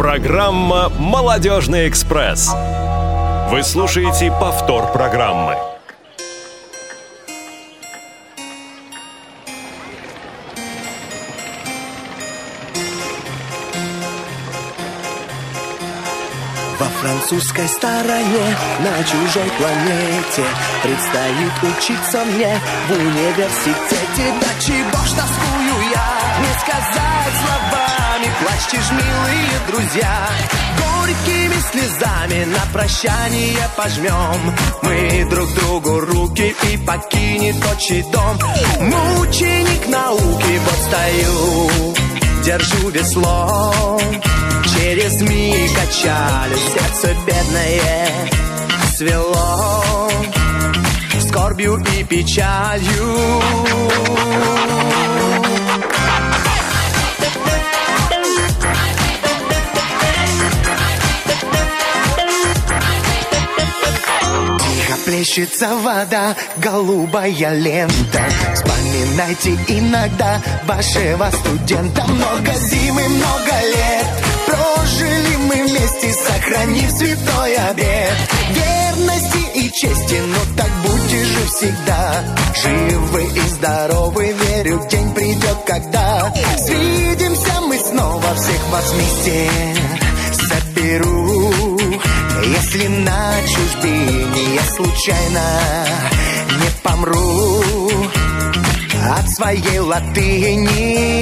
Программа 0.00 0.88
«Молодежный 0.98 1.86
экспресс». 1.86 2.50
Вы 3.50 3.62
слушаете 3.62 4.30
повтор 4.40 4.90
программы. 4.92 5.56
Во 16.78 16.86
французской 17.02 17.68
стороне, 17.68 18.56
на 18.78 19.04
чужой 19.04 19.50
планете 19.58 20.44
Предстоит 20.82 21.76
учиться 21.76 22.24
мне 22.24 22.58
в 22.88 22.92
университете 22.92 24.34
Да 24.40 24.48
чего 24.64 25.04
ж 25.04 25.10
тоскую 25.10 25.90
я, 25.92 26.40
не 26.40 26.58
сказать 26.58 27.34
словами 27.44 27.69
Плачьте 28.40 28.78
ж, 28.78 28.90
милые 28.92 29.60
друзья 29.68 30.28
Горькими 30.78 31.60
слезами 31.70 32.44
на 32.44 32.72
прощание 32.72 33.68
пожмем. 33.76 34.54
Мы 34.82 35.26
друг 35.28 35.52
другу 35.54 36.00
руки 36.00 36.54
и 36.70 36.76
покинет 36.78 37.56
отчий 37.70 38.02
дом. 38.10 38.38
Мученик 38.80 39.88
науки, 39.88 40.60
вот 40.64 40.78
стою 40.88 41.70
Держу 42.44 42.88
весло. 42.88 44.00
Через 44.64 45.20
миг 45.20 45.74
качали 45.74 46.56
сердце 46.72 47.14
бедное 47.26 48.30
Свело. 48.96 49.84
Скорбью 51.28 51.76
и 51.98 52.04
печалью 52.04 53.40
плещется 65.04 65.76
вода, 65.76 66.36
голубая 66.56 67.54
лента. 67.54 68.22
Вспоминайте 68.54 69.58
иногда 69.68 70.40
вашего 70.64 71.30
студента. 71.30 72.04
Много 72.04 72.52
зимы, 72.54 73.08
много 73.08 73.52
лет. 73.74 74.06
Прожили 74.46 75.36
мы 75.36 75.66
вместе, 75.66 76.12
сохранив 76.12 76.90
святой 76.90 77.56
обед. 77.56 78.12
Верности 78.50 79.58
и 79.58 79.70
чести, 79.72 80.20
но 80.26 80.56
так 80.56 80.70
будьте 80.82 81.24
же 81.24 81.46
всегда. 81.46 82.24
Живы 82.62 83.24
и 83.24 83.48
здоровы, 83.48 84.32
верю, 84.32 84.86
день 84.90 85.12
придет, 85.14 85.58
когда 85.66 86.32
Свидимся 86.58 87.60
мы 87.62 87.78
снова, 87.78 88.34
всех 88.34 88.68
вас 88.70 88.92
вместе. 88.92 89.50
Соберу 90.32 91.39
Если 92.42 92.86
на 92.86 93.34
чужбине 93.42 94.54
я 94.54 94.62
случайно 94.74 95.86
не 96.60 96.70
помру 96.82 97.62
От 99.16 99.28
своей 99.30 99.78
латыни 99.78 101.20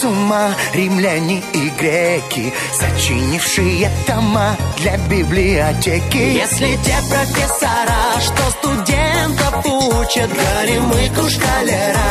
с 0.00 0.04
ума 0.04 0.54
римляне 0.72 1.42
и 1.52 1.68
греки, 1.78 2.52
сочинившие 2.72 3.90
тома 4.06 4.56
для 4.78 4.96
библиотеки. 4.96 6.16
Если 6.16 6.78
те 6.84 6.96
профессора, 7.10 8.18
что 8.20 8.50
студентов 8.50 9.66
учат, 9.66 10.30
горемыку 10.30 11.28
шкалера, 11.28 12.10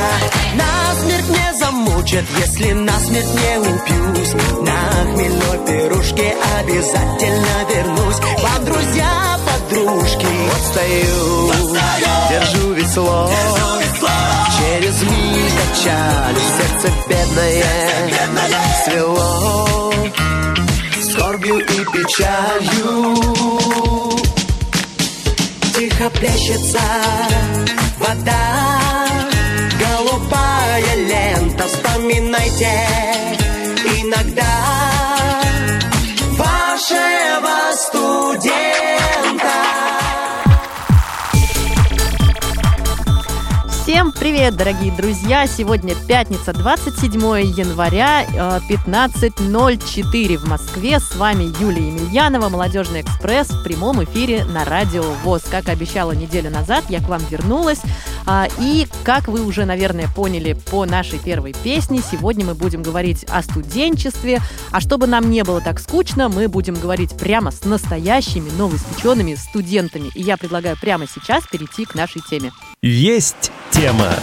насмерть 0.53 1.29
не 1.29 1.53
замучат, 1.57 2.25
если 2.37 2.73
насмерть 2.73 3.33
не 3.33 3.57
упьюсь. 3.57 4.33
На 4.61 5.11
хмельной 5.11 5.65
пирушке 5.65 6.35
обязательно 6.59 7.55
вернусь. 7.73 8.19
Вам, 8.43 8.65
друзья, 8.65 9.39
подружки, 9.47 10.27
Вот 10.51 10.61
стою, 10.71 11.47
весло, 12.89 13.29
через 14.57 15.01
миг 15.03 15.51
качали 15.59 16.39
сердце 16.57 16.91
бедное, 17.07 17.63
свело. 18.83 19.93
Скорбью 21.11 21.59
и 21.59 21.85
печалью. 21.85 23.15
тихо 25.75 26.09
плещется 26.09 26.81
вода, 27.99 29.09
голубая 29.79 30.95
лента, 30.95 31.65
вспоминайте 31.67 32.88
привет, 44.19 44.57
дорогие 44.57 44.91
друзья! 44.91 45.47
Сегодня 45.47 45.95
пятница, 45.95 46.51
27 46.51 47.21
января, 47.41 48.23
э, 48.23 48.59
15.04 48.67 50.35
в 50.35 50.45
Москве. 50.45 50.99
С 50.99 51.15
вами 51.15 51.45
Юлия 51.61 51.87
Емельянова, 51.87 52.49
Молодежный 52.49 53.01
экспресс 53.01 53.49
в 53.49 53.63
прямом 53.63 54.03
эфире 54.03 54.43
на 54.43 54.65
Радио 54.65 55.03
ВОЗ. 55.23 55.43
Как 55.49 55.69
обещала 55.69 56.11
неделю 56.11 56.49
назад, 56.51 56.83
я 56.89 56.99
к 56.99 57.07
вам 57.07 57.21
вернулась. 57.29 57.79
А, 58.25 58.47
И, 58.59 58.87
как 59.05 59.29
вы 59.29 59.41
уже, 59.45 59.63
наверное, 59.63 60.09
поняли 60.13 60.53
по 60.69 60.85
нашей 60.85 61.19
первой 61.19 61.53
песне, 61.53 62.01
сегодня 62.01 62.45
мы 62.45 62.55
будем 62.55 62.83
говорить 62.83 63.23
о 63.29 63.41
студенчестве. 63.41 64.41
А 64.71 64.81
чтобы 64.81 65.07
нам 65.07 65.29
не 65.29 65.45
было 65.45 65.61
так 65.61 65.79
скучно, 65.79 66.27
мы 66.27 66.49
будем 66.49 66.73
говорить 66.75 67.17
прямо 67.17 67.51
с 67.51 67.63
настоящими 67.63 68.49
новоиспеченными 68.57 69.35
студентами. 69.35 70.11
И 70.13 70.21
я 70.21 70.35
предлагаю 70.35 70.75
прямо 70.77 71.05
сейчас 71.07 71.45
перейти 71.47 71.85
к 71.85 71.95
нашей 71.95 72.21
теме. 72.29 72.51
Есть 72.81 73.51
тема. 73.71 74.13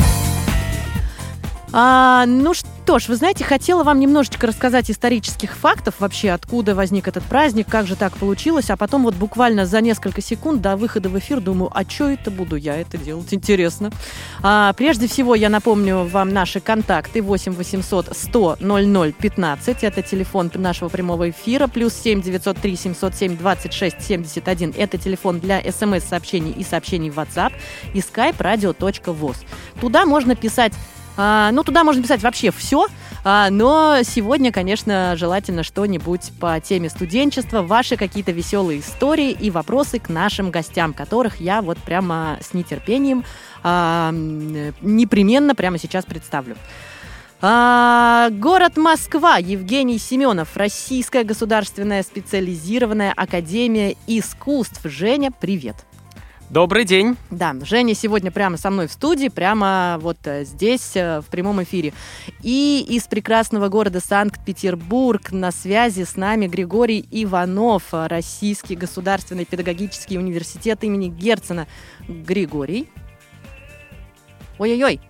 А, 1.73 2.25
ну 2.27 2.55
что 2.55 2.99
ж, 2.99 3.09
вы 3.09 3.17
знаете, 3.17 3.43
хотела 3.45 3.83
вам 3.83 3.99
немножечко 3.99 4.47
рассказать 4.47 4.91
исторических 4.91 5.57
фактов 5.57 5.97
вообще, 5.99 6.31
откуда 6.31 6.75
возник 6.75 7.09
этот 7.09 7.25
праздник, 7.25 7.67
как 7.69 7.87
же 7.87 7.97
так 7.97 8.17
получилось, 8.17 8.71
а 8.71 8.77
потом 8.77 9.03
вот 9.03 9.15
буквально 9.15 9.67
за 9.67 9.81
несколько 9.81 10.21
секунд 10.21 10.63
до 10.63 10.77
выхода 10.77 11.09
в 11.09 11.19
эфир 11.19 11.41
думаю, 11.41 11.71
а 11.75 11.83
что 11.89 12.09
это 12.09 12.31
буду 12.31 12.57
я 12.57 12.77
это 12.77 12.97
делать, 12.97 13.35
интересно. 13.35 13.91
А, 14.43 14.73
прежде 14.75 15.09
всего 15.09 15.35
я 15.35 15.49
напомню 15.49 16.05
вам 16.05 16.33
наши 16.33 16.61
контакты 16.61 17.21
8 17.23 17.53
800 17.53 18.17
100 18.17 18.57
00 18.61 19.13
15, 19.13 19.85
это 19.85 20.03
телефон 20.03 20.51
нашего 20.55 20.89
прямого 20.89 21.31
эфира, 21.31 21.67
плюс 21.67 21.95
7 21.95 22.23
903 22.23 22.77
707 22.77 23.37
26 23.37 24.03
71, 24.03 24.75
это 24.77 24.99
телефон 24.99 25.41
для 25.41 25.61
смс-сообщений 25.61 26.53
и 26.53 26.63
сообщений 26.63 27.11
в 27.11 27.19
WhatsApp, 27.19 27.53
и 27.93 27.99
skype 27.99 28.37
radio.voz. 28.39 29.37
Туда 29.81 30.07
можно 30.07 30.37
писать 30.37 30.73
а, 31.17 31.51
ну, 31.53 31.65
туда 31.65 31.85
можно 31.85 32.03
писать 32.03 32.23
вообще 32.23 32.51
все, 32.51 32.87
а, 33.25 33.51
но 33.51 33.99
сегодня, 34.05 34.53
конечно, 34.53 35.15
желательно 35.17 35.63
что-нибудь 35.63 36.33
по 36.41 36.61
теме 36.61 36.89
студенчества, 36.89 37.63
ваши 37.63 37.97
какие-то 37.97 38.33
веселые 38.33 38.81
истории 38.81 39.31
и 39.31 39.51
вопросы 39.51 39.99
к 39.99 40.09
нашим 40.09 40.51
гостям, 40.51 40.93
которых 40.93 41.41
я 41.41 41.63
вот 41.63 41.79
прямо 41.79 42.39
с 42.41 42.55
нетерпением 42.55 43.25
а, 43.63 44.11
непременно 44.13 45.55
прямо 45.55 45.79
сейчас 45.79 46.05
представлю. 46.05 46.57
А, 47.43 48.31
город 48.31 48.77
Москва, 48.77 49.37
Евгений 49.37 49.99
Семенов, 49.99 50.57
Российская 50.57 51.23
государственная 51.23 52.03
специализированная 52.03 53.13
академия 53.13 53.97
искусств. 54.07 54.81
Женя, 54.85 55.31
привет. 55.33 55.77
Добрый 56.49 56.85
день. 56.85 57.17
Да, 57.33 57.57
Женя 57.63 57.95
сегодня 57.97 58.31
прямо 58.31 58.57
со 58.57 58.71
мной 58.71 58.87
в 58.87 58.93
студии, 58.93 59.27
прямо 59.27 59.99
вот 60.01 60.19
э, 60.27 60.45
здесь, 60.45 60.93
э, 60.95 61.21
в 61.21 61.25
прямом 61.25 61.61
эфире. 61.65 61.93
И 62.41 62.87
из 62.89 63.09
прекрасного 63.09 63.69
города 63.69 63.99
Санкт-Петербург 63.99 65.33
на 65.33 65.51
связи 65.51 66.05
с 66.05 66.15
нами 66.15 66.47
Григорий 66.47 67.05
Иванов, 67.11 67.87
Российский 67.91 68.77
государственный 68.77 69.45
педагогический 69.45 70.19
университет 70.19 70.85
имени 70.85 71.09
Герцена. 71.09 71.67
Григорий. 72.07 72.89
Ой-ой-ой, 74.61 75.01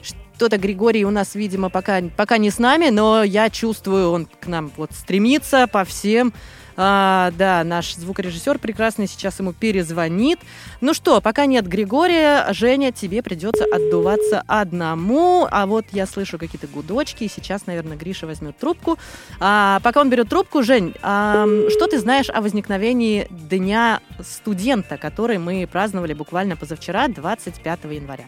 что-то 0.00 0.56
Григорий 0.56 1.04
у 1.04 1.10
нас, 1.10 1.34
видимо, 1.34 1.68
пока, 1.68 2.00
пока 2.16 2.38
не 2.38 2.50
с 2.50 2.58
нами, 2.58 2.88
но 2.88 3.22
я 3.22 3.50
чувствую, 3.50 4.10
он 4.10 4.26
к 4.26 4.46
нам 4.46 4.72
вот 4.78 4.92
стремится 4.92 5.66
по 5.66 5.84
всем 5.84 6.32
А, 6.76 7.30
да, 7.36 7.64
наш 7.64 7.94
звукорежиссер 7.94 8.58
прекрасный 8.58 9.06
сейчас 9.06 9.38
ему 9.38 9.52
перезвонит. 9.52 10.38
Ну 10.80 10.94
что, 10.94 11.20
пока 11.20 11.46
нет 11.46 11.66
Григория, 11.66 12.46
Женя, 12.52 12.92
тебе 12.92 13.22
придется 13.22 13.64
отдуваться 13.64 14.42
одному. 14.46 15.46
А 15.50 15.66
вот 15.66 15.86
я 15.92 16.06
слышу 16.06 16.38
какие-то 16.38 16.66
гудочки, 16.66 17.24
и 17.24 17.28
сейчас, 17.28 17.66
наверное, 17.66 17.96
Гриша 17.96 18.26
возьмет 18.26 18.56
трубку. 18.56 18.98
А, 19.40 19.80
пока 19.82 20.00
он 20.00 20.10
берет 20.10 20.28
трубку, 20.28 20.62
Жень, 20.62 20.94
а, 21.02 21.46
что 21.70 21.86
ты 21.86 21.98
знаешь 21.98 22.30
о 22.30 22.40
возникновении 22.40 23.26
Дня 23.30 24.00
студента, 24.20 24.96
который 24.96 25.38
мы 25.38 25.66
праздновали 25.70 26.14
буквально 26.14 26.56
позавчера, 26.56 27.08
25 27.08 27.84
января? 27.84 28.24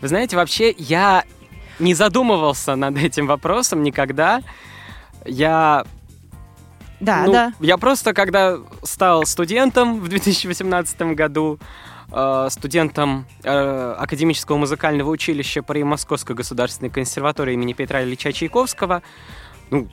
Вы 0.00 0.08
знаете, 0.08 0.36
вообще 0.36 0.74
я 0.78 1.24
не 1.78 1.94
задумывался 1.94 2.76
над 2.76 2.96
этим 2.98 3.26
вопросом 3.26 3.82
никогда. 3.82 4.42
Я 5.24 5.84
Да, 7.02 7.24
ну, 7.26 7.32
да. 7.32 7.52
Я 7.60 7.78
просто, 7.78 8.14
когда 8.14 8.58
стал 8.84 9.26
студентом 9.26 10.00
в 10.00 10.08
2018 10.08 11.02
году, 11.14 11.58
э, 12.12 12.48
студентом 12.50 13.26
э, 13.42 13.94
Академического 13.98 14.56
музыкального 14.56 15.10
училища 15.10 15.62
при 15.62 15.82
Московской 15.82 16.36
государственной 16.36 16.90
консерватории 16.90 17.54
имени 17.54 17.72
Петра 17.72 18.02
Ильича 18.04 18.32
Чайковского, 18.32 19.02
ну, 19.70 19.88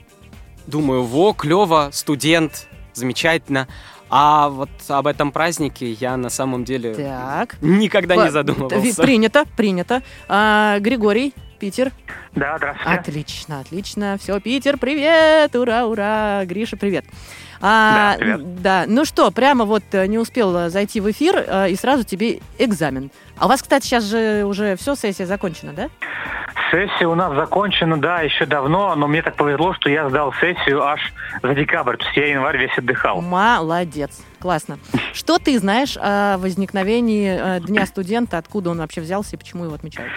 думаю, 0.68 1.02
во, 1.02 1.32
клево, 1.32 1.90
студент, 1.92 2.68
замечательно. 2.94 3.66
А 4.08 4.48
вот 4.48 4.70
об 4.88 5.06
этом 5.06 5.32
празднике 5.32 5.92
я 5.92 6.16
на 6.16 6.30
самом 6.30 6.64
деле 6.64 6.94
Так. 6.94 7.56
никогда 7.60 8.14
По- 8.14 8.24
не 8.24 8.30
задумывался. 8.30 9.02
Принято, 9.02 9.44
принято. 9.56 10.02
А, 10.28 10.78
Григорий, 10.80 11.34
Питер. 11.60 11.92
Да, 12.34 12.56
здравствуйте. 12.56 12.98
Отлично, 13.00 13.60
отлично. 13.60 14.18
Все, 14.20 14.40
Питер, 14.40 14.78
привет! 14.78 15.54
Ура, 15.54 15.86
ура! 15.86 16.42
Гриша, 16.46 16.76
привет. 16.76 17.04
А, 17.60 18.12
Да, 18.14 18.18
привет. 18.18 18.62
да, 18.62 18.84
ну 18.88 19.04
что, 19.04 19.30
прямо 19.30 19.66
вот 19.66 19.82
э, 19.92 20.06
не 20.06 20.18
успел 20.18 20.56
э, 20.56 20.70
зайти 20.70 20.98
в 21.00 21.10
эфир, 21.10 21.44
э, 21.46 21.70
и 21.70 21.76
сразу 21.76 22.04
тебе 22.04 22.40
экзамен. 22.58 23.10
А 23.40 23.46
у 23.46 23.48
вас, 23.48 23.62
кстати, 23.62 23.86
сейчас 23.86 24.04
же 24.04 24.44
уже 24.44 24.76
все, 24.76 24.94
сессия 24.94 25.24
закончена, 25.24 25.72
да? 25.72 25.88
Сессия 26.70 27.06
у 27.06 27.14
нас 27.14 27.34
закончена, 27.34 27.98
да, 27.98 28.20
еще 28.20 28.44
давно, 28.44 28.94
но 28.94 29.08
мне 29.08 29.22
так 29.22 29.34
повезло, 29.34 29.72
что 29.72 29.88
я 29.88 30.10
сдал 30.10 30.34
сессию 30.34 30.82
аж 30.82 31.00
за 31.42 31.54
декабрь, 31.54 31.96
то 31.96 32.04
есть 32.04 32.16
я 32.18 32.26
январь 32.26 32.58
весь 32.58 32.76
отдыхал. 32.76 33.22
Молодец, 33.22 34.20
классно. 34.40 34.78
Что 35.14 35.38
ты 35.38 35.58
знаешь 35.58 35.96
о 35.98 36.36
возникновении 36.36 37.56
э, 37.56 37.60
Дня 37.60 37.86
студента, 37.86 38.36
откуда 38.36 38.70
он 38.70 38.78
вообще 38.78 39.00
взялся 39.00 39.36
и 39.36 39.38
почему 39.38 39.64
его 39.64 39.74
отмечают? 39.74 40.12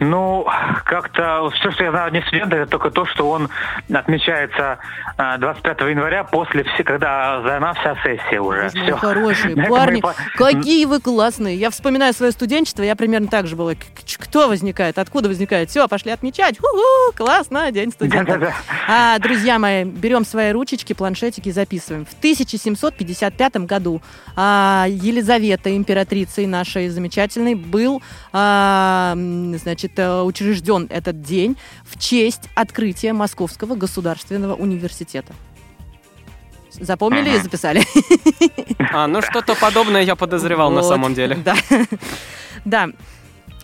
Ну, 0.00 0.46
как-то 0.84 1.48
все, 1.54 1.70
что 1.70 1.84
я 1.84 1.90
знаю 1.90 2.06
о 2.08 2.10
Дне 2.10 2.22
студента, 2.22 2.56
это 2.56 2.70
только 2.70 2.90
то, 2.90 3.06
что 3.06 3.30
он 3.30 3.48
отмечается 3.92 4.78
а, 5.16 5.38
25 5.38 5.80
января 5.82 6.24
после, 6.24 6.64
все, 6.64 6.82
когда 6.82 7.40
сдана 7.40 7.74
вся 7.74 7.96
сессия 8.02 8.40
уже. 8.40 8.70
Мой, 8.74 8.84
Всё. 8.84 8.96
хорошие 8.96 9.56
парни, 9.68 10.02
какие 10.36 10.84
вы 10.86 11.00
классные. 11.00 11.56
Я 11.56 11.70
вспоминаю 11.70 12.12
свое 12.12 12.32
студенчество, 12.44 12.82
я 12.82 12.94
примерно 12.94 13.28
так 13.28 13.46
же 13.46 13.56
была. 13.56 13.72
Кто 14.18 14.48
возникает, 14.48 14.98
откуда 14.98 15.30
возникает? 15.30 15.70
Все, 15.70 15.88
пошли 15.88 16.10
отмечать. 16.10 16.58
Ху-ху, 16.58 17.16
классно, 17.16 17.72
день 17.72 17.90
студента. 17.90 18.52
А, 18.86 19.18
друзья 19.18 19.58
мои, 19.58 19.84
берем 19.84 20.26
свои 20.26 20.52
ручечки, 20.52 20.92
планшетики, 20.92 21.50
записываем. 21.50 22.04
В 22.04 22.12
1755 22.18 23.56
году 23.64 24.02
а, 24.36 24.84
Елизавета, 24.90 25.74
императрицей 25.74 26.44
нашей 26.44 26.90
замечательной, 26.90 27.54
был 27.54 28.02
а, 28.34 29.14
значит, 29.16 29.98
э, 29.98 30.20
учрежден 30.20 30.86
этот 30.90 31.22
день 31.22 31.56
в 31.82 31.98
честь 31.98 32.42
открытия 32.54 33.14
Московского 33.14 33.74
государственного 33.74 34.54
университета. 34.54 35.32
Запомнили 36.80 37.28
и 37.30 37.32
Мгм. 37.34 37.42
записали? 37.42 37.82
А, 38.92 39.06
ну 39.06 39.22
что-то 39.22 39.54
подобное 39.54 40.02
я 40.02 40.16
подозревал 40.16 40.70
на 40.70 40.80
Вот, 40.82 40.88
самом 40.88 41.14
деле. 41.14 41.36
Да. 41.36 41.54
Да. 42.64 42.88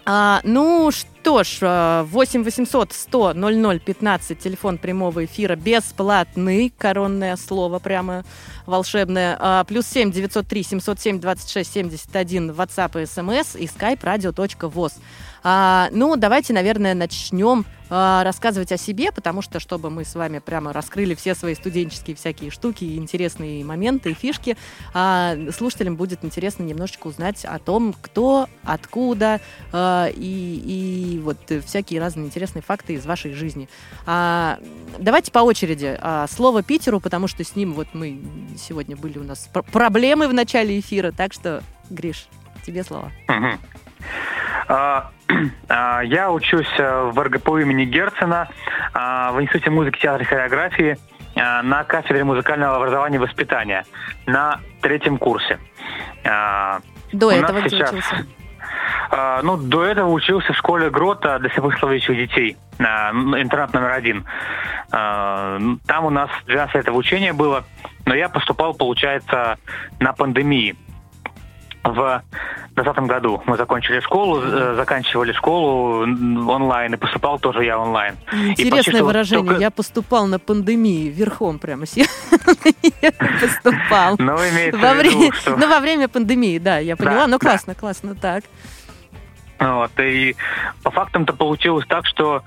А, 0.06 0.40
ну 0.44 0.90
что 0.90 1.08
ж, 1.24 1.58
а, 1.62 2.04
8 2.04 2.42
800 2.42 2.92
100 2.92 3.34
00 3.34 3.80
15, 3.80 4.38
телефон 4.38 4.78
прямого 4.78 5.24
эфира 5.24 5.56
бесплатный, 5.56 6.72
коронное 6.76 7.36
слово 7.36 7.78
прямо 7.78 8.24
волшебное. 8.66 9.36
А, 9.38 9.64
плюс 9.64 9.86
7 9.86 10.10
903 10.10 10.62
707 10.62 11.20
26 11.20 11.72
71, 11.72 12.50
WhatsApp 12.50 13.00
и 13.00 13.04
SMS 13.04 13.58
и 13.58 13.66
skype 13.66 14.00
radio.voz. 14.02 14.92
А, 15.42 15.88
ну, 15.92 16.16
давайте, 16.16 16.52
наверное, 16.52 16.94
начнем 16.94 17.64
а, 17.88 18.22
рассказывать 18.22 18.70
о 18.72 18.76
себе, 18.76 19.10
потому 19.10 19.42
что, 19.42 19.58
чтобы 19.58 19.90
мы 19.90 20.04
с 20.04 20.14
вами 20.14 20.38
прямо 20.38 20.72
раскрыли 20.72 21.14
все 21.14 21.34
свои 21.34 21.54
студенческие 21.54 22.14
всякие 22.14 22.50
штуки, 22.50 22.96
интересные 22.96 23.64
моменты 23.64 24.10
и 24.10 24.14
фишки, 24.14 24.56
а, 24.94 25.36
слушателям 25.56 25.96
будет 25.96 26.24
интересно 26.24 26.62
немножечко 26.62 27.08
узнать 27.08 27.44
о 27.44 27.58
том, 27.58 27.94
кто, 28.00 28.48
откуда, 28.62 29.40
а, 29.72 30.08
и, 30.14 30.62
и 31.09 31.09
вот 31.18 31.38
э, 31.50 31.60
всякие 31.60 32.00
разные 32.00 32.26
интересные 32.26 32.62
факты 32.62 32.92
из 32.94 33.04
вашей 33.06 33.32
жизни. 33.32 33.68
А, 34.06 34.58
давайте 34.98 35.32
по 35.32 35.40
очереди. 35.40 35.98
А, 36.00 36.26
слово 36.28 36.62
Питеру, 36.62 37.00
потому 37.00 37.26
что 37.28 37.42
с 37.44 37.56
ним 37.56 37.72
вот 37.74 37.88
мы 37.94 38.20
сегодня 38.58 38.96
были 38.96 39.18
у 39.18 39.24
нас 39.24 39.48
пр- 39.52 39.64
проблемы 39.64 40.28
в 40.28 40.34
начале 40.34 40.78
эфира, 40.78 41.12
так 41.12 41.32
что, 41.32 41.62
Гриш, 41.90 42.26
тебе 42.64 42.84
слово. 42.84 43.10
А, 44.68 45.10
а, 45.68 46.00
Я 46.02 46.30
учусь 46.30 46.68
э, 46.78 47.10
в 47.12 47.18
РГПУ 47.22 47.58
имени 47.58 47.84
Герцена 47.84 48.48
а, 48.92 49.32
в 49.32 49.42
Институте 49.42 49.70
музыки, 49.70 49.98
театра 50.00 50.22
и 50.22 50.26
хореографии 50.26 50.98
на 51.36 51.84
кафедре 51.84 52.24
музыкального 52.24 52.76
образования 52.76 53.16
и 53.16 53.20
воспитания 53.20 53.84
на 54.26 54.60
третьем 54.82 55.16
курсе. 55.16 55.58
До 56.24 57.26
У 57.28 57.30
этого 57.30 57.60
где 57.60 57.70
сейчас- 57.70 57.90
учился? 57.92 58.26
А, 59.10 59.42
Ну, 59.42 59.56
до 59.56 59.84
этого 59.84 60.10
учился 60.10 60.52
в 60.52 60.56
школе 60.56 60.90
Грота 60.90 61.38
для 61.38 61.50
слабословящих 61.50 62.16
детей, 62.16 62.56
интернат 62.78 63.72
номер 63.74 63.90
один. 63.92 64.24
А, 64.92 65.58
Там 65.86 66.04
у 66.06 66.10
нас 66.10 66.30
12 66.46 66.74
лет 66.74 66.88
обучения 66.88 67.32
было, 67.32 67.64
но 68.06 68.14
я 68.14 68.28
поступал, 68.28 68.74
получается, 68.74 69.58
на 70.00 70.12
пандемии. 70.12 70.76
В 71.82 72.22
2020 72.74 73.04
году 73.08 73.42
мы 73.46 73.56
закончили 73.56 74.00
школу, 74.00 74.42
э, 74.42 74.74
заканчивали 74.74 75.32
школу 75.32 76.02
онлайн, 76.02 76.92
и 76.92 76.96
поступал 76.98 77.38
тоже 77.38 77.64
я 77.64 77.78
онлайн. 77.78 78.16
Интересное 78.32 79.02
выражение. 79.02 79.46
только- 79.46 79.60
Я 79.62 79.70
поступал 79.70 80.26
на 80.26 80.38
пандемии, 80.38 81.08
верхом 81.08 81.58
прямо 81.58 81.86
сел. 81.86 82.04
Я 83.00 83.12
поступал. 83.12 84.16
Но 84.18 84.36
имеется 84.36 84.78
Во 84.78 84.92
в 84.92 84.98
виду, 85.02 85.32
что... 85.32 85.56
ну, 85.56 85.68
во 85.68 85.80
время 85.80 86.08
пандемии, 86.08 86.58
да, 86.58 86.78
я 86.78 86.96
поняла. 86.96 87.20
Да, 87.22 87.26
Ну, 87.28 87.38
да. 87.38 87.48
классно, 87.48 87.74
классно, 87.74 88.14
так. 88.14 88.44
Вот, 89.60 89.90
и 90.00 90.36
по 90.82 90.90
фактам-то 90.90 91.34
получилось 91.34 91.84
так, 91.86 92.06
что 92.06 92.42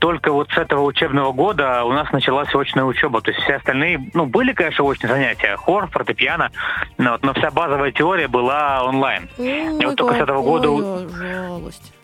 только 0.00 0.30
вот 0.30 0.50
с 0.50 0.58
этого 0.58 0.82
учебного 0.82 1.32
года 1.32 1.82
у 1.84 1.92
нас 1.94 2.12
началась 2.12 2.54
очная 2.54 2.84
учеба. 2.84 3.22
То 3.22 3.30
есть 3.30 3.42
все 3.42 3.54
остальные, 3.54 4.10
ну, 4.12 4.26
были, 4.26 4.52
конечно, 4.52 4.84
очные 4.84 5.08
занятия, 5.10 5.56
хор, 5.56 5.86
фортепиано, 5.88 6.50
но, 6.98 7.12
вот, 7.12 7.22
но 7.22 7.32
вся 7.32 7.50
базовая 7.50 7.90
теория 7.90 8.28
была 8.28 8.84
онлайн. 8.84 9.30
Ой, 9.38 9.86
вот 9.86 9.96
только 9.96 10.14
с 10.16 10.18
этого 10.18 10.42
года 10.42 11.08
жалость. 11.08 11.94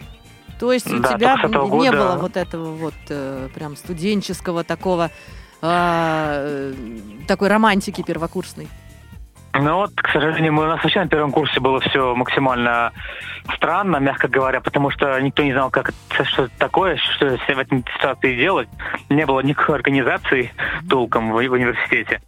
То 0.58 0.72
есть 0.72 0.90
у 0.90 0.98
Да, 0.98 1.12
тебя 1.14 1.36
не 1.36 1.48
года- 1.68 1.90
было 1.92 2.16
вот 2.16 2.36
этого 2.38 2.70
вот 2.74 2.94
э, 3.10 3.48
прям 3.54 3.76
студенческого 3.76 4.64
такого 4.64 5.10
а, 5.60 6.36
э, 6.46 6.72
такой 7.26 7.48
романтики 7.48 8.02
первокурсной. 8.02 8.68
Но 9.54 9.78
вот, 9.78 9.92
к 9.94 10.08
сожалению, 10.08 10.52
мы, 10.52 10.64
у 10.64 10.66
нас 10.66 10.82
вообще 10.82 11.00
на 11.00 11.08
первом 11.08 11.30
курсе 11.30 11.60
было 11.60 11.80
все 11.80 12.14
максимально 12.14 12.92
странно, 13.54 13.98
мягко 13.98 14.28
говоря, 14.28 14.60
потому 14.60 14.90
что 14.90 15.18
никто 15.20 15.42
не 15.42 15.52
знал, 15.52 15.70
как 15.70 15.92
это, 16.10 16.24
что 16.24 16.44
это 16.44 16.58
такое, 16.58 16.96
что 16.96 17.26
в 17.26 17.58
этой 17.58 17.84
ситуации 17.96 18.36
делать. 18.36 18.68
Не 19.08 19.26
было 19.26 19.40
никакой 19.40 19.76
организации 19.76 20.52
толком 20.88 21.30
в, 21.30 21.34
в 21.34 21.52
университете. 21.52 22.20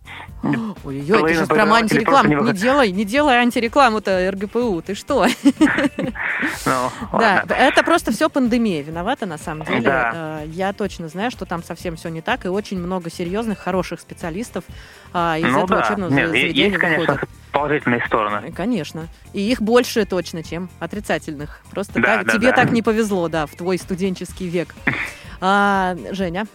Ой-ой-ой, 0.85 1.31
ты 1.31 1.35
сейчас 1.35 1.49
прям 1.49 1.73
антирекламу. 1.73 2.29
не 2.29 2.53
Не 2.53 2.53
делай, 2.53 2.93
не 2.93 3.05
делай 3.05 3.39
антирекламу-то 3.39 4.31
РГПУ. 4.31 4.83
Ты 4.83 4.95
что? 4.95 5.27
Ну, 6.67 6.91
Да, 7.13 7.45
это 7.49 7.83
просто 7.83 8.13
все 8.13 8.29
пандемия 8.29 8.83
виновата, 8.83 9.27
на 9.27 9.39
самом 9.39 9.65
деле. 9.67 9.81
Да. 9.81 10.13
Э, 10.43 10.47
Я 10.47 10.73
точно 10.73 11.09
знаю, 11.09 11.31
что 11.31 11.45
там 11.47 11.63
совсем 11.63 11.97
все 11.97 12.09
не 12.09 12.21
так, 12.21 12.45
и 12.45 12.49
очень 12.49 12.79
много 12.79 13.11
серьезных, 13.11 13.59
хороших 13.59 14.01
специалистов 14.01 14.65
а, 15.13 15.39
из 15.39 15.45
ну 15.45 15.65
этого 15.65 15.81
учебного 15.81 16.11
заведения 16.11 16.71
есть, 16.71 16.79
конечно, 17.17 17.27
выходят. 17.29 17.53
положительные 17.53 18.07
стороны. 18.07 18.47
Э, 18.49 18.53
Конечно. 18.53 19.09
И 19.33 19.41
их 19.51 19.61
больше 19.63 20.05
точно, 20.05 20.43
чем 20.43 20.69
отрицательных. 20.81 21.61
Просто 21.71 21.95
Да, 22.01 22.19
так- 22.19 22.27
да, 22.27 22.33
тебе 22.35 22.51
да. 22.51 22.57
так 22.57 22.71
не 22.73 22.83
повезло, 22.83 23.29
да, 23.29 23.47
в 23.47 23.55
твой 23.55 23.79
студенческий 23.79 24.49
век. 24.49 24.75
А, 25.41 25.95
Женя, 26.13 26.47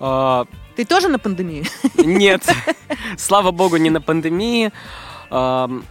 А, 0.00 0.46
ты 0.76 0.84
тоже 0.84 1.08
на 1.08 1.18
пандемии? 1.18 1.64
Нет, 2.02 2.42
слава 3.18 3.50
богу, 3.50 3.76
не 3.76 3.90
на 3.90 4.00
пандемии. 4.00 4.72
Ам, 5.30 5.84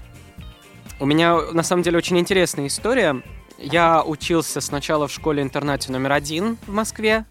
У 1.00 1.06
меня 1.06 1.36
на 1.52 1.62
самом 1.64 1.84
деле 1.84 1.98
очень 1.98 2.18
интересная 2.18 2.68
история. 2.68 3.22
Я 3.60 4.02
учился 4.04 4.62
сначала 4.62 5.08
в 5.08 5.12
школе-интернате 5.12 5.92
номер 5.92 6.14
один 6.14 6.58
в 6.68 6.74
Москве, 6.74 7.26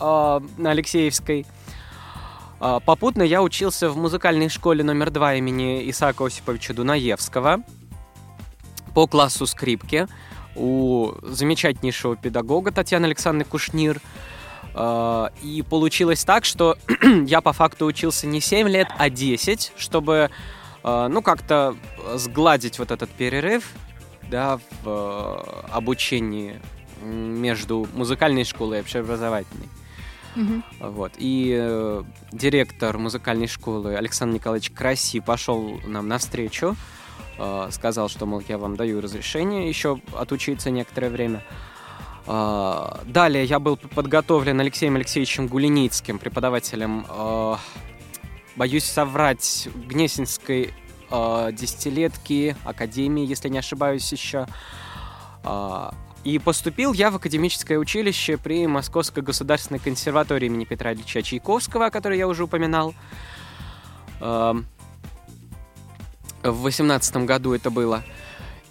а, 0.00 0.42
на 0.58 0.70
Алексеевской. 0.70 1.46
А, 2.64 2.78
Попутно 2.78 3.24
я 3.24 3.42
учился 3.42 3.90
в 3.90 3.96
музыкальной 3.96 4.48
школе 4.48 4.84
номер 4.84 5.10
два 5.10 5.34
имени 5.34 5.90
Исаака 5.90 6.24
Осиповича 6.24 6.72
Дунаевского 6.72 7.64
по 8.94 9.08
классу 9.08 9.46
скрипки 9.46 10.06
у 10.54 11.10
замечательнейшего 11.22 12.14
педагога 12.14 12.70
Татьяны 12.70 13.06
Александровны 13.06 13.50
Кушнир. 13.50 14.00
А, 14.74 15.32
И 15.42 15.62
получилось 15.62 16.24
так, 16.24 16.44
что 16.44 16.78
я 17.26 17.40
по 17.40 17.52
факту 17.52 17.84
учился 17.84 18.28
не 18.28 18.40
7 18.40 18.68
лет, 18.68 18.86
а 18.96 19.10
10, 19.10 19.72
чтобы, 19.76 20.30
а, 20.84 21.08
ну, 21.08 21.20
как-то 21.20 21.74
сгладить 22.14 22.78
вот 22.78 22.92
этот 22.92 23.10
перерыв, 23.10 23.72
да, 24.30 24.60
в 24.84 25.64
обучении 25.72 26.60
между 27.02 27.88
музыкальной 27.92 28.44
школой 28.44 28.78
и 28.78 28.80
общеобразовательной. 28.82 29.68
Мгм. 30.34 30.64
Вот. 30.80 31.12
И 31.18 31.56
э, 31.60 32.02
директор 32.32 32.96
музыкальной 32.98 33.46
школы 33.46 33.96
Александр 33.96 34.34
Николаевич 34.36 34.70
Краси 34.70 35.20
пошел 35.20 35.80
нам 35.84 36.08
навстречу, 36.08 36.76
э, 37.38 37.68
сказал, 37.70 38.08
что, 38.08 38.26
мол, 38.26 38.42
я 38.48 38.58
вам 38.58 38.76
даю 38.76 39.00
разрешение 39.00 39.68
еще 39.68 40.00
отучиться 40.14 40.70
некоторое 40.70 41.10
время. 41.10 41.44
Э, 42.26 43.00
Далее 43.04 43.44
я 43.44 43.58
был 43.58 43.76
подготовлен 43.76 44.58
Алексеем 44.60 44.96
Алексеевичем 44.96 45.48
Гулиницким, 45.48 46.18
преподавателем, 46.18 47.06
э, 47.08 47.56
боюсь 48.56 48.84
соврать, 48.84 49.68
Гнесинской 49.74 50.72
э, 51.10 51.50
десятилетки, 51.52 52.56
академии, 52.64 53.26
если 53.26 53.48
не 53.48 53.58
ошибаюсь 53.58 54.10
еще. 54.12 54.46
А, 55.44 55.92
И 56.24 56.38
поступил 56.38 56.92
я 56.92 57.10
в 57.10 57.16
академическое 57.16 57.78
училище 57.78 58.36
при 58.36 58.66
Московской 58.68 59.22
государственной 59.24 59.80
консерватории 59.80 60.46
имени 60.46 60.64
Петра 60.64 60.92
Ильича 60.92 61.20
Чайковского, 61.22 61.86
о 61.86 61.90
которой 61.90 62.16
я 62.18 62.28
уже 62.28 62.44
упоминал. 62.44 62.94
Эм, 64.20 64.66
В 66.44 66.62
восемнадцатом 66.62 67.26
году 67.26 67.52
это 67.54 67.70
было. 67.70 68.02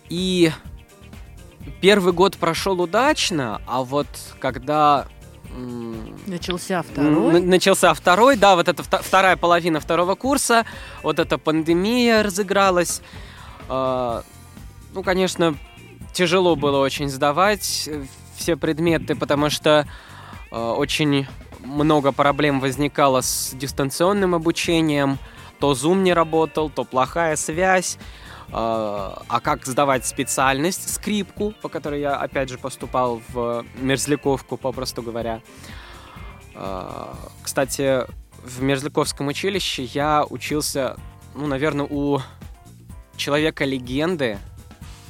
И 0.10 0.51
первый 1.81 2.13
год 2.13 2.38
прошел 2.38 2.81
удачно, 2.81 3.62
а 3.67 3.84
вот 3.84 4.08
когда 4.39 5.08
Начался 6.27 6.81
второй. 6.81 7.41
Начался 7.41 7.93
второй, 7.93 8.38
да, 8.38 8.55
вот 8.55 8.70
это 8.70 8.84
вта- 8.84 9.01
вторая 9.03 9.36
половина 9.36 9.81
второго 9.81 10.15
курса, 10.15 10.65
вот 11.03 11.20
эта 11.20 11.38
пандемия 11.38 12.24
разыгралась. 12.24 13.01
А, 13.67 14.24
Ну, 14.93 15.03
конечно, 15.03 15.58
тяжело 16.13 16.56
было 16.56 16.80
очень 16.80 17.10
сдавать 17.10 17.88
э, 17.88 18.03
все 18.36 18.58
предметы, 18.58 19.15
потому 19.15 19.50
что 19.50 19.88
а, 20.51 20.74
очень 20.74 21.27
много 21.60 22.12
проблем 22.12 22.60
возникало 22.60 23.22
с 23.22 23.51
дистанционным 23.53 24.36
обучением. 24.36 25.20
То 25.60 25.74
Zoom 25.74 26.01
не 26.01 26.13
работал, 26.13 26.70
то 26.70 26.84
плохая 26.84 27.36
связь. 27.36 27.98
А 28.51 29.22
а 29.30 29.39
как 29.39 29.65
сдавать 29.65 30.06
специальность, 30.06 30.94
скрипку, 30.94 31.53
по 31.62 31.70
которой 31.70 32.01
я 32.01 32.15
опять 32.15 32.50
же 32.50 32.58
поступал 32.58 33.22
в 33.30 33.65
Мерзляковку, 33.75 34.58
попросту 34.58 35.01
говоря. 35.01 35.41
А, 36.53 37.15
Кстати, 37.41 38.06
в 38.44 38.62
Мерзляковском 38.62 39.27
училище 39.27 39.84
я 39.84 40.25
учился, 40.30 40.98
ну, 41.36 41.48
наверное, 41.48 41.88
у 41.89 42.20
человека-легенды, 43.15 44.38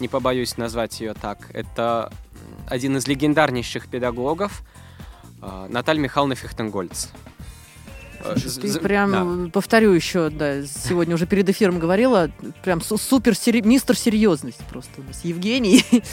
не 0.02 0.08
побоюсь 0.10 0.58
назвать 0.58 1.00
ее 1.00 1.14
так. 1.14 1.50
Это 1.54 2.12
один 2.68 2.98
из 2.98 3.08
легендарнейших 3.08 3.88
педагогов, 3.88 4.64
а, 5.42 5.68
Наталья 5.70 6.02
Михайловна 6.02 6.36
Фихтенгольц. 6.36 7.10
Э, 8.24 8.36
Ты 8.36 8.80
прям, 8.80 9.12
да. 9.12 9.48
э, 9.48 9.50
повторю 9.52 9.92
еще, 9.92 10.30
да, 10.30 10.64
сегодня 10.66 11.16
уже 11.16 11.26
перед 11.26 11.50
эфиром 11.50 11.80
говорила, 11.80 12.30
прям 12.64 12.82
су- 12.82 12.98
супер 12.98 13.36
сери- 13.36 13.62
мистер 13.66 13.98
серьезность 13.98 14.60
просто 14.70 15.02
у 15.02 15.04
нас, 15.04 15.24
Евгений. 15.24 15.86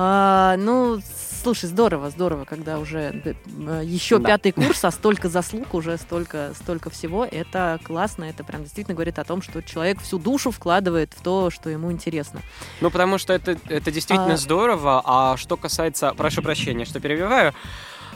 А, 0.00 0.56
ну, 0.58 1.00
слушай, 1.42 1.66
здорово, 1.66 2.10
здорово, 2.10 2.44
когда 2.44 2.78
уже 2.78 3.22
э, 3.24 3.82
еще 3.84 4.18
Да. 4.18 4.28
пятый 4.30 4.52
курс, 4.52 4.84
а 4.84 4.90
столько 4.90 5.28
заслуг, 5.28 5.74
уже 5.74 5.96
столько, 5.98 6.52
столько 6.54 6.90
всего, 6.90 7.24
это 7.24 7.78
классно, 7.84 8.24
это 8.24 8.44
прям 8.44 8.62
действительно 8.64 8.94
говорит 8.94 9.18
о 9.18 9.24
том, 9.24 9.40
что 9.42 9.62
человек 9.62 10.00
всю 10.00 10.18
душу 10.18 10.50
вкладывает 10.50 11.12
в 11.14 11.22
то, 11.22 11.50
что 11.50 11.70
ему 11.70 11.90
интересно. 11.92 12.40
Ну, 12.80 12.90
потому 12.90 13.18
что 13.18 13.32
это, 13.32 13.56
это 13.68 13.90
действительно 13.90 14.34
А- 14.34 14.36
здорово. 14.38 15.02
А 15.04 15.36
что 15.36 15.56
касается... 15.56 16.12
Прошу 16.16 16.42
прощения, 16.42 16.84
что 16.84 17.00
перебиваю. 17.00 17.52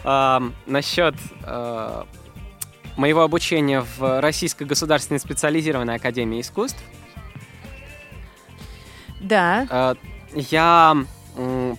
Ам, 0.05 0.53
насчет 0.67 1.15
э, 1.45 2.05
моего 2.97 3.23
обучения 3.23 3.85
в 3.99 4.21
Российской 4.21 4.65
государственной 4.65 5.21
специализированной 5.21 5.95
академии 5.97 6.41
искусств. 6.41 6.83
Да, 9.21 9.67
Э, 9.71 9.95
Я 10.35 10.97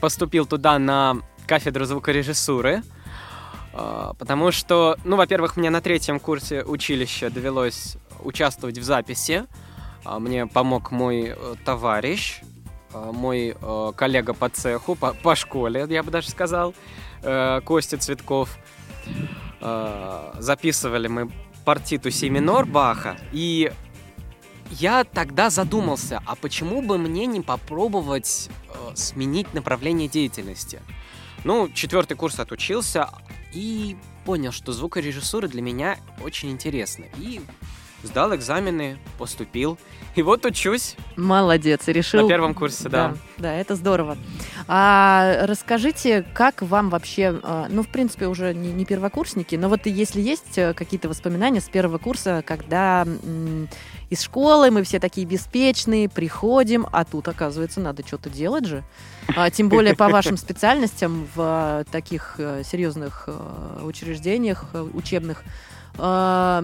поступил 0.01 0.45
туда 0.45 0.79
на 0.79 1.17
кафедру 1.53 1.85
звукорежиссуры, 1.85 2.81
э, 3.73 4.11
потому 4.17 4.51
что, 4.51 4.97
ну, 5.03 5.17
во-первых, 5.17 5.55
мне 5.55 5.69
на 5.69 5.81
третьем 5.81 6.19
курсе 6.19 6.63
училища 6.63 7.29
довелось 7.29 7.97
участвовать 8.23 8.79
в 8.79 8.83
записи. 8.83 9.45
А 10.03 10.19
Мне 10.19 10.47
помог 10.47 10.91
мой 10.91 11.35
э, 11.35 11.55
товарищ, 11.63 12.41
э, 12.93 13.11
мой 13.13 13.55
э, 13.61 13.91
коллега 13.95 14.33
по 14.33 14.49
цеху, 14.49 14.95
по, 14.95 15.13
по 15.13 15.35
школе, 15.35 15.85
я 15.87 16.01
бы 16.01 16.09
даже 16.09 16.29
сказал, 16.29 16.73
э, 17.21 17.61
Костя 17.63 17.97
Цветков. 17.97 18.57
Записывали 20.39 21.07
мы 21.07 21.31
партиту 21.65 22.11
си 22.11 22.29
минор 22.29 22.65
Баха, 22.65 23.15
и 23.31 23.71
я 24.69 25.03
тогда 25.03 25.49
задумался, 25.49 26.21
а 26.25 26.35
почему 26.35 26.81
бы 26.81 26.97
мне 26.97 27.25
не 27.27 27.41
попробовать 27.41 28.49
э, 28.69 28.95
сменить 28.95 29.53
направление 29.53 30.07
деятельности? 30.07 30.81
Ну, 31.43 31.69
четвертый 31.69 32.15
курс 32.15 32.39
отучился 32.39 33.09
и 33.51 33.97
понял, 34.25 34.51
что 34.51 34.71
звукорежиссура 34.71 35.47
для 35.47 35.61
меня 35.61 35.97
очень 36.21 36.51
интересна. 36.51 37.05
И 37.17 37.41
сдал 38.03 38.35
экзамены, 38.35 38.97
поступил. 39.17 39.77
И 40.15 40.21
вот 40.21 40.45
учусь 40.45 40.95
молодец, 41.15 41.87
решил... 41.87 42.21
на 42.21 42.27
первом 42.27 42.53
курсе, 42.53 42.87
да. 42.87 43.09
Да, 43.09 43.15
да, 43.37 43.53
это 43.55 43.75
здорово. 43.75 44.17
А 44.67 45.45
расскажите, 45.47 46.23
как 46.33 46.61
вам 46.61 46.89
вообще, 46.89 47.39
а, 47.41 47.67
ну, 47.69 47.81
в 47.81 47.87
принципе, 47.87 48.27
уже 48.27 48.53
не, 48.53 48.71
не 48.71 48.85
первокурсники, 48.85 49.55
но 49.55 49.69
вот 49.69 49.87
если 49.87 50.21
есть 50.21 50.57
э, 50.57 50.73
какие-то 50.73 51.09
воспоминания 51.09 51.61
с 51.61 51.69
первого 51.69 51.97
курса, 51.97 52.43
когда 52.45 53.07
из 54.09 54.21
школы 54.21 54.69
мы 54.69 54.83
все 54.83 54.99
такие 54.99 55.25
беспечные, 55.25 56.07
приходим, 56.07 56.85
а 56.91 57.03
тут, 57.03 57.27
оказывается, 57.27 57.79
надо 57.79 58.05
что-то 58.05 58.29
делать 58.29 58.65
же. 58.65 58.83
А, 59.35 59.49
тем 59.49 59.69
более 59.69 59.95
по 59.95 60.07
вашим 60.07 60.37
специальностям 60.43 61.27
в 61.33 61.39
а, 61.39 61.83
таких 61.85 62.35
э, 62.37 62.61
серьезных 62.63 63.23
э, 63.25 63.79
учреждениях 63.83 64.65
э, 64.73 64.81
учебных. 64.93 65.43
А, 65.97 66.63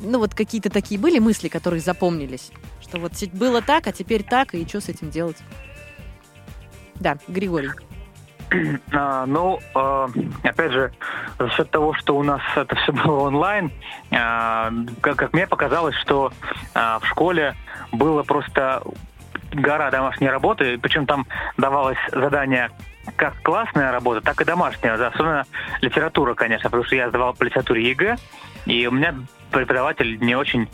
ну, 0.00 0.18
вот 0.18 0.34
какие-то 0.34 0.70
такие 0.70 1.00
были 1.00 1.18
мысли, 1.18 1.48
которые 1.48 1.80
запомнились? 1.80 2.52
Что 2.80 2.98
вот 2.98 3.12
было 3.32 3.60
так, 3.62 3.86
а 3.86 3.92
теперь 3.92 4.22
так, 4.22 4.54
и 4.54 4.66
что 4.66 4.80
с 4.80 4.88
этим 4.88 5.10
делать? 5.10 5.36
Да, 6.96 7.18
Григорий. 7.28 7.70
А, 8.92 9.26
ну, 9.26 9.60
э, 9.74 10.08
опять 10.42 10.72
же, 10.72 10.90
за 11.38 11.50
счет 11.50 11.70
того, 11.70 11.92
что 11.92 12.16
у 12.16 12.22
нас 12.22 12.40
это 12.56 12.74
все 12.76 12.92
было 12.92 13.20
онлайн, 13.26 13.70
а, 14.10 14.72
как, 15.02 15.16
как 15.16 15.34
мне 15.34 15.46
показалось, 15.46 15.94
что 15.96 16.32
а, 16.74 16.98
в 16.98 17.06
школе 17.06 17.54
было 17.92 18.22
просто 18.22 18.82
гора 19.52 19.90
домашней 19.90 20.30
работы, 20.30 20.78
причем 20.78 21.04
там 21.04 21.26
давалось 21.58 21.98
задание 22.10 22.70
как 23.16 23.34
классная 23.42 23.92
работа, 23.92 24.20
так 24.20 24.40
и 24.40 24.44
домашняя, 24.44 24.94
особенно 24.94 25.44
литература, 25.80 26.34
конечно, 26.34 26.70
потому 26.70 26.84
что 26.84 26.96
я 26.96 27.08
сдавал 27.08 27.34
по 27.34 27.44
литературе 27.44 27.90
ЕГЭ, 27.90 28.16
и 28.66 28.86
у 28.86 28.90
меня 28.90 29.14
преподаватель 29.50 30.18
не 30.20 30.34
очень, 30.34 30.68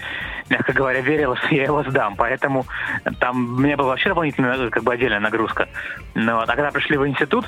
мягко 0.50 0.72
говоря, 0.72 1.00
верил, 1.00 1.36
что 1.36 1.54
я 1.54 1.64
его 1.64 1.82
сдам, 1.84 2.16
поэтому 2.16 2.66
там 3.20 3.62
меня 3.62 3.76
была 3.76 3.88
вообще 3.88 4.08
дополнительная, 4.08 4.70
как 4.70 4.82
бы 4.82 4.92
отдельная 4.92 5.20
нагрузка. 5.20 5.68
Вот. 6.14 6.48
А 6.48 6.56
когда 6.56 6.70
пришли 6.70 6.96
в 6.96 7.06
институт, 7.06 7.46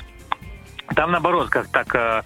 там 0.95 1.11
наоборот, 1.11 1.49
как 1.49 1.67
так, 1.67 1.93
э, 1.95 2.21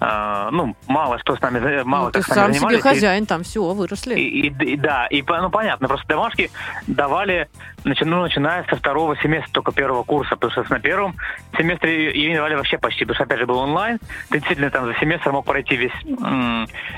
э, 0.00 0.48
ну, 0.52 0.76
мало 0.86 1.18
что 1.18 1.36
с 1.36 1.40
нами, 1.40 1.82
мало 1.82 2.06
Ну, 2.06 2.10
ты 2.12 2.20
как 2.20 2.26
с 2.26 2.36
нами 2.36 2.38
сам 2.38 2.52
себе 2.52 2.60
занимались. 2.60 2.78
И- 2.78 2.82
хозяин, 2.88 3.26
там 3.26 3.42
все, 3.42 3.62
выросли. 3.72 4.14
и, 4.14 4.48
и- 4.48 4.72
и 4.72 4.76
да, 4.76 5.06
и 5.06 5.22
ну 5.22 5.50
понятно, 5.50 5.88
просто 5.88 6.06
домашки 6.08 6.50
давали, 6.86 7.48
начи- 7.84 8.04
ну, 8.04 8.22
начиная 8.22 8.64
со 8.64 8.76
второго 8.76 9.16
семестра 9.16 9.50
только 9.52 9.72
первого 9.72 10.02
курса, 10.04 10.36
потому 10.36 10.52
что 10.52 10.72
на 10.72 10.80
первом 10.80 11.14
семестре 11.56 12.12
ее 12.14 12.30
не 12.30 12.36
давали 12.36 12.54
вообще 12.54 12.78
почти, 12.78 13.00
потому 13.04 13.14
что 13.16 13.24
опять 13.24 13.38
же 13.38 13.46
был 13.46 13.58
онлайн, 13.58 13.98
ты 14.30 14.38
действительно 14.38 14.70
там 14.70 14.86
за 14.86 14.94
семестр 14.94 15.32
мог 15.32 15.44
пройти 15.44 15.76
весь, 15.76 15.92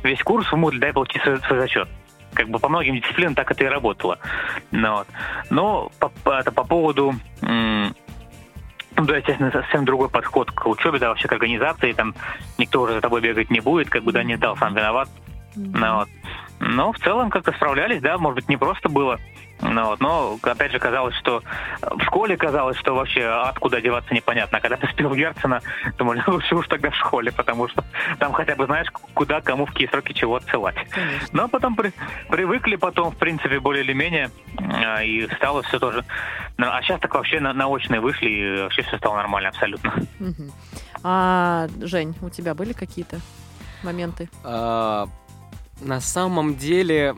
весь 0.02 0.22
курс 0.22 0.46
в 0.50 0.54
Moodle, 0.54 0.78
да, 0.78 0.88
и 0.88 0.92
получить 0.92 1.22
свой, 1.22 1.38
свой 1.42 1.58
зачет. 1.60 1.88
Как 2.34 2.48
бы 2.50 2.58
по 2.58 2.68
многим 2.68 2.96
дисциплинам 2.96 3.34
так 3.34 3.50
это 3.50 3.64
и 3.64 3.66
работало. 3.66 4.18
Ну, 4.70 4.92
вот. 4.96 5.06
Но 5.48 5.90
по, 5.98 6.08
по- 6.10 6.38
это 6.40 6.52
по 6.52 6.64
поводу 6.64 7.14
м, 7.40 7.84
ну, 7.86 7.94
да, 9.04 9.16
естественно, 9.18 9.50
совсем 9.50 9.84
другой 9.84 10.08
подход 10.08 10.50
к 10.50 10.66
учебе, 10.66 10.98
да, 10.98 11.10
вообще 11.10 11.28
к 11.28 11.32
организации, 11.32 11.92
там 11.92 12.14
никто 12.56 12.80
уже 12.82 12.94
за 12.94 13.00
тобой 13.00 13.20
бегать 13.20 13.50
не 13.50 13.60
будет, 13.60 13.90
как 13.90 14.04
бы, 14.04 14.12
да, 14.12 14.22
не 14.22 14.36
дал, 14.36 14.56
сам 14.56 14.74
виноват. 14.74 15.08
Ну, 15.54 15.96
вот. 15.96 16.08
Но 16.58 16.92
в 16.92 16.98
целом 16.98 17.30
как-то 17.30 17.52
справлялись, 17.52 18.00
да, 18.00 18.16
может 18.16 18.36
быть, 18.36 18.48
не 18.48 18.56
просто 18.56 18.88
было. 18.88 19.18
Ну, 19.60 19.86
вот, 19.86 20.00
но, 20.00 20.38
опять 20.42 20.70
же, 20.70 20.78
казалось, 20.78 21.14
что 21.16 21.42
в 21.80 22.00
школе 22.02 22.36
казалось, 22.36 22.76
что 22.76 22.94
вообще 22.94 23.24
откуда 23.24 23.80
деваться 23.80 24.12
непонятно. 24.12 24.58
А 24.58 24.60
когда 24.60 24.76
ты 24.86 24.86
спел 24.88 25.14
Герцена, 25.14 25.62
думали, 25.98 26.22
лучше 26.26 26.54
уж 26.54 26.68
тогда 26.68 26.90
в 26.90 26.94
школе, 26.96 27.32
потому 27.32 27.66
что 27.68 27.82
там 28.18 28.32
хотя 28.32 28.54
бы 28.54 28.66
знаешь, 28.66 28.88
куда, 29.14 29.40
кому, 29.40 29.64
в 29.66 29.72
какие 29.72 29.88
сроки 29.88 30.12
чего 30.12 30.36
отсылать. 30.36 30.76
Конечно. 30.90 31.28
Но 31.32 31.48
потом 31.48 31.74
при- 31.74 31.92
привыкли 32.28 32.76
потом, 32.76 33.12
в 33.12 33.16
принципе, 33.16 33.58
более 33.58 33.82
или 33.82 33.92
менее, 33.94 34.30
а, 34.58 35.02
и 35.02 35.26
стало 35.36 35.62
все 35.62 35.78
тоже. 35.78 36.04
Ну, 36.58 36.66
А 36.70 36.82
сейчас 36.82 37.00
так 37.00 37.14
вообще 37.14 37.40
на, 37.40 37.52
на 37.52 37.66
очные 37.68 38.00
вышли, 38.00 38.28
и 38.28 38.62
вообще 38.62 38.82
все 38.82 38.98
стало 38.98 39.16
нормально 39.16 39.48
абсолютно. 39.50 39.94
А, 41.02 41.68
Жень, 41.80 42.14
у 42.20 42.28
тебя 42.30 42.54
были 42.54 42.72
какие-то 42.72 43.20
моменты? 43.82 44.28
А, 44.44 45.06
на 45.80 46.00
самом 46.00 46.56
деле, 46.56 47.14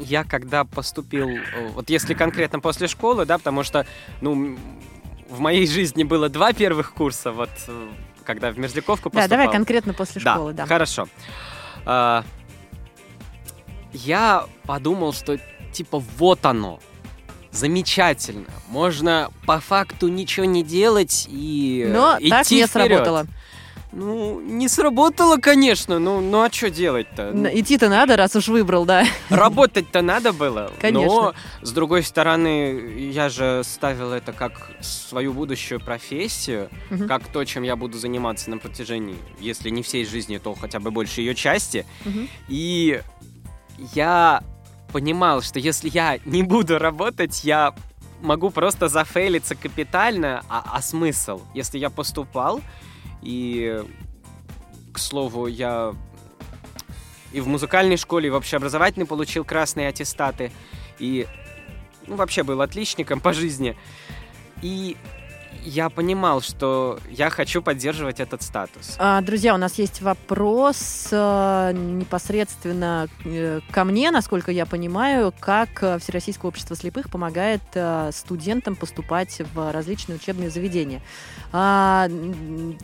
я 0.00 0.24
когда 0.24 0.64
поступил, 0.64 1.28
э, 1.28 1.68
вот 1.74 1.90
если 1.90 2.14
конкретно 2.14 2.60
после 2.60 2.88
школы, 2.88 3.24
да, 3.26 3.38
потому 3.38 3.62
что, 3.62 3.86
ну, 4.20 4.56
в 5.28 5.40
моей 5.40 5.66
жизни 5.66 6.04
было 6.04 6.28
два 6.28 6.52
первых 6.52 6.92
курса, 6.92 7.32
вот, 7.32 7.50
э, 7.66 7.88
когда 8.24 8.50
в 8.50 8.58
Мерзляковку 8.58 9.10
Да, 9.10 9.16
поступал. 9.20 9.28
давай 9.28 9.52
конкретно 9.52 9.94
после 9.94 10.20
школы, 10.20 10.52
да. 10.52 10.66
Хорошо. 10.66 11.08
А, 11.84 12.24
я 13.92 14.46
подумал, 14.64 15.12
что 15.12 15.38
типа 15.72 15.98
вот 16.18 16.44
оно. 16.44 16.80
Замечательно. 17.50 18.44
Можно 18.68 19.30
по 19.46 19.58
факту 19.60 20.08
ничего 20.08 20.44
не 20.44 20.62
делать 20.62 21.26
и 21.30 21.86
Но 21.90 22.16
идти 22.20 22.28
так 22.30 22.50
не 22.50 22.66
вперед. 22.66 22.70
сработало. 22.70 23.26
Ну, 23.98 24.40
не 24.40 24.68
сработало, 24.68 25.38
конечно. 25.38 25.98
Ну, 25.98 26.20
ну 26.20 26.42
а 26.42 26.52
что 26.52 26.70
делать-то? 26.70 27.32
Идти-то 27.52 27.88
надо, 27.88 28.16
раз 28.16 28.36
уж 28.36 28.46
выбрал, 28.46 28.84
да. 28.84 29.04
Работать-то 29.28 30.02
надо 30.02 30.32
было. 30.32 30.70
Конечно. 30.80 31.08
Но, 31.08 31.34
с 31.62 31.72
другой 31.72 32.04
стороны, 32.04 33.10
я 33.12 33.28
же 33.28 33.62
ставил 33.64 34.12
это 34.12 34.32
как 34.32 34.70
свою 34.80 35.32
будущую 35.32 35.80
профессию, 35.80 36.68
Мгм. 36.90 37.08
как 37.08 37.26
то, 37.26 37.44
чем 37.44 37.64
я 37.64 37.74
буду 37.74 37.98
заниматься 37.98 38.50
на 38.50 38.58
протяжении, 38.58 39.16
если 39.40 39.68
не 39.70 39.82
всей 39.82 40.06
жизни, 40.06 40.38
то 40.38 40.54
хотя 40.54 40.78
бы 40.78 40.92
больше 40.92 41.20
ее 41.20 41.34
части. 41.34 41.84
Мгм. 42.04 42.28
И 42.46 43.00
я 43.94 44.44
понимал, 44.92 45.42
что 45.42 45.58
если 45.58 45.90
я 45.92 46.18
не 46.24 46.44
буду 46.44 46.78
работать, 46.78 47.42
я 47.42 47.74
могу 48.22 48.50
просто 48.50 48.86
зафейлиться 48.86 49.56
капитально, 49.56 50.44
а, 50.48 50.62
а 50.72 50.82
смысл? 50.82 51.40
Если 51.52 51.78
я 51.78 51.90
поступал, 51.90 52.60
и, 53.22 53.82
к 54.92 54.98
слову, 54.98 55.46
я 55.46 55.94
и 57.32 57.40
в 57.40 57.48
музыкальной 57.48 57.96
школе, 57.96 58.28
и 58.28 58.30
в 58.30 58.34
общеобразовательной 58.34 59.06
получил 59.06 59.44
красные 59.44 59.88
аттестаты, 59.88 60.50
и, 60.98 61.26
ну, 62.06 62.16
вообще 62.16 62.42
был 62.42 62.60
отличником 62.62 63.20
по 63.20 63.32
жизни. 63.32 63.76
И 64.62 64.96
я 65.64 65.88
понимал, 65.90 66.40
что 66.40 66.98
я 67.10 67.30
хочу 67.30 67.62
поддерживать 67.62 68.20
этот 68.20 68.42
статус. 68.42 68.96
А, 68.98 69.20
Друзья, 69.20 69.54
у 69.54 69.58
нас 69.58 69.78
есть 69.78 70.00
вопрос 70.02 71.08
э, 71.10 71.72
непосредственно 71.74 73.08
э, 73.24 73.60
ко 73.70 73.84
мне, 73.84 74.10
насколько 74.10 74.52
я 74.52 74.66
понимаю, 74.66 75.34
как 75.40 75.82
э, 75.82 75.98
Всероссийское 75.98 76.48
общество 76.48 76.76
слепых 76.76 77.10
помогает 77.10 77.62
э, 77.74 78.10
студентам 78.12 78.76
поступать 78.76 79.40
в 79.54 79.72
различные 79.72 80.16
учебные 80.16 80.50
заведения. 80.50 81.02
А, 81.52 82.08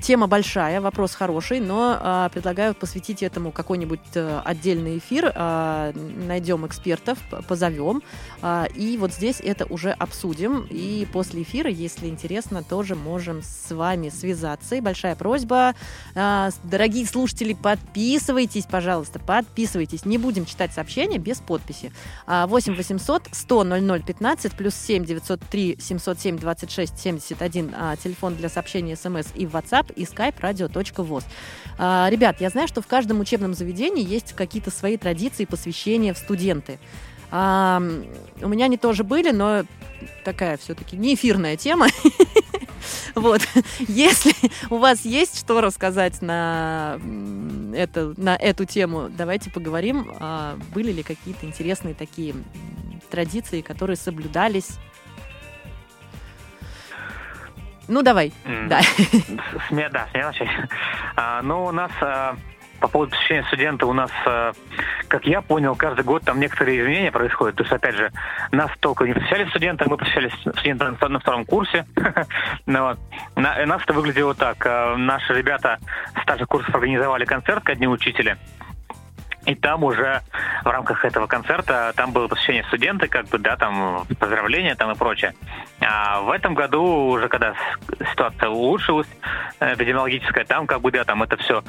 Тема 0.00 0.26
большая, 0.26 0.80
вопрос 0.80 1.14
хороший, 1.14 1.60
но 1.60 1.96
а, 2.00 2.28
предлагаю 2.30 2.74
посвятить 2.74 3.22
этому 3.22 3.52
какой-нибудь 3.52 4.00
э, 4.14 4.40
отдельный 4.44 4.98
эфир. 4.98 5.32
А, 5.34 5.92
Найдем 5.94 6.66
экспертов, 6.66 7.18
позовем. 7.46 8.02
А, 8.42 8.66
И 8.74 8.96
вот 8.96 9.12
здесь 9.12 9.40
это 9.40 9.66
уже 9.66 9.90
обсудим. 9.90 10.66
И 10.70 11.06
после 11.12 11.42
эфира, 11.42 11.70
если 11.70 12.08
интересно, 12.08 12.63
тоже 12.68 12.94
можем 12.94 13.42
с 13.42 13.74
вами 13.74 14.08
связаться. 14.08 14.74
И 14.74 14.80
большая 14.80 15.14
просьба, 15.16 15.74
а, 16.14 16.50
дорогие 16.62 17.06
слушатели, 17.06 17.54
подписывайтесь, 17.54 18.66
пожалуйста, 18.66 19.18
подписывайтесь. 19.18 20.04
Не 20.04 20.18
будем 20.18 20.46
читать 20.46 20.72
сообщения 20.72 21.18
без 21.18 21.38
подписи. 21.38 21.92
А, 22.26 22.46
8 22.46 22.74
800 22.74 23.28
100 23.32 23.64
00 23.64 24.02
15 24.02 24.52
плюс 24.52 24.74
7 24.74 25.04
903 25.04 25.78
707 25.80 26.38
26 26.38 26.98
71 26.98 27.74
а, 27.76 27.96
телефон 27.96 28.34
для 28.36 28.48
сообщений 28.48 28.96
смс 28.96 29.28
и 29.34 29.46
в 29.46 29.54
WhatsApp 29.54 29.92
и 29.94 30.04
skype 30.04 30.40
radio.voz. 30.40 31.24
А, 31.78 32.08
Ребят, 32.10 32.40
я 32.40 32.50
знаю, 32.50 32.68
что 32.68 32.80
в 32.80 32.86
каждом 32.86 33.20
учебном 33.20 33.54
заведении 33.54 34.06
есть 34.06 34.32
какие-то 34.32 34.70
свои 34.70 34.96
традиции 34.96 35.44
посвящения 35.44 36.14
в 36.14 36.18
студенты. 36.18 36.78
А, 37.30 37.82
у 38.40 38.48
меня 38.48 38.66
они 38.66 38.76
тоже 38.76 39.04
были, 39.04 39.30
но 39.30 39.64
такая 40.24 40.56
все-таки 40.56 40.96
не 40.96 41.14
эфирная 41.14 41.56
тема. 41.56 41.88
Вот. 43.14 43.42
Если 43.80 44.32
у 44.70 44.78
вас 44.78 45.04
есть 45.04 45.38
что 45.38 45.60
рассказать 45.60 46.20
на, 46.22 46.98
это, 47.74 48.14
на 48.16 48.36
эту 48.36 48.64
тему, 48.64 49.08
давайте 49.10 49.50
поговорим. 49.50 50.12
А 50.20 50.56
были 50.74 50.92
ли 50.92 51.02
какие-то 51.02 51.46
интересные 51.46 51.94
такие 51.94 52.34
традиции, 53.10 53.60
которые 53.60 53.96
соблюдались? 53.96 54.78
Ну, 57.88 58.02
давай. 58.02 58.32
М, 58.44 58.68
Да. 58.68 58.80
С 58.82 59.70
да, 59.90 60.08
с 60.10 60.14
меня 60.14 60.26
начать. 60.28 60.48
А, 61.16 61.42
ну, 61.42 61.66
у 61.66 61.72
нас 61.72 61.90
а, 62.00 62.36
по 62.84 62.88
поводу 62.88 63.12
посещения 63.12 63.44
студента, 63.44 63.86
у 63.86 63.94
нас, 63.94 64.10
а, 64.26 64.52
как 65.08 65.24
я 65.24 65.40
понял, 65.40 65.74
каждый 65.74 66.04
год 66.04 66.22
там 66.22 66.38
некоторые 66.38 66.82
изменения 66.82 67.10
происходят. 67.10 67.56
То 67.56 67.62
есть, 67.62 67.72
опять 67.72 67.94
же, 67.94 68.12
нас 68.52 68.70
только 68.80 69.06
не 69.06 69.14
посещали 69.14 69.48
студенты, 69.48 69.86
мы 69.88 69.96
посещали 69.96 70.28
студента 70.28 71.08
на, 71.08 71.18
втором 71.18 71.46
курсе. 71.46 71.86
Ну. 72.66 72.94
На- 73.36 73.62
и 73.62 73.64
нас 73.64 73.82
это 73.82 73.94
выглядело 73.94 74.34
так. 74.34 74.66
А, 74.66 74.96
Наши 74.96 75.32
ребята 75.32 75.78
старших 76.22 76.46
курсов 76.46 76.74
организовали 76.74 77.24
концерт 77.24 77.64
ко 77.64 77.74
Дню 77.74 77.90
Учителя. 77.90 78.36
И 79.46 79.54
там 79.54 79.84
уже 79.84 80.22
в 80.64 80.68
рамках 80.68 81.04
этого 81.04 81.26
концерта 81.26 81.92
там 81.96 82.12
было 82.12 82.28
посещение 82.28 82.64
студенты, 82.64 83.08
как 83.08 83.26
бы, 83.28 83.38
да, 83.38 83.56
там 83.56 84.06
поздравления 84.18 84.74
там 84.74 84.92
и 84.92 84.94
прочее. 84.94 85.34
А 85.80 86.20
в 86.20 86.30
этом 86.30 86.54
году, 86.54 87.08
уже 87.08 87.28
когда 87.28 87.54
ситуация 88.10 88.48
улучшилась, 88.48 89.08
э, 89.60 89.74
эпидемиологическая, 89.74 90.44
там 90.44 90.66
как 90.66 90.80
бы, 90.80 90.90
да, 90.90 91.04
там 91.04 91.22
это 91.22 91.36
все 91.36 91.62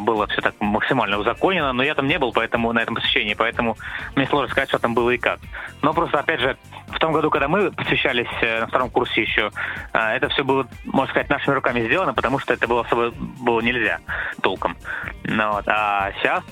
было 0.00 0.26
все 0.28 0.40
так 0.40 0.54
максимально 0.60 1.18
узаконено, 1.18 1.72
но 1.72 1.82
я 1.82 1.94
там 1.94 2.06
не 2.06 2.18
был, 2.18 2.32
поэтому 2.32 2.72
на 2.72 2.78
этом 2.80 2.94
посещении, 2.94 3.34
поэтому 3.34 3.76
мне 4.14 4.26
сложно 4.26 4.48
сказать, 4.50 4.68
что 4.68 4.78
там 4.78 4.94
было 4.94 5.10
и 5.10 5.18
как. 5.18 5.40
Но 5.82 5.92
просто, 5.92 6.20
опять 6.20 6.40
же, 6.40 6.56
в 6.88 6.98
том 6.98 7.12
году, 7.12 7.30
когда 7.30 7.48
мы 7.48 7.70
посвящались 7.72 8.28
э, 8.40 8.60
на 8.60 8.66
втором 8.66 8.90
курсе 8.90 9.22
еще, 9.22 9.50
э, 9.92 9.98
это 9.98 10.28
все 10.28 10.44
было, 10.44 10.66
можно 10.84 11.10
сказать, 11.10 11.28
нашими 11.28 11.54
руками 11.54 11.84
сделано, 11.86 12.14
потому 12.14 12.38
что 12.38 12.54
это 12.54 12.66
было 12.66 12.82
особо 12.82 13.10
было 13.10 13.60
нельзя 13.60 13.98
толком. 14.42 14.76
Ну, 15.24 15.52
вот. 15.52 15.64
А 15.66 16.12
сейчас 16.20 16.42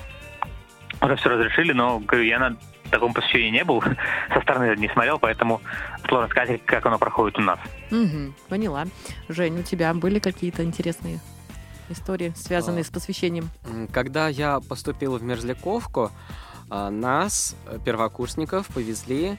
уже 1.01 1.15
все 1.15 1.29
разрешили, 1.29 1.73
но 1.73 1.99
говорю, 1.99 2.23
я 2.23 2.39
на 2.39 2.57
таком 2.91 3.13
посещении 3.13 3.49
не 3.49 3.63
был, 3.63 3.81
со 4.33 4.41
стороны 4.41 4.75
не 4.77 4.89
смотрел, 4.89 5.19
поэтому 5.19 5.61
сложно 6.07 6.29
сказать, 6.29 6.63
как 6.65 6.85
оно 6.85 6.97
проходит 6.97 7.37
у 7.37 7.41
нас. 7.41 7.59
Мгм, 7.91 8.35
поняла. 8.49 8.85
Жень, 9.29 9.59
у 9.59 9.63
тебя 9.63 9.93
были 9.93 10.19
какие-то 10.19 10.63
интересные 10.63 11.19
истории, 11.89 12.33
связанные 12.35 12.81
А. 12.81 12.83
с 12.83 12.89
посвящением? 12.89 13.49
Когда 13.91 14.27
я 14.27 14.59
поступил 14.59 15.17
в 15.17 15.23
Мерзляковку, 15.23 16.11
а, 16.69 16.89
нас, 16.89 17.55
э, 17.67 17.79
первокурсников, 17.83 18.67
повезли 18.67 19.37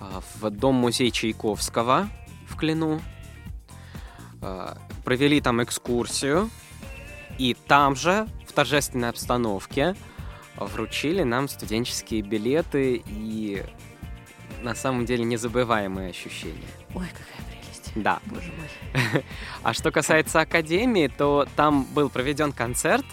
а, 0.00 0.22
в 0.40 0.50
дом-музей 0.50 1.10
Чайковского 1.10 2.08
в 2.48 2.56
Клину. 2.56 3.00
А, 4.40 4.78
Провели 5.04 5.40
там 5.42 5.62
экскурсию. 5.62 6.48
И 7.36 7.54
там 7.66 7.96
же, 7.96 8.26
в 8.46 8.52
торжественной 8.52 9.10
обстановке, 9.10 9.94
вручили 10.56 11.22
нам 11.22 11.48
студенческие 11.48 12.22
билеты 12.22 13.02
и 13.06 13.62
на 14.62 14.74
самом 14.74 15.04
деле 15.04 15.24
незабываемые 15.24 16.10
ощущения. 16.10 16.68
Ой, 16.94 17.06
какая 17.08 17.46
прелесть. 17.48 17.92
Да. 17.94 18.20
Боже 18.26 18.52
мой. 18.58 19.24
А 19.62 19.72
что 19.74 19.90
касается 19.90 20.40
академии, 20.40 21.08
то 21.08 21.46
там 21.56 21.84
был 21.84 22.08
проведен 22.08 22.52
концерт. 22.52 23.04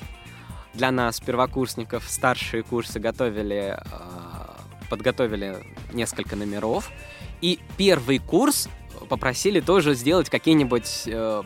Для 0.74 0.92
нас, 0.92 1.20
первокурсников, 1.20 2.10
старшие 2.10 2.64
курсы 2.64 3.00
готовили, 3.00 3.78
э, 3.78 4.90
подготовили 4.90 5.66
несколько 5.92 6.36
номеров. 6.36 6.90
И 7.42 7.60
первый 7.78 8.20
курс 8.20 8.70
попросили 9.10 9.60
тоже 9.60 9.96
сделать 9.96 10.30
какие-нибудь 10.30 11.04
э, 11.08 11.44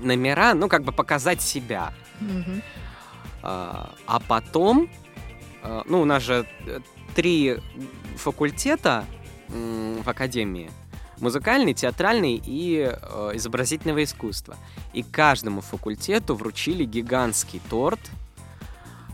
номера, 0.00 0.54
ну, 0.54 0.68
как 0.68 0.82
бы 0.82 0.92
показать 0.92 1.40
себя. 1.40 1.92
Мгм. 2.20 2.62
А 3.42 4.20
потом, 4.26 4.88
ну, 5.86 6.00
у 6.00 6.04
нас 6.04 6.22
же 6.22 6.46
э, 6.66 6.80
три 7.14 7.58
факультета 8.16 9.04
в 9.48 10.08
академии. 10.08 10.70
Музыкальный, 11.20 11.74
театральный 11.74 12.40
и 12.44 12.90
э, 12.90 13.30
изобразительного 13.34 14.04
искусства. 14.04 14.56
И 14.92 15.02
каждому 15.02 15.60
факультету 15.60 16.34
вручили 16.34 16.84
гигантский 16.84 17.60
торт 17.68 17.98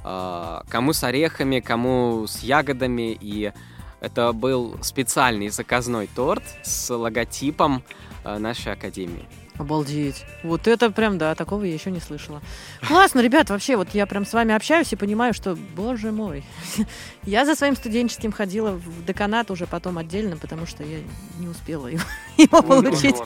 э, 0.04 0.60
кому 0.68 0.92
с 0.92 1.02
орехами, 1.02 1.60
кому 1.60 2.26
с 2.26 2.40
ягодами. 2.40 3.16
И 3.18 3.52
это 4.00 4.32
был 4.32 4.76
специальный 4.82 5.48
заказной 5.48 6.06
торт 6.06 6.42
с 6.62 6.94
логотипом 6.94 7.82
э, 8.24 8.36
нашей 8.38 8.72
академии. 8.72 9.24
Обалдеть. 9.56 10.24
Вот 10.42 10.66
это 10.66 10.90
прям, 10.90 11.16
да, 11.16 11.34
такого 11.36 11.62
я 11.62 11.72
еще 11.72 11.92
не 11.92 12.00
слышала. 12.00 12.42
Классно, 12.88 13.20
ребят, 13.20 13.50
вообще, 13.50 13.76
вот 13.76 13.88
я 13.94 14.04
прям 14.06 14.26
с 14.26 14.32
вами 14.32 14.52
общаюсь 14.52 14.92
и 14.92 14.96
понимаю, 14.96 15.32
что, 15.32 15.56
боже 15.76 16.10
мой, 16.10 16.44
я 17.22 17.44
за 17.46 17.54
своим 17.54 17.76
студенческим 17.76 18.32
ходила 18.32 18.72
в 18.72 19.04
деканат 19.04 19.52
уже 19.52 19.66
потом 19.66 19.98
отдельно, 19.98 20.36
потому 20.36 20.66
что 20.66 20.82
я 20.82 20.98
не 21.38 21.46
успела 21.46 21.86
его, 21.86 22.02
его 22.36 22.62
Ну, 22.62 22.62
получить. 22.82 23.16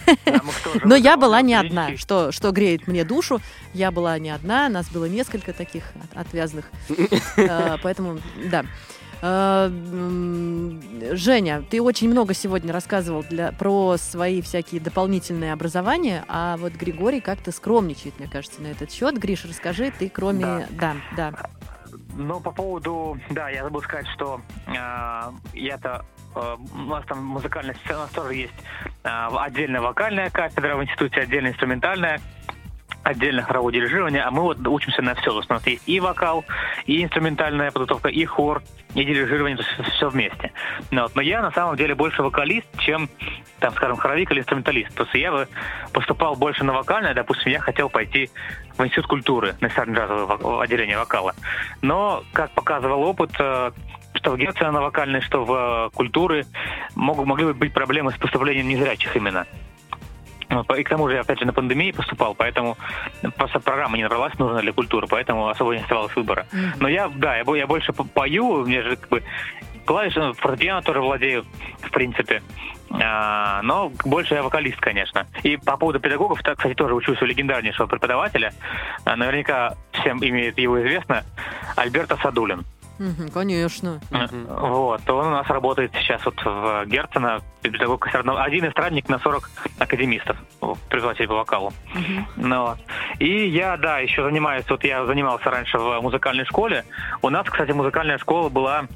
Но 0.84 0.94
я 0.96 1.16
была 1.16 1.42
не 1.42 1.54
одна, 1.54 1.96
что, 1.96 2.32
что 2.32 2.52
греет 2.52 2.86
мне 2.86 3.04
душу. 3.04 3.40
Я 3.74 3.90
была 3.90 4.18
не 4.18 4.30
одна, 4.30 4.68
нас 4.70 4.88
было 4.88 5.04
несколько 5.06 5.52
таких 5.52 5.84
от- 6.14 6.26
отвязных. 6.26 6.70
Э, 7.36 7.76
Поэтому, 7.82 8.18
да. 8.50 8.64
Э, 9.22 9.70
Женя, 11.12 11.62
ты 11.68 11.82
очень 11.82 12.08
много 12.10 12.34
сегодня 12.34 12.72
рассказывал 12.72 13.22
для, 13.22 13.52
про 13.52 13.96
свои 13.96 14.40
всякие 14.42 14.80
дополнительные 14.80 15.52
образования, 15.52 16.24
а 16.28 16.56
вот 16.56 16.72
Григорий 16.72 17.20
как-то 17.20 17.52
скромничает, 17.52 18.18
мне 18.18 18.28
кажется, 18.28 18.62
на 18.62 18.68
этот 18.68 18.90
счет. 18.90 19.18
Гриш, 19.18 19.44
расскажи, 19.44 19.92
ты 19.96 20.08
кроме... 20.08 20.66
Да, 20.70 20.96
да. 21.16 21.32
Ну, 22.16 22.40
по 22.40 22.50
поводу, 22.50 23.18
да, 23.30 23.48
я 23.50 23.62
забыл 23.62 23.82
сказать, 23.82 24.06
что 24.14 24.40
э, 24.66 24.72
я-то 25.54 26.04
э, 26.34 26.56
у 26.74 26.78
нас 26.78 27.04
там 27.06 27.24
музыкальная 27.24 27.74
сцена, 27.74 27.98
у 27.98 28.02
нас 28.02 28.10
тоже 28.10 28.34
есть 28.34 28.54
э, 29.04 29.08
отдельная 29.08 29.80
вокальная 29.80 30.28
кафедра 30.30 30.76
в 30.76 30.82
институте, 30.82 31.20
отдельно 31.20 31.48
инструментальная, 31.48 32.20
отдельно 33.02 33.42
хоровое 33.42 33.72
дирижирование, 33.72 34.22
а 34.22 34.30
мы 34.30 34.42
вот 34.42 34.66
учимся 34.66 35.02
на 35.02 35.14
все. 35.14 35.30
То 35.30 35.38
есть 35.38 35.50
у 35.50 35.54
нас 35.54 35.66
есть 35.66 35.88
и 35.88 36.00
вокал, 36.00 36.44
и 36.86 37.02
инструментальная 37.02 37.70
подготовка, 37.70 38.08
и 38.08 38.24
хор, 38.24 38.62
и 38.94 39.04
дирижирование, 39.04 39.56
то 39.56 39.62
есть 39.62 39.94
все 39.94 40.08
вместе. 40.08 40.52
Ну, 40.90 41.02
вот. 41.02 41.14
Но 41.14 41.22
я 41.22 41.42
на 41.42 41.50
самом 41.52 41.76
деле 41.76 41.94
больше 41.94 42.22
вокалист, 42.22 42.66
чем, 42.78 43.08
там, 43.58 43.72
скажем, 43.74 43.96
хоровик 43.96 44.30
или 44.32 44.40
инструменталист. 44.40 44.94
То 44.94 45.04
есть 45.04 45.14
я 45.14 45.32
бы 45.32 45.48
поступал 45.92 46.36
больше 46.36 46.64
на 46.64 46.72
вокальное, 46.72 47.14
допустим, 47.14 47.50
я 47.52 47.60
хотел 47.60 47.88
пойти 47.88 48.30
в 48.76 48.84
институт 48.84 49.06
культуры, 49.06 49.54
на 49.60 49.68
вок- 49.68 50.62
отделение 50.62 50.98
вокала. 50.98 51.34
Но, 51.82 52.22
как 52.32 52.50
показывал 52.52 53.02
опыт, 53.02 53.30
э, 53.38 53.70
что 54.14 54.32
в 54.32 54.38
Герцена 54.38 54.72
на 54.72 54.80
вокальной, 54.80 55.20
что 55.20 55.44
в 55.44 55.90
культуры 55.94 56.44
могут, 56.94 57.26
могли 57.26 57.52
быть 57.52 57.72
проблемы 57.72 58.12
с 58.12 58.16
поступлением 58.16 58.68
незрячих 58.68 59.14
именно. 59.16 59.46
По- 60.66 60.74
И 60.74 60.82
к 60.82 60.88
тому 60.88 61.08
же 61.08 61.14
я, 61.14 61.20
опять 61.20 61.38
же, 61.38 61.44
на 61.46 61.52
пандемии 61.52 61.92
поступал, 61.92 62.34
поэтому 62.34 62.76
просто 63.36 63.60
программа 63.60 63.96
не 63.96 64.02
набралась 64.02 64.36
нужная 64.38 64.62
для 64.62 64.72
культуры, 64.72 65.06
поэтому 65.08 65.48
особо 65.48 65.74
не 65.74 65.80
оставалось 65.82 66.14
выбора. 66.16 66.46
Но 66.80 66.88
я, 66.88 67.08
да, 67.08 67.36
я, 67.36 67.44
я 67.56 67.66
больше 67.66 67.92
по- 67.92 68.04
пою, 68.04 68.64
мне 68.66 68.82
же 68.82 68.96
как 68.96 69.08
бы 69.08 69.22
клавиши, 69.84 70.20
ну, 70.20 70.32
фортепиано 70.34 70.82
тоже 70.82 71.00
владею, 71.00 71.44
в 71.82 71.90
принципе. 71.90 72.42
А, 72.92 73.62
но 73.62 73.92
больше 74.04 74.34
я 74.34 74.42
вокалист, 74.42 74.80
конечно. 74.80 75.26
И 75.44 75.56
по 75.56 75.76
поводу 75.76 76.00
педагогов, 76.00 76.42
так, 76.42 76.56
кстати, 76.58 76.74
тоже 76.74 76.94
учусь 76.94 77.22
у 77.22 77.24
легендарнейшего 77.24 77.86
преподавателя. 77.86 78.52
А, 79.04 79.14
наверняка 79.16 79.74
всем 79.92 80.18
имеет 80.18 80.58
его 80.58 80.80
известно. 80.80 81.22
Альберто 81.76 82.16
Садулин. 82.16 82.64
Конечно. 83.32 84.00
Мгм. 84.10 84.46
Вот, 84.46 85.08
он 85.08 85.26
у 85.26 85.30
нас 85.30 85.46
работает 85.48 85.92
сейчас 85.94 86.24
вот 86.24 86.40
в 86.44 86.84
Герцена, 86.86 87.40
педагог 87.62 88.06
один 88.12 88.68
эстрадник 88.68 89.08
на 89.08 89.18
40 89.18 89.50
академистов, 89.78 90.36
вот, 90.60 90.78
преподаватель 90.88 91.26
по 91.26 91.34
вокалу. 91.36 91.72
Мгм. 91.94 92.26
Ну, 92.36 92.74
и 93.18 93.48
я, 93.48 93.76
да, 93.76 93.98
еще 93.98 94.22
занимаюсь, 94.22 94.64
вот 94.68 94.84
я 94.84 95.04
занимался 95.06 95.50
раньше 95.50 95.78
в 95.78 96.00
музыкальной 96.02 96.44
школе. 96.44 96.84
У 97.22 97.30
нас, 97.30 97.46
кстати, 97.48 97.72
музыкальная 97.72 98.18
школа 98.18 98.48
была 98.48 98.86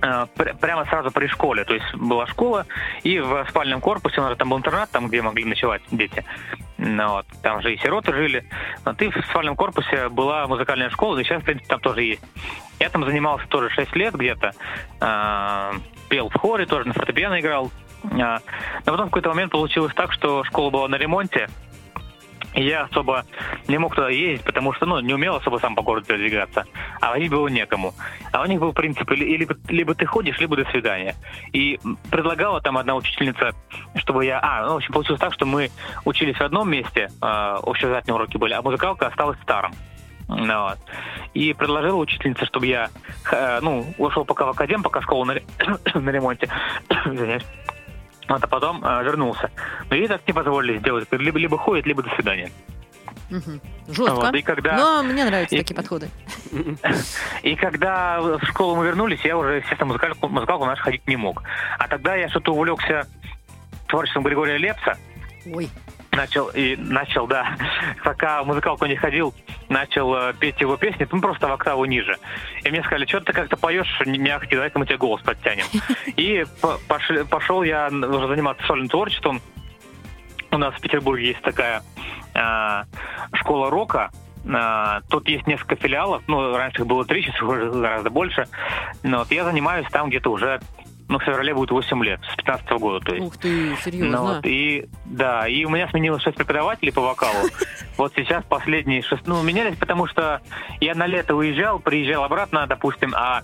э, 0.00 0.26
пр- 0.36 0.56
прямо 0.60 0.84
сразу 0.86 1.10
при 1.10 1.26
школе. 1.26 1.64
То 1.64 1.74
есть 1.74 1.94
была 1.94 2.26
школа, 2.26 2.66
и 3.02 3.18
в 3.18 3.46
спальном 3.48 3.80
корпусе, 3.80 4.20
у 4.20 4.24
нас 4.24 4.36
там 4.36 4.48
был 4.50 4.58
интернат, 4.58 4.90
там, 4.90 5.08
где 5.08 5.22
могли 5.22 5.44
ночевать 5.44 5.82
дети. 5.90 6.24
Ну, 6.78 7.08
вот. 7.08 7.26
Там 7.42 7.62
же 7.62 7.72
и 7.72 7.78
сироты 7.78 8.12
жили. 8.12 8.44
Вот, 8.84 9.00
и 9.00 9.08
в 9.08 9.24
спальном 9.26 9.54
корпусе 9.54 10.08
была 10.08 10.46
музыкальная 10.48 10.90
школа, 10.90 11.18
и 11.18 11.24
сейчас, 11.24 11.42
в 11.42 11.44
принципе, 11.44 11.68
там 11.68 11.80
тоже 11.80 12.02
есть. 12.02 12.22
Я 12.82 12.90
там 12.90 13.04
занимался 13.04 13.46
тоже 13.46 13.70
6 13.70 13.94
лет 13.94 14.12
где-то. 14.12 14.50
Э, 15.00 15.70
пел 16.08 16.28
в 16.28 16.36
хоре, 16.36 16.66
тоже 16.66 16.88
на 16.88 16.94
фортепиано 16.94 17.38
играл. 17.38 17.70
А, 18.20 18.40
но 18.84 18.92
потом 18.92 19.06
в 19.06 19.10
какой-то 19.10 19.28
момент 19.28 19.52
получилось 19.52 19.94
так, 19.94 20.12
что 20.12 20.42
школа 20.42 20.70
была 20.70 20.88
на 20.88 20.96
ремонте, 20.96 21.48
и 22.54 22.64
я 22.64 22.82
особо 22.82 23.24
не 23.68 23.78
мог 23.78 23.94
туда 23.94 24.10
ездить, 24.10 24.44
потому 24.44 24.72
что, 24.72 24.84
ну, 24.84 24.98
не 24.98 25.14
умел 25.14 25.36
особо 25.36 25.58
сам 25.58 25.76
по 25.76 25.82
городу 25.82 26.08
передвигаться. 26.08 26.64
А 27.00 27.10
водить 27.10 27.30
было 27.30 27.46
некому. 27.46 27.94
А 28.32 28.42
у 28.42 28.46
них 28.46 28.58
был 28.58 28.72
принцип, 28.72 29.08
или, 29.12 29.48
либо, 29.68 29.94
ты 29.94 30.04
ходишь, 30.04 30.40
либо 30.40 30.56
до 30.56 30.64
свидания. 30.72 31.14
И 31.52 31.78
предлагала 32.10 32.60
там 32.60 32.78
одна 32.78 32.96
учительница, 32.96 33.52
чтобы 33.94 34.24
я... 34.24 34.40
А, 34.42 34.66
ну, 34.66 34.72
в 34.72 34.76
общем, 34.78 34.92
получилось 34.92 35.20
так, 35.20 35.32
что 35.34 35.46
мы 35.46 35.70
учились 36.04 36.36
в 36.36 36.42
одном 36.42 36.68
месте, 36.68 37.10
э, 37.22 37.56
общеобразовательные 37.62 38.16
уроки 38.16 38.38
были, 38.38 38.54
а 38.54 38.60
музыкалка 38.60 39.06
осталась 39.06 39.38
в 39.38 39.42
старом. 39.44 39.72
Ну, 40.36 40.62
вот. 40.62 40.78
И 41.34 41.52
предложила 41.54 41.96
учительница, 41.96 42.44
чтобы 42.46 42.66
я, 42.66 42.90
э, 43.30 43.58
ну, 43.62 43.86
ушел 43.98 44.24
пока 44.24 44.44
в 44.46 44.50
академ, 44.50 44.82
пока 44.82 45.00
школа 45.02 45.24
на, 45.24 45.34
на 46.00 46.10
ремонте. 46.10 46.48
Извиняюсь. 47.06 47.44
Вот, 48.28 48.42
а 48.42 48.46
потом 48.46 48.84
э, 48.84 49.04
вернулся. 49.04 49.50
Но 49.90 49.96
ей 49.96 50.08
так 50.08 50.22
не 50.26 50.32
позволили 50.32 50.78
сделать. 50.78 51.06
Либо, 51.10 51.38
либо 51.38 51.58
ходит, 51.58 51.86
либо 51.86 52.02
до 52.02 52.10
свидания. 52.14 52.50
Мгм. 53.30 53.60
Жестко. 53.88 54.14
Вот, 54.14 54.34
и 54.34 54.42
когда- 54.42 54.76
Но 54.76 55.02
мне 55.02 55.24
нравятся 55.24 55.54
и- 55.56 55.58
такие 55.58 55.74
подходы. 55.74 56.08
И 57.42 57.54
когда 57.56 58.20
в 58.20 58.44
школу 58.44 58.76
мы 58.76 58.84
вернулись, 58.86 59.20
я 59.24 59.36
уже, 59.38 59.56
естественно, 59.56 59.86
музыкалку, 59.86 60.28
музыкалку 60.28 60.66
нашу 60.66 60.82
ходить 60.82 61.06
не 61.08 61.16
мог. 61.16 61.42
А 61.78 61.88
тогда 61.88 62.14
я 62.14 62.28
что-то 62.28 62.52
увлекся 62.52 63.06
творчеством 63.88 64.22
Григория 64.22 64.58
Лепса. 64.58 64.96
Ой. 65.46 65.68
Начал, 66.12 66.48
и 66.48 66.76
начал, 66.76 67.26
да, 67.26 67.56
пока 68.04 68.44
музыкалку 68.44 68.84
не 68.84 68.96
ходил, 68.96 69.34
начал 69.70 70.14
э, 70.14 70.34
петь 70.34 70.60
его 70.60 70.76
песни, 70.76 71.08
ну, 71.10 71.20
просто 71.22 71.48
в 71.48 71.52
октаву 71.52 71.86
ниже. 71.86 72.18
И 72.62 72.70
мне 72.70 72.82
сказали, 72.82 73.06
что 73.06 73.20
ты 73.20 73.32
как-то 73.32 73.56
поешь 73.56 73.88
не 74.04 74.18
мягкий, 74.18 74.54
давай-ка 74.56 74.78
мы 74.78 74.84
тебе 74.84 74.98
голос 74.98 75.22
подтянем. 75.22 75.64
И 76.16 76.44
по- 76.60 76.78
пош- 76.86 77.24
пошел 77.24 77.62
я 77.62 77.88
уже 77.88 78.28
заниматься 78.28 78.62
сольным 78.66 78.88
творчеством. 78.88 79.40
У 80.50 80.58
нас 80.58 80.74
в 80.74 80.80
Петербурге 80.82 81.28
есть 81.28 81.40
такая 81.40 81.82
а, 82.34 82.84
школа 83.32 83.70
рока. 83.70 84.10
А, 84.46 85.00
тут 85.08 85.28
есть 85.28 85.46
несколько 85.46 85.76
филиалов. 85.76 86.22
Ну, 86.26 86.54
раньше 86.54 86.82
их 86.82 86.86
было 86.86 87.06
три, 87.06 87.22
сейчас 87.22 87.40
уже 87.40 87.70
гораздо 87.70 88.10
больше. 88.10 88.46
Но 89.02 89.20
вот 89.20 89.30
я 89.30 89.44
занимаюсь 89.44 89.86
там 89.90 90.10
где-то 90.10 90.30
уже, 90.30 90.60
ну, 91.12 91.18
в 91.18 91.22
феврале 91.24 91.54
будет 91.54 91.70
8 91.70 92.04
лет, 92.04 92.20
с 92.32 92.36
15 92.36 92.70
года, 92.72 93.04
то 93.04 93.14
есть. 93.14 93.26
Ух 93.26 93.36
ты, 93.36 93.70
Ну, 93.70 93.76
серьезно. 93.76 94.20
вот, 94.22 94.46
и 94.46 94.88
да, 95.04 95.46
и 95.46 95.64
у 95.64 95.68
меня 95.68 95.88
сменилось 95.90 96.22
шесть 96.22 96.36
преподавателей 96.36 96.92
по 96.92 97.02
вокалу. 97.02 97.48
Вот 97.98 98.14
сейчас 98.16 98.42
последние 98.48 99.02
шесть, 99.02 99.26
ну, 99.26 99.42
менялись, 99.42 99.76
потому 99.76 100.06
что 100.06 100.40
я 100.80 100.94
на 100.94 101.06
лето 101.06 101.36
уезжал, 101.36 101.78
приезжал 101.78 102.24
обратно, 102.24 102.66
допустим, 102.66 103.12
а 103.14 103.42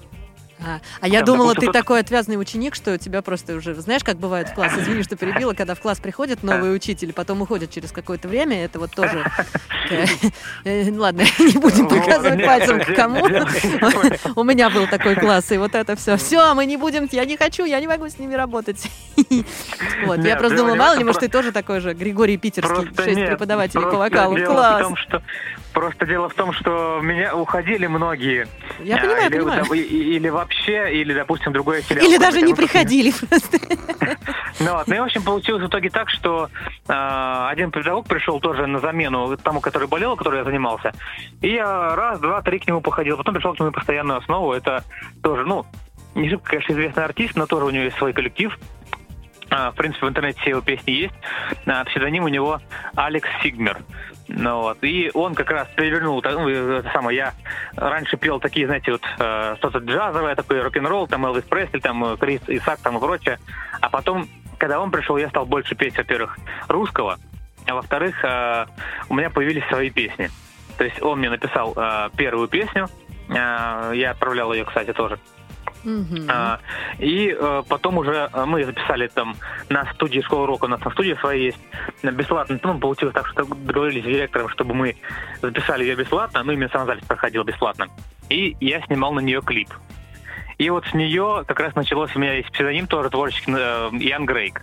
А, 0.61 0.81
а 1.01 1.09
я 1.09 1.21
Там, 1.21 1.27
думала, 1.27 1.55
допустим, 1.55 1.73
ты 1.73 1.79
такой 1.79 2.01
отвязный 2.01 2.40
ученик, 2.40 2.75
что 2.75 2.94
у 2.94 2.97
тебя 2.97 3.23
просто 3.23 3.55
уже, 3.55 3.75
знаешь, 3.75 4.03
как 4.03 4.16
бывает 4.16 4.49
в 4.49 4.55
класс, 4.55 4.73
извини, 4.77 5.03
что 5.03 5.16
перебила, 5.16 5.55
когда 5.55 5.75
в 5.75 5.81
класс 5.81 6.01
приходит 6.01 6.42
новый 6.42 6.75
учитель, 6.75 7.12
потом 7.12 7.42
уходит 7.42 7.71
через 7.71 7.92
какое-то 7.92 8.29
время, 8.29 8.64
это 8.64 8.79
вот 8.79 8.90
тоже... 8.90 9.25
э, 10.64 10.90
Ладно, 10.90 11.23
не 11.38 11.59
будем 11.59 11.87
Вот, 11.87 11.99
показывать 11.99 12.44
пальцем 12.44 12.81
к 12.81 12.94
кому. 12.94 13.25
У 14.37 14.44
меня 14.44 14.71
был 14.71 14.87
такой 14.87 15.14
класс, 15.14 15.53
и 15.53 15.59
вот 15.59 15.75
это 15.75 15.97
все. 15.97 16.16
Все, 16.16 16.55
мы 16.55 16.66
не 16.66 16.77
будем, 16.77 17.09
я 17.12 17.25
не 17.25 17.37
хочу, 17.37 17.64
я 17.64 17.79
не 17.81 17.87
могу 17.87 18.09
с 18.09 18.18
ними 18.18 18.35
работать. 18.35 18.88
Вот, 20.05 20.25
я 20.25 20.37
просто 20.37 20.57
дело 20.57 20.68
думала, 20.68 20.75
мало 20.75 20.99
ли, 20.99 21.05
может, 21.05 21.21
ты 21.21 21.29
тоже 21.29 21.53
такой 21.53 21.81
же, 21.81 21.94
Григорий 21.94 22.37
Питерский, 22.37 22.88
шесть 22.97 23.27
преподавателей 23.27 23.85
по 23.85 23.97
вокалу. 23.97 24.37
Класс. 24.44 24.92
Просто 25.72 26.07
дело 26.07 26.28
в 26.28 26.35
том, 26.35 26.52
что 26.52 27.00
меня 27.02 27.35
уходили 27.37 27.87
многие. 27.87 28.48
Я 28.81 28.96
А, 28.96 28.98
понимаю, 29.00 29.26
или, 29.31 29.38
понимаю. 29.38 29.64
да, 29.68 29.76
и- 29.76 29.81
и- 29.81 30.16
Или 30.16 30.28
вообще, 30.28 30.92
или, 31.00 31.12
допустим, 31.14 31.52
другое 31.52 31.83
филиал. 31.83 32.07
Или 32.07 32.16
даже 32.18 32.42
не 32.42 32.54
приходили 32.54 33.12
просто. 33.12 33.59
Ну, 34.61 34.72
вот. 34.72 34.88
ну 34.88 34.94
и, 34.96 34.98
в 34.98 35.04
общем, 35.04 35.22
получилось 35.22 35.62
в 35.62 35.68
итоге 35.68 35.88
так, 35.88 36.11
что 36.11 36.48
э, 36.88 37.46
один 37.50 37.70
педагог 37.70 38.09
пришел 38.09 38.40
тоже 38.40 38.66
на 38.66 38.81
замену 38.81 39.37
тому, 39.37 39.61
который 39.61 39.87
болел, 39.87 40.16
который 40.16 40.38
я 40.38 40.44
занимался. 40.44 40.92
И 41.42 41.48
я 41.52 41.94
раз, 41.94 42.18
два, 42.18 42.42
три 42.42 42.59
к 42.59 42.66
нему 42.66 42.81
походил. 42.81 43.16
Потом 43.16 43.35
пришел 43.35 43.54
к 43.54 43.61
нему 43.61 43.70
постоянную 43.70 44.18
основу. 44.18 44.52
Это 44.52 44.83
тоже, 45.22 45.44
ну, 45.44 45.64
не 46.16 46.28
шибко, 46.28 46.50
конечно, 46.50 46.72
известный 46.72 47.04
артист, 47.04 47.37
но 47.37 47.46
тоже 47.46 47.66
у 47.66 47.70
него 47.70 47.85
есть 47.85 47.96
свой 47.98 48.12
коллектив. 48.12 48.59
А, 49.50 49.70
в 49.70 49.76
принципе, 49.76 50.07
в 50.07 50.09
интернете 50.09 50.40
все 50.40 50.50
его 50.50 50.61
песни 50.61 50.90
есть. 50.90 51.14
А, 51.66 51.85
псевдоним 51.85 52.24
у 52.24 52.28
него 52.28 52.61
Алекс 52.96 53.28
Сигмер. 53.42 53.78
Ну, 54.29 54.61
вот. 54.61 54.79
И 54.83 55.11
он 55.14 55.35
как 55.35 55.51
раз 55.51 55.69
перевернул, 55.75 56.21
так, 56.21 56.35
ну, 56.35 56.49
это 56.49 56.88
самое, 56.93 57.17
я 57.17 57.35
раньше 57.77 58.19
пел 58.19 58.38
такие, 58.38 58.67
знаете, 58.67 58.93
вот 58.93 59.03
э, 59.19 59.55
что-то 59.57 59.79
джазовое, 59.79 60.35
такой 60.35 60.61
рок-н-ролл, 60.61 61.09
там 61.09 61.25
Элвис 61.25 61.45
Пресли, 61.45 61.79
там 61.79 62.05
э, 62.05 62.17
Крис 62.19 62.43
Исаак, 62.47 62.81
там 62.81 62.99
и 62.99 63.01
прочее. 63.01 63.38
А 63.81 63.88
потом, 63.88 64.29
когда 64.59 64.81
он 64.81 64.91
пришел, 64.91 65.17
я 65.17 65.31
стал 65.31 65.47
больше 65.47 65.75
петь, 65.75 65.97
во-первых, 65.97 66.38
русского, 66.69 67.19
а 67.67 67.75
во-вторых, 67.75 68.23
э, 68.23 68.67
у 69.09 69.14
меня 69.14 69.31
появились 69.31 69.67
свои 69.69 69.88
песни. 69.88 70.31
То 70.77 70.85
есть 70.85 71.03
он 71.03 71.21
мне 71.21 71.31
написал 71.31 71.73
э, 71.75 72.11
первую 72.17 72.49
песню, 72.49 72.88
э, 73.31 73.93
я 73.95 74.11
отправлял 74.11 74.53
ее, 74.53 74.67
кстати, 74.67 74.93
тоже. 74.93 75.19
Мгм. 75.88 76.29
А, 76.29 76.61
и 76.98 77.35
э, 77.38 77.62
потом 77.66 77.96
уже 77.96 78.29
э, 78.31 78.44
мы 78.44 78.64
записали 78.64 79.09
там 79.09 79.37
на 79.70 79.90
студии 79.94 80.20
школы 80.20 80.46
рока, 80.46 80.66
у 80.66 80.68
нас 80.68 80.85
на 80.85 80.90
студии 80.90 81.16
своей 81.20 81.46
есть, 81.46 81.59
э, 82.03 82.11
бесплатно. 82.11 82.61
Ну, 82.62 82.79
получилось 82.79 83.14
так, 83.14 83.27
что 83.29 83.44
договорились 83.44 84.03
с 84.03 84.07
директором, 84.07 84.51
чтобы 84.51 84.74
мы 84.74 84.96
записали 85.40 85.85
ее 85.85 85.96
бесплатно, 85.96 86.42
ну, 86.42 86.53
именно 86.53 86.68
сам 86.70 86.87
запись 86.87 87.07
проходил 87.07 87.42
бесплатно. 87.44 87.87
И 88.29 88.55
я 88.61 88.83
снимал 88.83 89.14
на 89.14 89.20
нее 89.20 89.40
клип. 89.40 89.70
И 90.59 90.70
вот 90.70 90.85
с 90.87 90.92
нее 90.92 91.44
как 91.46 91.61
раз 91.61 91.74
началось, 91.77 92.14
у 92.16 92.18
меня 92.18 92.35
есть 92.35 92.51
псевдоним 92.51 92.88
тоже 92.88 93.11
творческий, 93.11 93.55
э, 93.57 93.90
Ян 93.92 94.27
Грейк. 94.27 94.62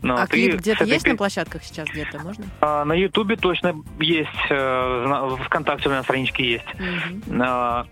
Ну, 0.00 0.14
А 0.14 0.26
клип 0.28 0.54
где-то 0.54 0.84
этой 0.84 0.92
есть 0.92 1.06
на 1.06 1.16
площадках 1.16 1.64
сейчас 1.64 1.88
где-то, 1.88 2.20
можно? 2.20 2.44
А, 2.60 2.84
На 2.84 2.92
Ютубе 2.92 3.34
точно 3.36 3.74
есть, 3.98 4.30
э, 4.48 5.04
в 5.04 5.44
ВКонтакте 5.44 5.88
у 5.88 5.92
меня 5.92 6.04
странички 6.04 6.42
есть. 6.42 6.74
Мгм. 6.74 7.42
А, 7.42 7.86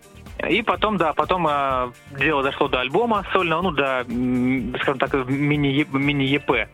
И 0.48 0.62
потом, 0.62 0.96
да, 0.96 1.12
потом 1.12 1.46
а, 1.48 1.92
дело 2.18 2.42
дошло 2.42 2.68
до 2.68 2.81
альбома 2.81 3.24
сольного, 3.33 3.62
ну, 3.62 3.70
до, 3.72 4.05
скажем 4.81 4.98
так, 4.98 5.12
мини- 5.14 5.87
мини-ЕП 5.92 6.68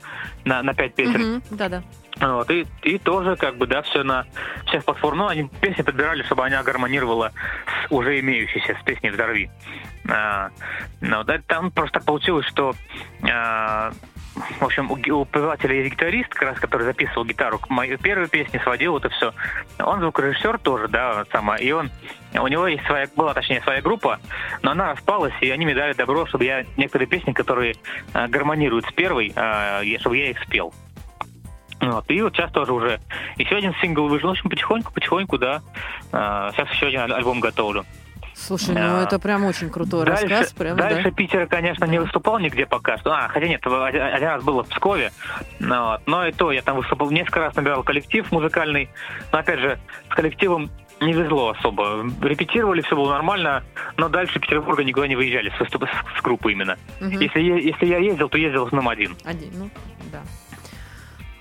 на, 0.45 0.63
на 0.63 0.75
пять 0.75 0.95
песен. 0.95 1.33
Мгм. 1.33 1.43
Да-да. 1.51 1.83
Вот, 2.21 2.51
и, 2.51 2.67
и 2.83 2.99
тоже, 2.99 3.37
как 3.37 3.57
бы, 3.57 3.67
да, 3.67 3.83
все 3.83 4.03
на 4.03 4.25
всех 4.67 4.85
платформах. 4.85 5.19
Ну, 5.19 5.29
они 5.29 5.51
песни 5.61 5.83
подбирали, 5.83 6.23
чтобы 6.23 6.47
она 6.47 6.63
гармонировала 6.63 7.33
с 7.67 7.93
уже 7.93 8.21
имеющейся, 8.21 8.77
с 8.81 8.85
песней 8.85 9.11
«Взорви». 9.11 9.51
А, 10.09 10.51
ну, 11.01 11.25
да, 11.25 11.39
там 11.47 11.71
просто 11.71 11.95
так 11.95 12.05
получилось, 12.05 12.47
что 12.47 12.75
а, 13.31 13.93
в 14.61 14.65
общем, 14.65 14.91
у, 14.91 14.95
у 14.95 15.25
певателя 15.25 15.75
есть 15.77 15.93
гитарист, 15.93 16.29
как 16.31 16.43
раз, 16.43 16.61
который 16.61 16.83
записывал 16.85 17.25
гитару 17.25 17.59
к 17.59 17.69
моей 17.71 17.97
первой 17.97 18.29
песне, 18.29 18.61
сводил 18.63 18.97
это 18.99 19.09
все. 19.09 19.33
Он 19.79 20.01
звукорежиссер 20.01 20.59
тоже, 20.59 20.89
да, 20.89 21.25
сама, 21.33 21.57
и 21.57 21.71
он, 21.73 21.91
у 22.35 22.47
него 22.47 22.67
есть 22.67 22.85
своя, 22.87 23.07
была, 23.17 23.35
точнее, 23.35 23.61
своя 23.63 23.81
группа, 23.81 24.21
но 24.63 24.73
она 24.73 24.93
распалась, 24.93 25.35
и 25.41 25.51
они 25.51 25.65
мне 25.65 25.75
дали 25.75 25.93
добро, 25.95 26.27
чтобы 26.27 26.45
я 26.45 26.65
некоторые 26.77 27.09
песни, 27.09 27.33
которые 27.33 27.75
а, 28.13 28.29
гармонируют 28.29 28.87
с 28.87 28.93
первой, 28.93 29.33
я- 29.35 29.99
чтобы 30.01 30.17
я 30.19 30.31
их 30.31 30.43
спел. 30.43 30.73
Вот, 31.81 32.11
и 32.11 32.23
вот 32.23 32.35
сейчас 32.35 32.51
тоже 32.53 32.73
уже 32.73 33.01
еще 33.37 33.57
один 33.57 33.75
сингл 33.83 34.09
вышел. 34.09 34.29
В 34.31 34.33
общем, 34.33 34.49
потихоньку, 34.49 34.93
потихоньку, 34.93 35.39
да. 35.39 35.61
А, 36.13 36.51
сейчас 36.53 36.71
еще 36.71 36.87
один 36.87 37.01
аль- 37.01 37.13
альбом 37.13 37.41
готовлю. 37.41 37.85
Слушай, 38.37 38.75
ну 38.75 38.75
Да. 38.75 39.03
это 39.05 39.19
прям 39.19 39.45
очень 39.47 39.71
крутой 39.71 40.05
дальше, 40.05 40.29
рассказ. 40.29 40.53
Прям, 40.53 40.77
да. 40.77 40.91
дальше 40.91 41.11
Питер, 41.11 41.47
конечно, 41.47 41.85
не 41.87 41.97
Да. 41.99 42.05
выступал 42.05 42.39
нигде 42.39 42.67
пока 42.67 42.99
что. 42.99 43.13
А, 43.13 43.29
хотя 43.29 43.49
нет, 43.49 43.67
один, 43.67 44.03
раз 44.03 44.45
было 44.45 44.63
в 44.63 44.69
Пскове. 44.69 45.11
Ну, 45.59 45.85
вот. 45.93 46.03
Но 46.07 46.27
и 46.27 46.33
то, 46.33 46.53
я 46.53 46.61
там 46.63 46.77
выступал, 46.77 47.11
несколько 47.11 47.41
раз 47.41 47.57
набирал 47.57 47.83
коллектив 47.83 48.31
музыкальный. 48.31 48.91
Но 49.33 49.39
опять 49.39 49.59
же, 49.61 49.79
с 50.11 50.15
коллективом 50.15 50.71
не 51.01 51.13
везло 51.13 51.51
особо. 51.51 52.07
Репетировали, 52.23 52.83
все 52.83 52.95
было 52.95 53.11
нормально, 53.13 53.65
но 53.97 54.09
дальше 54.09 54.39
Петербурга 54.39 54.85
никуда 54.85 55.09
не 55.09 55.17
выезжали 55.17 55.51
с, 55.51 55.69
с, 55.69 56.19
с 56.19 56.23
группы 56.23 56.53
именно. 56.53 56.77
Мгм. 57.01 57.19
Если, 57.21 57.41
если 57.41 57.87
я 57.87 57.99
ездил, 57.99 58.29
то 58.29 58.39
ездил 58.39 58.65
в 58.65 58.67
основном 58.69 58.89
один. 58.91 59.17
Один, 59.25 59.51
ну, 59.55 59.71
да. 60.13 60.21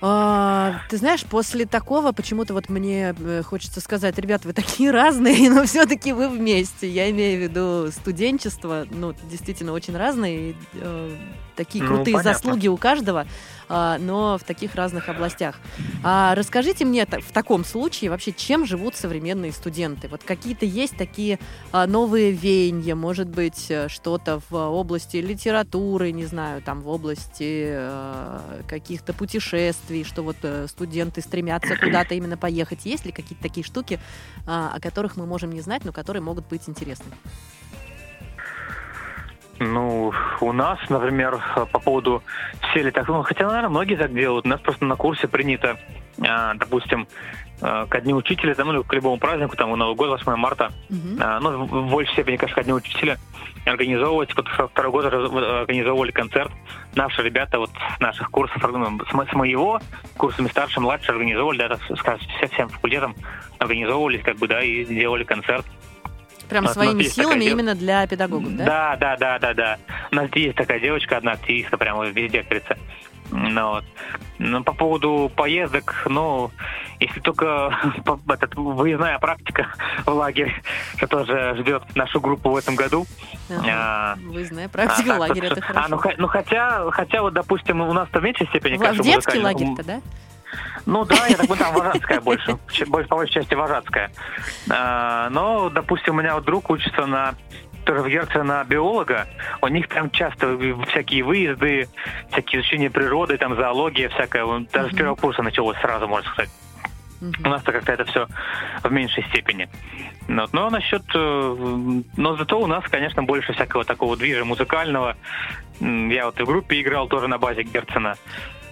А, 0.02 0.80
ты 0.90 0.98
знаешь, 0.98 1.24
после 1.24 1.64
такого 1.64 2.12
почему-то 2.12 2.52
вот 2.52 2.68
мне 2.68 3.14
э, 3.18 3.42
хочется 3.42 3.80
сказать, 3.80 4.18
ребят, 4.18 4.44
вы 4.44 4.52
такие 4.52 4.90
разные, 4.90 5.50
но 5.50 5.64
все-таки 5.64 6.12
вы 6.12 6.28
вместе. 6.28 6.88
Я 6.88 7.10
имею 7.10 7.40
в 7.40 7.42
виду 7.42 7.92
студенчество, 7.92 8.86
ну, 8.90 9.14
действительно 9.30 9.72
очень 9.72 9.96
разные, 9.96 10.50
и, 10.50 10.56
э, 10.74 11.16
такие 11.56 11.82
Ну, 11.82 11.88
крутые 11.88 12.14
понятно. 12.14 12.32
заслуги 12.34 12.68
у 12.68 12.76
каждого, 12.76 13.26
а, 13.68 13.98
но 13.98 14.38
в 14.38 14.44
таких 14.44 14.74
разных 14.74 15.08
областях. 15.08 15.56
А 16.04 16.34
расскажите 16.34 16.84
мне 16.84 17.06
в 17.06 17.32
таком 17.32 17.64
случае 17.64 18.10
вообще, 18.10 18.32
чем 18.32 18.66
живут 18.66 18.94
современные 18.94 19.52
студенты? 19.52 20.08
Вот 20.08 20.22
какие-то 20.22 20.66
есть 20.66 20.96
такие 20.96 21.38
а, 21.72 21.86
новые 21.86 22.32
веяния, 22.32 22.94
может 22.94 23.28
быть, 23.28 23.66
э, 23.70 23.88
что-то 23.88 24.40
в 24.50 24.54
области 24.56 25.16
литературы, 25.16 26.12
не 26.12 26.26
знаю, 26.26 26.62
там 26.62 26.80
в 26.80 26.88
области 26.88 27.66
э, 27.68 28.62
каких-то 28.68 29.12
путешествий, 29.12 30.04
что 30.04 30.22
вот 30.22 30.36
э, 30.42 30.66
студенты 30.68 31.20
стремятся 31.20 31.76
куда-то 31.80 32.14
именно 32.14 32.36
поехать. 32.36 32.84
Есть 32.84 33.04
ли 33.04 33.12
какие-то 33.12 33.42
такие 33.42 33.64
штуки, 33.64 33.98
а, 34.46 34.72
о 34.74 34.80
которых 34.80 35.16
мы 35.16 35.26
можем 35.26 35.50
не 35.50 35.60
знать, 35.60 35.84
но 35.84 35.92
которые 35.92 36.22
могут 36.22 36.46
быть 36.46 36.68
интересны? 36.68 37.10
Ну, 39.58 40.12
у 40.40 40.52
нас, 40.52 40.78
например, 40.88 41.40
по 41.72 41.78
поводу 41.78 42.22
все 42.70 42.82
ли 42.82 42.90
так, 42.90 43.08
ну, 43.08 43.22
хотя, 43.22 43.46
наверное, 43.46 43.70
многие 43.70 43.96
так 43.96 44.12
делают. 44.12 44.44
У 44.44 44.48
нас 44.48 44.60
просто 44.60 44.84
на 44.84 44.96
курсе 44.96 45.28
принято, 45.28 45.78
а, 46.20 46.54
допустим, 46.54 47.06
а, 47.62 47.86
ко 47.86 48.00
дню 48.00 48.16
учителя, 48.16 48.54
там, 48.54 48.68
ну, 48.68 48.74
или 48.74 48.82
к 48.82 48.92
любому 48.92 49.18
празднику, 49.18 49.56
там, 49.56 49.70
Новый 49.70 49.96
год, 49.96 50.10
8 50.10 50.36
марта, 50.36 50.72
а, 51.20 51.40
ну, 51.40 51.64
в 51.64 51.90
большей 51.90 52.12
степени, 52.12 52.36
конечно, 52.36 52.62
ко 52.62 52.64
дню 52.64 52.74
учителя, 52.74 53.16
организовывать, 53.64 54.34
вот 54.36 54.46
со 54.56 54.68
второй 54.68 54.92
год 54.92 55.12
вот, 55.12 55.42
организовывали 55.42 56.10
концерт. 56.12 56.52
Наши 56.94 57.22
ребята 57.22 57.58
вот 57.58 57.70
с 57.96 58.00
наших 58.00 58.30
курсов, 58.30 58.62
с, 58.62 59.12
мо- 59.12 59.26
с 59.26 59.32
моего, 59.32 59.80
курсами 60.16 60.48
старше, 60.48 60.80
младше 60.80 61.12
организовывали, 61.12 61.58
да, 61.58 61.68
так 61.68 61.98
сказать, 61.98 62.20
со 62.40 62.46
всем 62.48 62.68
факультетом 62.68 63.14
организовывались, 63.58 64.22
как 64.22 64.36
бы, 64.36 64.48
да, 64.48 64.62
и 64.62 64.84
делали 64.84 65.24
концерт. 65.24 65.64
Прям 66.48 66.68
своими 66.68 67.02
такая 67.02 67.10
силами 67.10 67.44
дев- 67.44 67.52
именно 67.52 67.74
для 67.74 68.06
педагогов, 68.06 68.56
да? 68.56 68.64
Да, 68.64 68.96
да, 68.96 69.16
да, 69.16 69.38
да, 69.38 69.54
да. 69.54 69.78
У 70.12 70.14
нас 70.14 70.30
есть 70.34 70.56
такая 70.56 70.80
девочка, 70.80 71.16
одна 71.16 71.32
активистка, 71.32 71.76
прямо 71.76 72.04
везде, 72.06 72.38
как 72.42 72.48
говорится. 72.48 72.78
Ну, 73.30 73.70
вот. 73.70 73.84
Ну, 74.38 74.62
по 74.62 74.72
поводу 74.72 75.32
поездок, 75.34 76.04
ну, 76.08 76.50
если 77.00 77.18
только 77.20 77.76
этот, 78.28 78.54
выездная 78.54 79.18
практика 79.18 79.66
в 80.04 80.10
лагерь, 80.10 80.54
что 80.96 81.06
тоже 81.08 81.56
ждет 81.58 81.82
нашу 81.96 82.20
группу 82.20 82.50
в 82.50 82.56
этом 82.56 82.76
году. 82.76 83.06
Ага. 83.50 83.64
А, 83.68 84.16
Выездная 84.26 84.66
а 84.66 84.68
практика 84.68 85.08
так 85.10 85.18
лагеря, 85.18 85.48
вот, 85.48 85.58
это 85.58 85.66
а, 85.66 85.72
хорошо. 85.72 85.88
ну, 85.88 85.96
ха- 85.98 86.14
ну, 86.18 86.28
хотя, 86.28 86.90
хотя 86.92 87.22
вот, 87.22 87.34
допустим, 87.34 87.80
у 87.80 87.92
нас-то 87.92 88.20
в 88.20 88.22
меньшей 88.22 88.46
степени, 88.46 88.76
В, 88.76 88.80
в 88.80 89.04
музыкально. 89.04 89.44
лагерь-то, 89.44 89.84
да? 89.84 90.00
Ну 90.86 91.04
да, 91.04 91.26
я 91.26 91.36
так 91.36 91.48
понимаю, 91.48 91.58
там 91.58 91.74
вожатская 91.74 92.20
больше, 92.20 92.56
больше, 92.86 93.08
по 93.08 93.16
большей 93.16 93.34
части 93.34 93.54
вожатская. 93.54 94.10
А, 94.70 95.28
но, 95.30 95.68
допустим, 95.70 96.14
у 96.16 96.18
меня 96.20 96.34
вот 96.34 96.44
друг 96.44 96.70
учится 96.70 97.06
на 97.06 97.34
тоже 97.84 98.00
в 98.02 98.08
Герце 98.08 98.42
на 98.42 98.64
биолога, 98.64 99.28
у 99.62 99.68
них 99.68 99.86
там 99.88 100.10
часто 100.10 100.58
всякие 100.88 101.22
выезды, 101.22 101.88
всякие 102.32 102.60
изучения 102.60 102.90
природы, 102.90 103.38
там 103.38 103.54
зоология 103.54 104.08
всякая, 104.08 104.44
даже 104.72 104.88
с 104.88 104.92
Мгм. 104.92 104.98
первого 104.98 105.14
курса 105.14 105.42
началось 105.42 105.76
сразу, 105.78 106.08
можно 106.08 106.28
сказать. 106.32 106.50
У 107.20 107.24
Мгм. 107.26 107.50
нас-то 107.50 107.72
как-то 107.72 107.92
это 107.92 108.04
все 108.04 108.26
в 108.82 108.90
меньшей 108.92 109.22
степени. 109.28 109.68
Ну, 110.28 110.42
вот. 110.42 110.52
Но 110.52 110.68
насчет... 110.68 111.02
э, 111.14 111.56
Но 112.16 112.36
зато 112.36 112.60
у 112.60 112.66
нас, 112.66 112.82
конечно, 112.90 113.22
больше 113.22 113.52
всякого 113.52 113.84
такого 113.84 114.16
движа 114.16 114.44
музыкального. 114.44 115.16
Я 115.80 116.26
вот 116.26 116.40
и 116.40 116.42
в 116.42 116.46
группе 116.46 116.80
играл 116.80 117.06
тоже 117.06 117.28
на 117.28 117.38
базе 117.38 117.62
Герцена. 117.62 118.16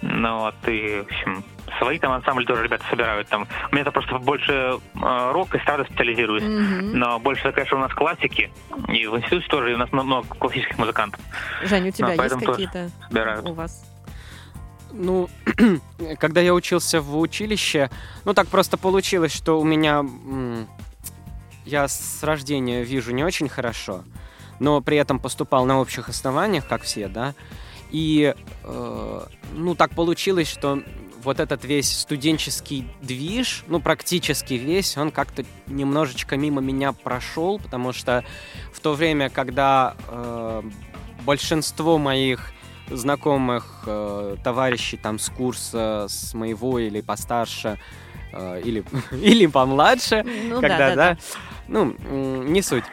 Ну 0.01 0.39
вот, 0.39 0.55
и, 0.67 1.01
в 1.01 1.05
общем, 1.05 1.43
свои 1.79 1.99
там 1.99 2.11
ансамбли 2.11 2.45
тоже 2.45 2.63
ребята 2.63 2.83
собирают. 2.89 3.27
Там. 3.27 3.47
У 3.71 3.75
меня 3.75 3.81
это 3.81 3.91
просто 3.91 4.17
больше 4.19 4.51
э, 4.51 5.31
рок 5.31 5.53
и 5.55 5.57
эстрада 5.57 5.83
специализируюсь. 5.85 6.43
Мгм. 6.43 6.97
Но 6.99 7.19
больше, 7.19 7.51
конечно, 7.51 7.77
у 7.77 7.81
нас 7.81 7.93
классики. 7.93 8.51
И 8.89 9.07
в 9.07 9.17
институте 9.17 9.47
тоже 9.47 9.73
у 9.73 9.77
нас 9.77 9.91
много 9.91 10.27
классических 10.27 10.77
музыкантов 10.77 11.19
Жень, 11.63 11.89
у 11.89 11.91
тебя 11.91 12.07
есть 12.09 12.17
поэтому 12.19 12.41
тоже 12.41 12.51
какие-то 12.67 12.91
собирают. 13.07 13.49
у 13.49 13.53
вас? 13.53 13.83
Ну, 14.91 15.29
когда 16.19 16.39
я 16.41 16.53
учился 16.53 17.01
в 17.01 17.17
училище, 17.17 17.89
ну 18.23 18.33
так 18.33 18.47
просто 18.47 18.77
получилось, 18.77 19.33
что 19.33 19.59
у 19.59 19.63
меня... 19.65 19.99
м, 19.99 20.67
Я 21.65 21.87
с 21.87 22.23
рождения 22.23 22.83
вижу 22.83 23.11
не 23.11 23.23
очень 23.23 23.49
хорошо, 23.49 24.03
но 24.59 24.79
при 24.81 24.97
этом 24.97 25.19
поступал 25.19 25.65
на 25.65 25.81
общих 25.81 26.07
основаниях, 26.09 26.65
как 26.67 26.83
все, 26.83 27.07
да. 27.09 27.33
И, 27.91 28.33
э, 28.63 29.21
ну, 29.53 29.75
так 29.75 29.91
получилось, 29.91 30.47
что 30.49 30.81
вот 31.25 31.39
этот 31.39 31.65
весь 31.65 31.99
студенческий 31.99 32.87
движ, 33.01 33.63
ну, 33.67 33.81
практически 33.81 34.53
весь, 34.53 34.95
он 34.97 35.11
как-то 35.11 35.43
немножечко 35.67 36.37
мимо 36.37 36.61
меня 36.61 36.93
прошел, 36.93 37.59
потому 37.59 37.91
что 37.93 38.23
в 38.71 38.79
то 38.79 38.93
время, 38.93 39.29
когда 39.29 39.95
э, 40.07 40.61
большинство 41.25 41.97
моих 41.97 42.51
знакомых 42.89 43.83
э, 43.87 44.37
товарищей 44.43 44.97
там 44.97 45.17
с 45.19 45.29
курса, 45.29 46.05
с 46.07 46.33
моего 46.33 46.77
или 46.79 47.01
постарше, 47.01 47.79
э, 48.31 48.61
или, 48.63 48.83
или 49.11 49.47
помладше, 49.47 50.23
Ну 50.23 50.61
когда, 50.61 50.77
да, 50.77 50.89
да, 50.89 50.95
да, 50.95 51.13
да. 51.13 51.17
ну, 51.67 52.43
не 52.43 52.61
суть. 52.61 52.85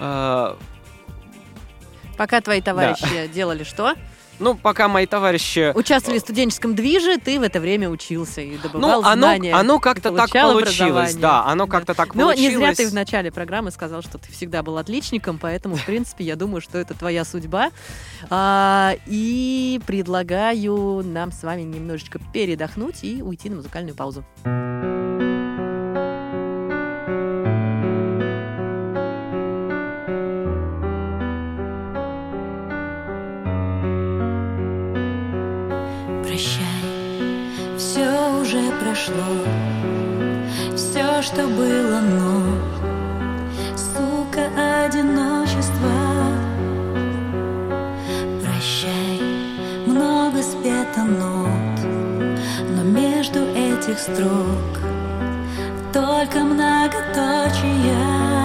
Э, 0.00 0.56
Пока 2.16 2.40
твои 2.40 2.60
товарищи 2.60 3.28
делали 3.28 3.62
что? 3.62 3.94
Ну, 4.38 4.54
пока 4.54 4.88
мои 4.88 5.06
товарищи... 5.06 5.72
Участвовали 5.74 6.18
в 6.18 6.22
студенческом 6.22 6.74
движе, 6.74 7.18
ты 7.18 7.38
в 7.38 7.42
это 7.42 7.60
время 7.60 7.88
учился 7.90 8.40
и 8.40 8.52
Ну, 8.56 8.58
добывал 8.62 9.04
оно, 9.04 9.16
знания. 9.26 9.54
оно 9.54 9.78
как-то 9.78 10.10
так 10.12 10.30
получилось, 10.30 11.14
да, 11.14 11.44
оно 11.44 11.66
Да. 11.66 11.70
как-то 11.72 11.94
так 11.94 12.14
Но 12.14 12.24
получилось. 12.26 12.50
не 12.52 12.56
зря 12.56 12.74
ты 12.74 12.88
в 12.88 12.94
начале 12.94 13.30
программы 13.32 13.70
сказал, 13.70 14.02
что 14.02 14.18
ты 14.18 14.30
всегда 14.32 14.62
был 14.62 14.78
отличником, 14.78 15.38
поэтому, 15.38 15.76
в 15.76 15.84
принципе, 15.86 16.24
я 16.24 16.36
думаю, 16.36 16.60
что 16.60 16.78
это 16.78 16.94
твоя 16.94 17.24
судьба. 17.24 17.70
А, 18.30 18.94
и 19.06 19.80
предлагаю 19.86 21.02
нам 21.04 21.32
с 21.32 21.42
вами 21.42 21.62
немножечко 21.62 22.18
передохнуть 22.32 23.02
и 23.02 23.22
уйти 23.22 23.48
на 23.50 23.56
музыкальную 23.56 23.94
паузу. 23.94 24.24
ушло 39.06 39.44
Все, 40.74 41.22
что 41.22 41.46
было, 41.46 42.00
но 42.00 42.42
Сука, 43.76 44.48
одиночество. 44.84 45.90
Прощай, 48.42 49.20
много 49.86 50.42
спета 50.42 51.02
нот 51.02 51.80
Но 52.74 52.82
между 52.82 53.40
этих 53.54 53.98
строк 53.98 54.80
Только 55.92 56.40
многоточие. 56.40 58.35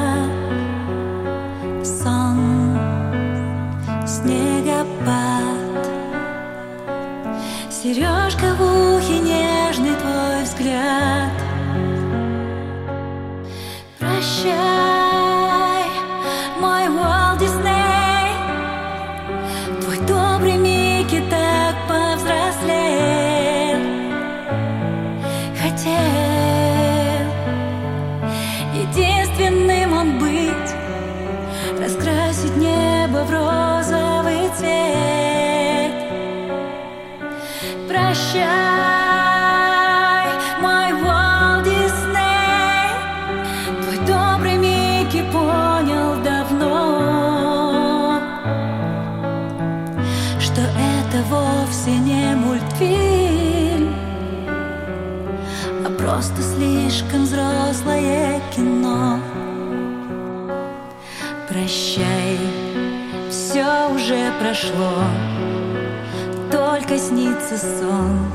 Снится 67.51 67.57
сон, 67.57 68.31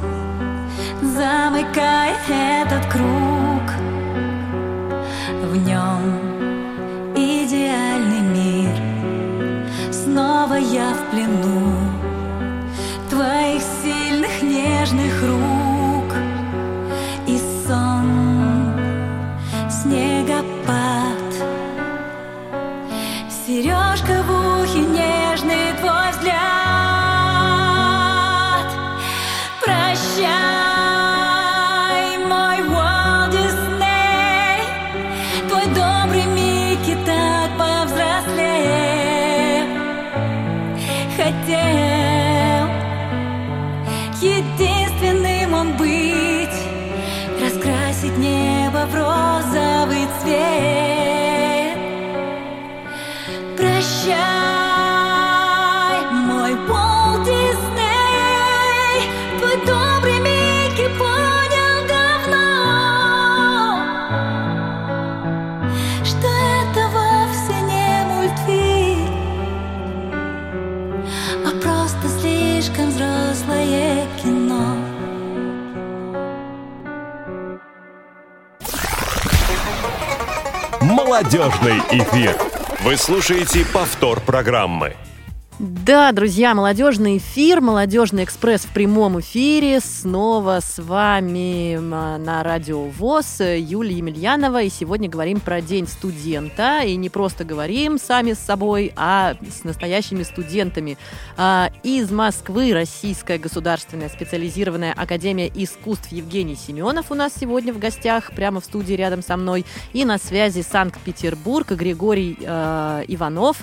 замыкая 1.03 2.17
этот 2.29 2.87
круг. 2.91 3.63
В 5.43 5.57
нем 5.57 7.15
идеальный 7.15 8.21
мир, 8.21 9.93
снова 9.93 10.55
я 10.55 10.93
в 10.95 11.11
плену 11.11 11.73
твоих 13.09 13.63
сильных 13.83 14.43
нежных 14.43 15.23
рук 15.23 15.56
Молодежный 81.17 81.79
эфир. 81.93 82.37
Вы 82.81 82.99
слушаете 82.99 83.65
повтор 83.65 84.21
программы. 84.21 84.95
Да, 85.87 86.11
друзья, 86.11 86.53
молодежный 86.53 87.19
эфир, 87.19 87.61
молодежный 87.61 88.25
экспресс 88.25 88.63
в 88.63 88.73
прямом 88.73 89.21
эфире. 89.21 89.79
Снова 89.79 90.59
с 90.61 90.83
вами 90.83 91.77
на 91.77 92.43
радио 92.43 92.87
ВОЗ 92.87 93.43
Юлия 93.57 93.99
Емельянова. 93.99 94.63
И 94.63 94.69
сегодня 94.69 95.09
говорим 95.09 95.39
про 95.39 95.61
День 95.61 95.87
студента. 95.87 96.81
И 96.81 96.97
не 96.97 97.09
просто 97.09 97.45
говорим 97.45 98.01
сами 98.01 98.33
с 98.33 98.41
собой, 98.41 98.93
а 98.97 99.37
с 99.49 99.63
настоящими 99.63 100.25
студентами. 100.25 100.99
А, 101.37 101.71
Из 101.85 102.11
Москвы 102.11 102.73
Российская 102.73 103.39
государственная 103.39 104.09
специализированная 104.09 104.93
академия 104.93 105.47
искусств 105.55 106.11
Евгений 106.11 106.57
Семенов 106.57 107.13
у 107.13 107.15
нас 107.15 107.33
сегодня 107.39 107.73
в 107.73 107.79
гостях, 107.79 108.33
прямо 108.33 108.61
в 108.61 108.65
студии 108.65 108.95
рядом 108.95 109.23
со 109.23 109.37
мной. 109.37 109.65
И 109.93 110.05
на 110.05 110.19
связи 110.19 110.63
Санкт-Петербург 110.69 111.71
Григорий 111.71 112.37
э, 112.41 113.05
Иванов. 113.07 113.59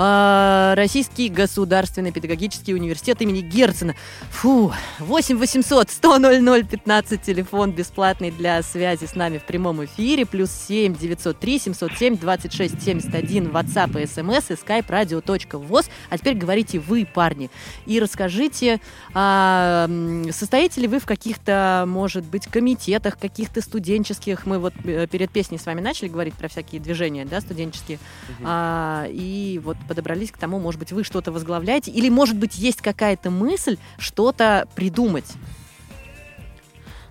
А, 0.00 0.76
Российский 0.76 1.28
государственный 1.28 2.12
педагогический 2.12 2.72
университет 2.72 3.20
имени 3.20 3.40
Герцена. 3.40 3.96
Фу, 4.30 4.72
8 5.00 5.36
800 5.36 5.90
100 5.90 6.18
00 6.18 6.64
15, 6.66 7.20
телефон 7.20 7.72
бесплатный 7.72 8.30
для 8.30 8.62
связи 8.62 9.06
с 9.06 9.16
нами 9.16 9.38
в 9.38 9.44
прямом 9.44 9.84
эфире, 9.84 10.24
плюс 10.24 10.52
7 10.52 10.94
903 10.94 11.58
707 11.58 12.16
26 12.16 12.80
71, 12.80 13.48
WhatsApp 13.48 14.00
и 14.00 14.06
смс 14.06 14.50
и 14.50 14.54
skype 14.54 14.86
radio.voz. 14.86 15.86
А 16.10 16.18
теперь 16.18 16.36
говорите 16.36 16.78
вы, 16.78 17.04
парни, 17.04 17.50
и 17.84 17.98
расскажите, 17.98 18.80
м, 19.14 20.30
состоите 20.30 20.80
ли 20.80 20.86
вы 20.86 21.00
в 21.00 21.06
каких-то, 21.06 21.86
может 21.88 22.24
быть, 22.24 22.46
комитетах, 22.46 23.18
каких-то 23.18 23.60
студенческих, 23.62 24.46
мы 24.46 24.60
вот 24.60 24.74
э, 24.84 25.08
перед 25.08 25.32
песней 25.32 25.58
с 25.58 25.66
вами 25.66 25.80
начали 25.80 26.06
говорить 26.06 26.34
про 26.34 26.46
всякие 26.46 26.80
движения, 26.80 27.24
да, 27.24 27.40
студенческие, 27.40 27.98
а, 28.44 29.08
и 29.10 29.60
вот 29.64 29.76
подобрались 29.88 30.30
к 30.30 30.38
тому, 30.38 30.60
может 30.60 30.78
быть, 30.78 30.92
вы 30.92 31.02
что-то 31.02 31.32
возглавляете, 31.32 31.90
или, 31.90 32.08
может 32.08 32.36
быть, 32.36 32.56
есть 32.56 32.80
какая-то 32.82 33.30
мысль 33.30 33.78
что-то 33.98 34.68
придумать. 34.76 35.32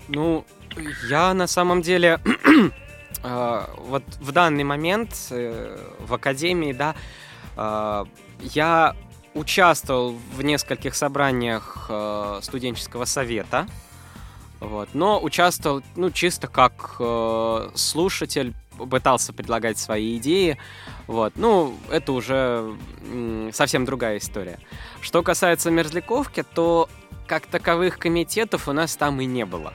Ну, 0.08 0.46
я 1.10 1.34
на 1.34 1.48
самом 1.48 1.82
деле 1.82 2.20
э, 3.24 3.62
вот 3.88 4.04
в 4.22 4.32
данный 4.32 4.63
момент 4.63 5.12
э, 5.32 5.78
в 6.00 6.13
академии, 6.13 6.72
да, 6.72 6.96
э, 7.56 8.06
я 8.42 8.96
участвовал 9.34 10.16
в 10.36 10.42
нескольких 10.42 10.95
собраниях 10.95 11.91
студенческого 12.41 13.06
совета, 13.06 13.68
вот, 14.60 14.89
но 14.93 15.22
участвовал, 15.22 15.84
ну, 15.95 16.10
чисто 16.10 16.47
как 16.47 16.99
слушатель, 17.76 18.56
пытался 18.89 19.34
предлагать 19.34 19.78
свои 19.78 20.17
идеи, 20.17 20.57
вот, 21.07 21.34
ну, 21.36 21.75
это 21.89 22.11
уже 22.13 22.75
совсем 23.53 23.86
другая 23.86 24.17
история. 24.17 24.59
Что 25.01 25.23
касается 25.23 25.71
мерзляковки, 25.71 26.43
то 26.53 26.89
как 27.25 27.45
таковых 27.45 27.97
комитетов 27.97 28.67
у 28.67 28.73
нас 28.73 28.95
там 28.95 29.19
и 29.21 29.25
не 29.25 29.45
было. 29.45 29.73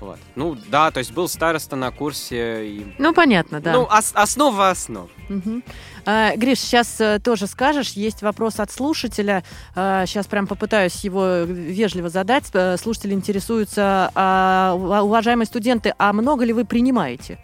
Вот. 0.00 0.18
Ну 0.34 0.56
да, 0.68 0.90
то 0.90 0.98
есть 0.98 1.12
был 1.12 1.28
староста 1.28 1.76
на 1.76 1.90
курсе. 1.90 2.66
И... 2.66 2.94
Ну, 2.96 3.12
понятно, 3.12 3.60
да. 3.60 3.74
Ну, 3.74 3.82
ос- 3.82 4.12
основа 4.14 4.70
основ. 4.70 5.10
Мгм. 5.28 5.62
А, 6.06 6.34
Гриш, 6.36 6.58
сейчас 6.60 6.98
тоже 7.22 7.46
скажешь. 7.46 7.90
Есть 7.90 8.22
вопрос 8.22 8.60
от 8.60 8.70
слушателя. 8.70 9.44
Сейчас 9.74 10.26
прям 10.26 10.46
попытаюсь 10.46 11.04
его 11.04 11.40
вежливо 11.42 12.08
задать. 12.08 12.44
Э, 12.54 12.78
Слушатель 12.78 13.12
интересуется, 13.12 14.10
а, 14.14 14.72
у- 14.74 15.04
уважаемые 15.04 15.44
студенты, 15.46 15.92
а 15.98 16.14
много 16.14 16.46
ли 16.46 16.54
вы 16.54 16.64
принимаете? 16.64 17.38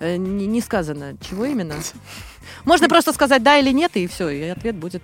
Э, 0.00 0.16
Не, 0.16 0.46
не 0.46 0.60
сказано, 0.60 1.14
чего 1.20 1.44
именно. 1.44 1.76
Можно 2.64 2.88
просто 2.88 3.12
сказать 3.12 3.42
да 3.42 3.58
или 3.58 3.70
нет, 3.70 3.96
и 3.96 4.06
все, 4.06 4.28
и 4.28 4.48
ответ 4.48 4.74
будет. 4.74 5.02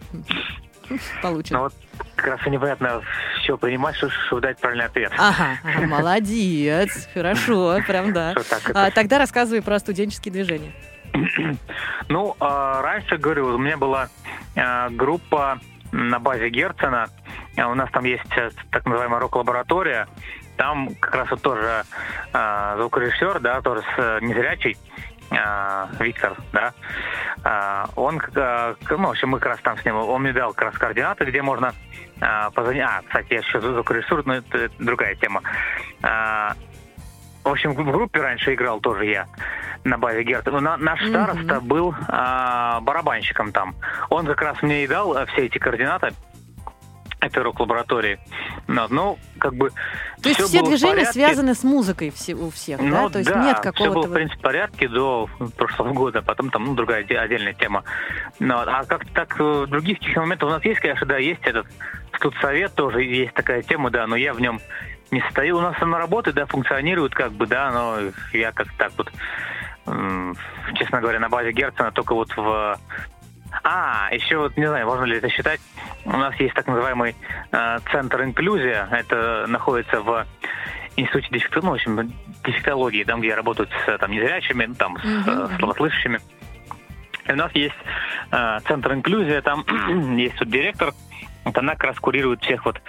получен. 1.22 1.56
Ну 1.56 1.62
вот 1.64 1.74
как 2.14 2.26
раз 2.26 2.46
и 2.46 2.50
непонятно 2.50 3.02
все 3.42 3.58
принимать, 3.58 3.96
что- 3.96 4.08
чтобы 4.26 4.40
дать 4.42 4.58
правильный 4.58 4.84
ответ. 4.86 5.12
Ага, 5.18 5.58
ага, 5.64 5.86
молодец, 5.86 7.08
хорошо, 7.12 7.80
прям 7.86 8.12
да. 8.12 8.34
А, 8.72 8.90
тогда 8.92 9.18
рассказывай 9.18 9.62
про 9.62 9.78
студенческие 9.78 10.32
движения. 10.32 10.72
Ну, 12.08 12.36
а, 12.38 12.82
раньше, 12.82 13.16
говорю, 13.16 13.54
у 13.54 13.58
меня 13.58 13.76
была 13.76 14.08
а, 14.54 14.88
группа 14.90 15.58
на 15.92 16.18
базе 16.20 16.50
Герцена. 16.50 17.08
А 17.56 17.68
У 17.68 17.74
нас 17.74 17.90
там 17.90 18.04
есть 18.04 18.22
э, 18.36 18.50
так 18.70 18.84
называемая 18.86 19.18
рок-лаборатория. 19.18 20.06
Там 20.56 20.88
как 21.00 21.14
раз 21.14 21.30
вот 21.30 21.42
тоже 21.42 21.84
а, 22.32 22.76
звукорежиссер, 22.78 23.40
да, 23.40 23.60
тоже 23.60 23.82
с, 23.82 23.98
э, 23.98 24.18
незрячий, 24.22 24.76
а, 25.30 25.88
Виктор, 26.00 26.34
да. 26.52 26.72
А, 27.44 27.88
он, 27.94 28.18
к- 28.18 28.76
ну, 28.90 29.06
в 29.08 29.10
общем, 29.10 29.28
мы 29.30 29.38
как 29.38 29.50
раз 29.52 29.60
там 29.60 29.76
с 29.78 29.84
ним, 29.84 29.96
он 29.96 30.22
мне 30.22 30.32
дал 30.32 30.52
как 30.54 30.70
раз 30.70 30.78
координаты, 30.78 31.24
где 31.26 31.42
можно 31.42 31.72
а, 32.20 32.50
позвонить. 32.50 32.82
А, 32.82 33.02
кстати, 33.06 33.34
я 33.34 33.38
еще 33.40 33.60
звукорежиссер, 33.60 34.22
но 34.24 34.36
это, 34.36 34.70
другая 34.78 35.14
тема. 35.16 35.42
А, 36.02 36.54
в 37.44 37.48
общем, 37.50 37.74
в 37.74 37.84
группе 37.92 38.20
раньше 38.20 38.54
играл 38.54 38.80
тоже 38.80 39.04
я 39.04 39.26
на 39.84 39.98
базе 39.98 40.22
Герта. 40.24 40.50
Ну, 40.50 40.60
на- 40.60 40.76
наш 40.78 41.00
Мгм. 41.02 41.10
староста 41.10 41.60
был 41.60 41.94
а, 42.08 42.80
барабанщиком 42.80 43.52
там. 43.52 43.74
Он 44.08 44.26
как 44.26 44.40
раз 44.42 44.62
мне 44.62 44.84
и 44.84 44.86
дал 44.88 45.16
а, 45.16 45.26
все 45.26 45.46
эти 45.46 45.58
координаты 45.58 46.12
этой 47.20 47.42
рок-лаборатории. 47.42 48.18
Ну, 48.66 48.86
ну, 48.90 49.18
как 49.38 49.54
бы 49.54 49.70
То 50.22 50.28
есть 50.28 50.40
все 50.40 50.60
было 50.60 50.66
в 50.66 50.68
движения 50.68 51.04
связаны 51.06 51.54
с 51.54 51.64
музыкой 51.64 52.10
все, 52.10 52.34
у 52.34 52.50
всех, 52.50 52.78
да? 52.78 52.84
Ну 52.84 53.10
То 53.10 53.18
есть 53.18 53.30
да, 53.30 53.42
нет 53.42 53.58
все 53.58 53.72
было, 53.72 53.72
какого-то... 53.72 54.08
в 54.08 54.12
принципе, 54.12 54.38
в 54.38 54.42
порядке 54.42 54.88
до 54.88 55.28
прошлого 55.56 55.92
года, 55.92 56.22
потом 56.22 56.50
там, 56.50 56.64
ну, 56.64 56.74
другая 56.74 57.04
отдельная 57.04 57.54
тема. 57.54 57.84
Ну, 58.38 58.54
а 58.56 58.84
как 58.84 59.06
так 59.10 59.36
э, 59.38 59.66
других 59.68 59.98
каких 59.98 60.16
моментов 60.16 60.48
у 60.48 60.52
нас 60.52 60.64
есть, 60.64 60.80
конечно, 60.80 61.06
да, 61.06 61.18
есть 61.18 61.42
этот 61.42 61.66
студсовет 62.16 62.74
тоже, 62.74 63.02
есть 63.02 63.34
такая 63.34 63.62
тема, 63.62 63.90
да, 63.90 64.06
но 64.06 64.16
я 64.16 64.32
в 64.34 64.40
нем 64.40 64.60
не 65.10 65.20
состою. 65.22 65.58
У 65.58 65.60
нас 65.60 65.76
она 65.80 65.98
работает, 65.98 66.36
да, 66.36 66.46
функционирует 66.46 67.14
как 67.14 67.32
бы, 67.32 67.46
да, 67.46 67.70
но 67.70 67.96
я 68.32 68.52
как 68.52 68.68
так 68.76 68.92
вот, 68.96 69.10
честно 70.74 71.00
говоря, 71.00 71.20
на 71.20 71.28
базе 71.28 71.52
Герцена 71.52 71.92
только 71.92 72.14
вот 72.14 72.36
в... 72.36 72.78
А, 73.62 74.08
еще 74.12 74.38
вот, 74.38 74.56
не 74.56 74.66
знаю, 74.66 74.86
можно 74.86 75.04
ли 75.04 75.16
это 75.18 75.28
считать, 75.28 75.60
у 76.04 76.10
нас 76.16 76.34
есть 76.36 76.54
так 76.54 76.66
называемый 76.66 77.14
э, 77.52 77.78
центр 77.90 78.22
инклюзия, 78.22 78.88
это 78.90 79.44
находится 79.48 80.00
в 80.00 80.26
институте 80.96 81.28
дефекто- 81.30 81.60
ну, 81.62 81.70
в 81.70 81.74
общем, 81.74 82.12
дефектологии, 82.44 83.04
там, 83.04 83.20
где 83.20 83.34
работают 83.34 83.70
с 83.84 83.98
там, 83.98 84.10
незрячими, 84.10 84.66
ну, 84.66 84.74
там, 84.74 84.98
с 84.98 85.04
Мгм. 85.04 85.30
э, 85.30 85.48
слабослышащими. 85.58 86.20
И 87.28 87.32
у 87.32 87.36
нас 87.36 87.50
есть 87.54 87.74
э, 88.30 88.58
центр 88.66 88.92
инклюзия, 88.94 89.42
там 89.42 89.64
есть 90.16 90.36
тут 90.36 90.48
директор, 90.48 90.92
вот 91.44 91.56
она 91.58 91.74
как 91.74 91.84
раз 91.84 91.98
курирует 92.00 92.42
всех 92.42 92.64
вот 92.64 92.80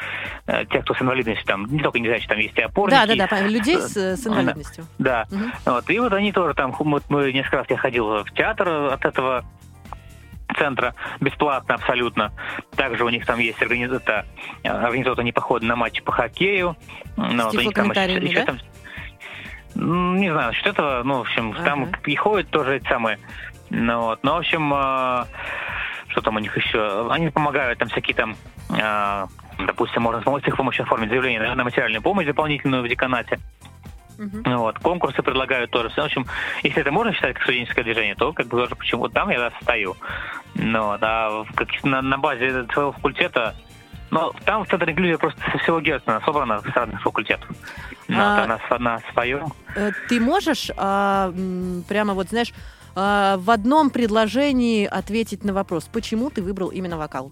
э, 0.48 0.66
тех, 0.66 0.84
кто 0.84 0.94
с 0.94 1.02
инвалидностью, 1.02 1.46
там, 1.46 1.66
не 1.66 1.80
только 1.80 2.00
незрячие, 2.00 2.28
там 2.30 2.38
есть 2.40 2.58
и 2.58 2.62
опорники. 2.62 2.98
Да, 3.18 3.28
да, 3.28 3.28
да, 3.28 3.42
людей 3.48 3.80
с, 3.82 3.96
с 3.96 4.24
Да. 4.24 4.30
инвалидностью. 4.32 4.86
Да. 5.00 5.26
Мгм. 5.32 5.54
Вот, 5.66 5.90
и 5.90 6.00
вот 6.00 6.14
они 6.14 6.32
тоже 6.32 6.54
там, 6.54 6.72
вот 6.72 7.04
мы 7.10 7.32
несколько 7.34 7.58
раз 7.58 7.68
я 7.70 7.78
ходил 7.78 8.24
в 8.24 8.32
театр 8.34 8.68
от 8.94 9.04
этого 9.06 9.44
центра 10.58 10.94
бесплатно 11.20 11.76
абсолютно. 11.76 12.32
Также 12.76 13.04
у 13.04 13.10
них 13.10 13.26
там 13.26 13.40
есть 13.40 13.62
организация, 13.62 14.26
организованы 14.64 15.22
они 15.22 15.32
походы 15.32 15.66
на 15.66 15.76
матчи 15.76 16.02
по 16.02 16.12
хоккею. 16.12 16.76
Ну, 17.16 17.44
вот 17.46 17.56
у 17.56 17.60
них 17.62 17.74
там 17.74 17.92
еще 17.92 18.40
да? 18.40 18.46
там- 18.46 18.60
М, 19.76 20.18
Не 20.18 20.32
знаю, 20.32 20.48
насчет 20.48 20.66
этого, 20.68 21.04
ну, 21.04 21.18
в 21.18 21.22
общем, 21.22 21.54
там 21.64 21.84
Ага. 21.84 22.00
и 22.06 22.16
ходят 22.16 22.50
тоже 22.50 22.78
эти 22.78 22.88
самые. 22.88 23.20
Ну, 23.70 24.02
вот. 24.02 24.20
Ну, 24.24 24.34
в 24.34 24.38
общем, 24.38 24.74
э, 24.74 25.26
что 26.08 26.22
там 26.22 26.36
у 26.38 26.40
них 26.40 26.56
еще? 26.58 27.08
Они 27.12 27.30
помогают 27.30 27.78
там 27.80 27.88
всякие 27.90 28.16
там, 28.16 28.36
э, 28.70 29.26
допустим, 29.60 30.02
можно 30.04 30.22
с 30.22 30.48
их 30.48 30.56
помощью 30.58 30.84
оформить 30.84 31.10
заявление 31.10 31.54
на 31.54 31.64
материальную 31.64 32.02
помощь 32.02 32.26
дополнительную 32.26 32.84
в 32.84 32.88
деканате. 32.88 33.40
Ну 34.18 34.58
Вот, 34.60 34.80
конкурсы 34.80 35.22
предлагают 35.22 35.72
тоже. 35.72 35.90
В 35.90 35.98
общем, 36.00 36.26
если 36.64 36.82
это 36.82 36.92
можно 36.92 37.14
считать 37.14 37.34
как 37.36 37.44
студенческое 37.44 37.84
движение, 37.84 38.16
то 38.16 38.34
как 38.34 38.48
бы 38.48 38.58
тоже 38.58 38.76
почему 38.76 39.08
там 39.10 39.30
я 39.30 39.52
стою. 39.62 39.96
Ну, 40.56 40.88
вот, 40.88 41.00
а 41.04 41.44
в 41.44 41.54
каких- 41.54 41.84
на, 41.84 42.02
на 42.02 42.18
базе 42.18 42.66
своего 42.74 42.92
факультета, 42.94 43.56
ну, 44.10 44.32
там 44.46 44.64
в 44.66 44.70
центре 44.70 44.92
инклюзии 44.94 45.16
просто 45.18 45.40
со 45.52 45.58
всего 45.60 45.80
Герцена 45.82 46.22
собрано 46.26 46.62
с 46.62 46.66
разных 46.76 47.02
факультетов. 47.02 47.48
Ну, 48.08 48.18
А- 48.20 48.42
вот, 48.48 48.60
а 48.72 48.80
на, 48.80 48.96
на 48.96 49.02
своем. 49.12 49.54
Э, 49.76 49.92
Ты 50.10 50.20
можешь 50.20 50.72
а, 50.78 51.32
прямо 51.88 52.14
вот, 52.14 52.30
знаешь, 52.30 52.54
а, 52.96 53.38
в 53.38 53.52
одном 53.52 53.92
предложении 53.92 54.86
ответить 54.88 55.44
на 55.44 55.54
вопрос, 55.54 55.88
почему 55.92 56.30
ты 56.32 56.42
выбрал 56.42 56.70
именно 56.70 56.98
вокал? 56.98 57.32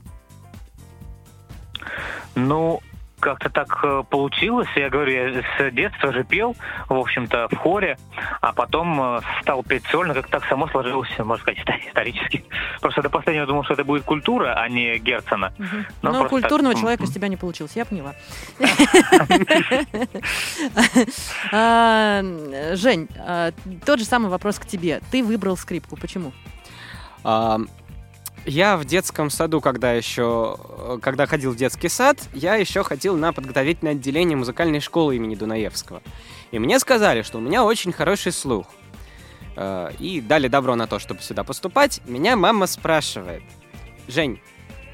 Ну, 2.35 2.81
как-то 3.25 3.49
так 3.49 3.79
э, 3.83 4.03
получилось. 4.07 4.67
Я 4.75 4.89
говорю, 4.89 5.11
я 5.11 5.43
с 5.57 5.71
детства 5.71 6.13
же 6.13 6.23
пел, 6.23 6.55
в 6.87 6.93
общем-то, 6.93 7.47
в 7.49 7.55
хоре, 7.55 7.97
а 8.39 8.53
потом 8.53 9.01
э, 9.01 9.21
стал 9.41 9.63
петь 9.63 9.83
сольно, 9.87 10.13
как 10.13 10.27
так 10.27 10.45
само 10.45 10.67
сложилось, 10.67 11.09
можно 11.17 11.41
сказать, 11.41 11.59
исто- 11.59 11.79
исторически. 11.87 12.45
Просто 12.81 13.01
до 13.01 13.09
последнего 13.09 13.47
думал, 13.47 13.63
что 13.63 13.73
это 13.73 13.83
будет 13.83 14.03
культура, 14.03 14.53
а 14.53 14.69
не 14.69 14.99
Герцена. 14.99 15.51
Ну, 15.57 15.65
Ну, 16.03 16.11
просто 16.11 16.29
культурного 16.29 16.73
так, 16.73 16.81
человека 16.81 17.03
из 17.03 17.11
тебя 17.11 17.27
не 17.27 17.37
получилось, 17.37 17.75
я 17.75 17.85
поняла. 17.85 18.13
А, 21.51 22.21
Жень, 22.73 23.07
а, 23.17 23.51
тот 23.85 23.99
же 23.99 24.05
самый 24.05 24.29
вопрос 24.29 24.59
к 24.59 24.65
тебе. 24.65 25.01
Ты 25.11 25.23
выбрал 25.23 25.57
скрипку, 25.57 25.97
почему? 25.97 26.31
Я 28.45 28.77
в 28.77 28.85
детском 28.85 29.31
саду, 29.31 29.59
когда 29.59 29.93
еще, 29.93 30.57
э, 30.59 30.99
когда 31.01 31.25
ходил 31.25 31.51
в 31.51 31.55
детский 31.55 31.89
сад, 31.89 32.19
я 32.33 32.55
еще 32.55 32.83
ходил 32.83 33.17
на 33.17 33.33
подготовительное 33.33 33.93
отделение 33.93 34.37
музыкальной 34.37 34.81
школы 34.81 35.15
имени 35.15 35.33
Дунаевского. 35.33 36.03
И 36.51 36.59
мне 36.59 36.79
сказали, 36.79 37.23
что 37.23 37.39
у 37.39 37.41
меня 37.41 37.63
очень 37.63 37.91
хороший 37.91 38.31
слух. 38.31 38.67
Э, 39.55 39.89
И 39.97 40.21
дали 40.21 40.47
добро 40.47 40.75
на 40.75 40.85
то, 40.85 40.99
чтобы 40.99 41.21
сюда 41.21 41.43
поступать. 41.43 42.01
Меня 42.05 42.35
мама 42.35 42.67
спрашивает, 42.67 43.41
Жень, 44.07 44.39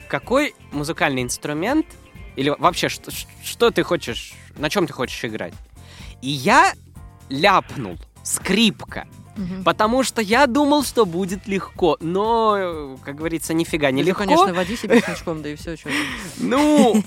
какой 0.07 0.55
музыкальный 0.71 1.21
инструмент 1.21 1.85
или 2.37 2.55
вообще 2.57 2.87
что, 2.87 3.11
что 3.43 3.71
ты 3.71 3.83
хочешь, 3.83 4.33
на 4.55 4.69
чем 4.69 4.87
ты 4.87 4.93
хочешь 4.93 5.25
играть? 5.25 5.53
И 6.21 6.29
я 6.29 6.73
ляпнул 7.29 7.97
скрипка. 8.23 9.07
Мгм. 9.37 9.63
Потому 9.63 10.03
что 10.03 10.21
я 10.21 10.45
думал, 10.45 10.83
что 10.83 11.05
будет 11.05 11.47
легко, 11.47 11.97
но, 12.01 12.97
как 13.05 13.15
говорится, 13.15 13.53
нифига 13.53 13.89
не 13.91 14.01
Ну, 14.01 14.09
легко. 14.09 14.23
конечно, 14.25 14.53
води 14.53 14.75
себе 14.75 15.01
смычком, 15.01 15.41
да 15.41 15.49
и 15.49 15.55
все. 15.55 15.75
Ну, 16.37 17.01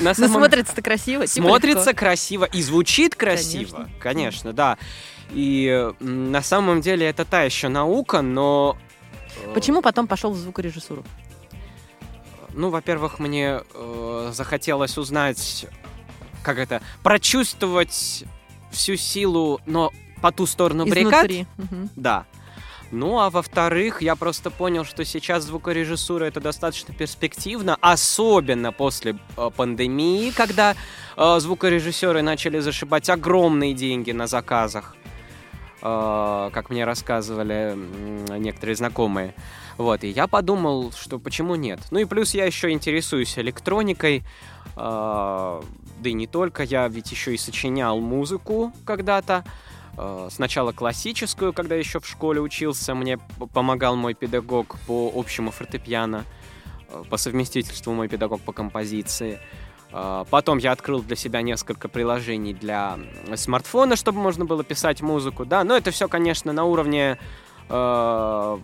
на 0.00 0.10
Ну, 0.10 0.14
самом 0.14 0.30
смотрится-то 0.34 0.82
красиво. 0.82 1.26
типа 1.26 1.46
смотрится 1.48 1.94
красиво 1.94 2.44
и 2.44 2.60
звучит 2.62 3.14
красиво, 3.14 3.88
конечно, 3.98 4.52
да. 4.52 4.76
И 5.32 5.88
на 6.00 6.42
самом 6.42 6.80
деле 6.82 7.06
это 7.06 7.24
та 7.24 7.42
еще 7.44 7.68
наука, 7.68 8.20
но... 8.20 8.76
э, 9.46 9.54
Почему 9.54 9.80
потом 9.80 10.06
пошел 10.06 10.32
в 10.32 10.36
звукорежиссуру? 10.36 11.02
Ну, 12.52 12.68
во-первых, 12.70 13.20
мне 13.20 13.60
э, 13.72 14.30
захотелось 14.34 14.98
узнать, 14.98 15.66
как 16.42 16.58
это, 16.58 16.82
прочувствовать 17.04 18.24
всю 18.72 18.96
силу, 18.96 19.60
но 19.66 19.92
по 20.20 20.32
ту 20.32 20.46
сторону 20.46 20.86
баррикад. 20.86 21.30
Изнутри. 21.30 21.46
Да. 21.96 22.26
Ну, 22.92 23.20
а 23.20 23.30
во-вторых, 23.30 24.02
я 24.02 24.16
просто 24.16 24.50
понял, 24.50 24.84
что 24.84 25.04
сейчас 25.04 25.44
звукорежиссура 25.44 26.24
это 26.24 26.40
достаточно 26.40 26.92
перспективно, 26.92 27.76
особенно 27.80 28.72
после 28.72 29.16
э, 29.36 29.50
пандемии, 29.56 30.32
когда 30.32 30.74
э, 31.16 31.36
звукорежиссеры 31.38 32.22
начали 32.22 32.58
зашибать 32.58 33.08
огромные 33.08 33.74
деньги 33.74 34.10
на 34.10 34.26
заказах, 34.26 34.96
э, 35.82 36.50
как 36.52 36.70
мне 36.70 36.84
рассказывали 36.84 37.76
некоторые 38.38 38.74
знакомые. 38.74 39.34
Вот, 39.76 40.02
и 40.02 40.08
я 40.08 40.26
подумал, 40.26 40.90
что 40.92 41.20
почему 41.20 41.54
нет. 41.54 41.78
Ну 41.92 42.00
и 42.00 42.04
плюс 42.06 42.34
я 42.34 42.44
еще 42.44 42.70
интересуюсь 42.70 43.38
электроникой, 43.38 44.18
э, 44.18 44.22
да 44.76 45.62
и 46.02 46.12
не 46.12 46.26
только, 46.26 46.64
я 46.64 46.88
ведь 46.88 47.12
еще 47.12 47.34
и 47.34 47.38
сочинял 47.38 48.00
музыку 48.00 48.72
когда-то. 48.84 49.44
Э, 49.46 49.69
Сначала 50.30 50.72
классическую, 50.72 51.52
когда 51.52 51.74
еще 51.74 52.00
в 52.00 52.06
школе 52.06 52.40
учился, 52.40 52.94
мне 52.94 53.18
помогал 53.52 53.96
мой 53.96 54.14
педагог 54.14 54.78
по 54.86 55.12
общему 55.14 55.50
фортепиано, 55.50 56.24
э, 56.88 57.02
по 57.10 57.16
совместительству 57.16 57.92
мой 57.92 58.08
педагог 58.08 58.40
по 58.40 58.52
композиции. 58.52 59.40
Э, 59.92 60.24
Потом 60.30 60.58
я 60.58 60.72
открыл 60.72 61.02
для 61.02 61.16
себя 61.16 61.42
несколько 61.42 61.88
приложений 61.88 62.54
для 62.54 62.98
смартфона, 63.34 63.96
чтобы 63.96 64.20
можно 64.20 64.44
было 64.44 64.64
писать 64.64 65.02
музыку, 65.02 65.44
да. 65.44 65.64
Но 65.64 65.76
это 65.76 65.90
все, 65.90 66.08
конечно, 66.08 66.52
на 66.52 66.64
уровне 66.64 67.18
э, 67.68 68.58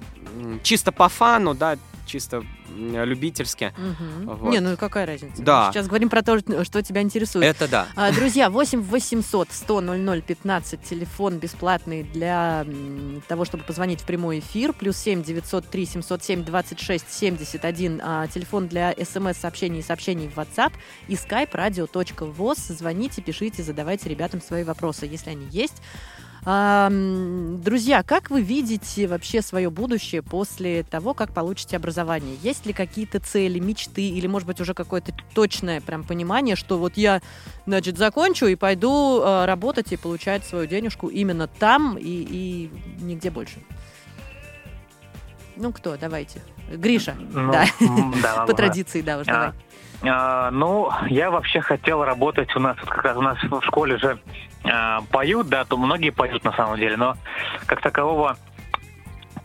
чисто 0.63 0.93
по 0.93 1.09
фану, 1.09 1.55
да, 1.55 1.77
чисто 2.07 2.43
любительски. 2.77 3.73
Мгм. 3.77 4.37
Вот. 4.37 4.53
Не, 4.53 4.61
ну 4.61 4.77
какая 4.77 5.07
разница? 5.07 5.43
Да. 5.43 5.67
Мы 5.67 5.73
Сейчас 5.73 5.87
говорим 5.87 6.09
про 6.09 6.23
то, 6.23 6.39
что 6.65 6.83
тебя 6.83 7.03
интересует. 7.03 7.45
Это 7.45 7.69
да. 7.69 7.89
А, 7.97 8.13
Друзья, 8.13 8.49
8 8.51 8.81
800 8.81 9.49
100 9.51 9.81
00 9.81 10.23
15, 10.23 10.83
телефон 10.83 11.39
бесплатный 11.39 12.03
для 12.03 12.65
того, 13.29 13.45
чтобы 13.45 13.65
позвонить 13.65 14.01
в 14.01 14.05
прямой 14.05 14.39
эфир, 14.39 14.73
плюс 14.73 14.97
7 14.97 15.23
903 15.23 15.87
707 15.87 16.45
26 16.45 17.13
71, 17.13 18.01
а, 18.03 18.27
телефон 18.29 18.69
для 18.69 18.93
смс-сообщений 18.93 19.81
и 19.81 19.83
сообщений 19.83 20.29
в 20.29 20.37
WhatsApp 20.39 20.73
и 21.09 21.15
skype 21.15 21.53
radio.voz. 21.53 22.73
Звоните, 22.73 23.23
пишите, 23.23 23.63
задавайте 23.63 24.09
ребятам 24.09 24.41
свои 24.41 24.65
вопросы, 24.65 25.07
если 25.07 25.31
они 25.31 25.47
есть. 25.51 25.83
А, 26.49 26.89
Друзья, 26.89 28.05
как 28.05 28.31
вы 28.31 28.41
видите 28.41 29.09
вообще 29.09 29.43
свое 29.43 29.69
будущее 29.69 30.23
после 30.23 30.85
того, 30.85 31.13
как 31.13 31.35
получите 31.35 31.77
образование? 31.77 32.37
Есть 32.41 32.67
ли 32.67 32.73
какие-то 32.73 33.19
цели, 33.19 33.59
мечты 33.59 34.09
или, 34.09 34.29
может 34.29 34.47
быть, 34.47 34.61
уже 34.61 34.73
какое-то 34.73 35.13
точное 35.35 35.81
прям 35.81 36.05
понимание, 36.05 36.55
что 36.55 36.79
вот 36.79 36.97
я, 36.97 37.21
значит, 37.67 37.99
закончу 37.99 38.47
и 38.47 38.55
пойду 38.55 39.21
э, 39.21 39.45
работать 39.47 39.91
и 39.91 39.97
получать 39.97 40.45
свою 40.45 40.69
денежку 40.69 41.09
именно 41.09 41.49
там 41.49 41.99
и, 41.99 42.05
и 42.05 42.71
нигде 43.01 43.31
больше? 43.31 43.59
Ну, 45.57 45.73
кто? 45.73 45.97
Давайте. 45.97 46.43
Гриша. 46.71 47.17
Ну, 47.19 47.51
да. 47.51 47.67
да, 48.23 48.45
По 48.47 48.55
традиции, 48.55 49.01
да, 49.01 49.19
уж 49.19 49.27
А, 49.27 49.33
давай. 49.33 49.53
А, 50.03 50.51
ну, 50.51 50.91
я 51.09 51.31
вообще 51.31 51.61
хотел 51.61 52.05
работать 52.05 52.55
у 52.57 52.61
нас, 52.61 52.77
вот 52.81 52.89
как 52.91 53.05
раз 53.05 53.17
у 53.17 53.23
нас 53.23 53.39
в 53.43 53.63
школе 53.63 53.99
же 53.99 54.19
а, 54.65 55.01
поют, 55.11 55.49
да, 55.49 55.65
то 55.65 55.77
многие 55.77 56.11
поют 56.11 56.45
на 56.45 56.53
самом 56.53 56.77
деле, 56.77 56.97
но 56.97 57.17
как 57.67 57.81
такового 57.81 58.37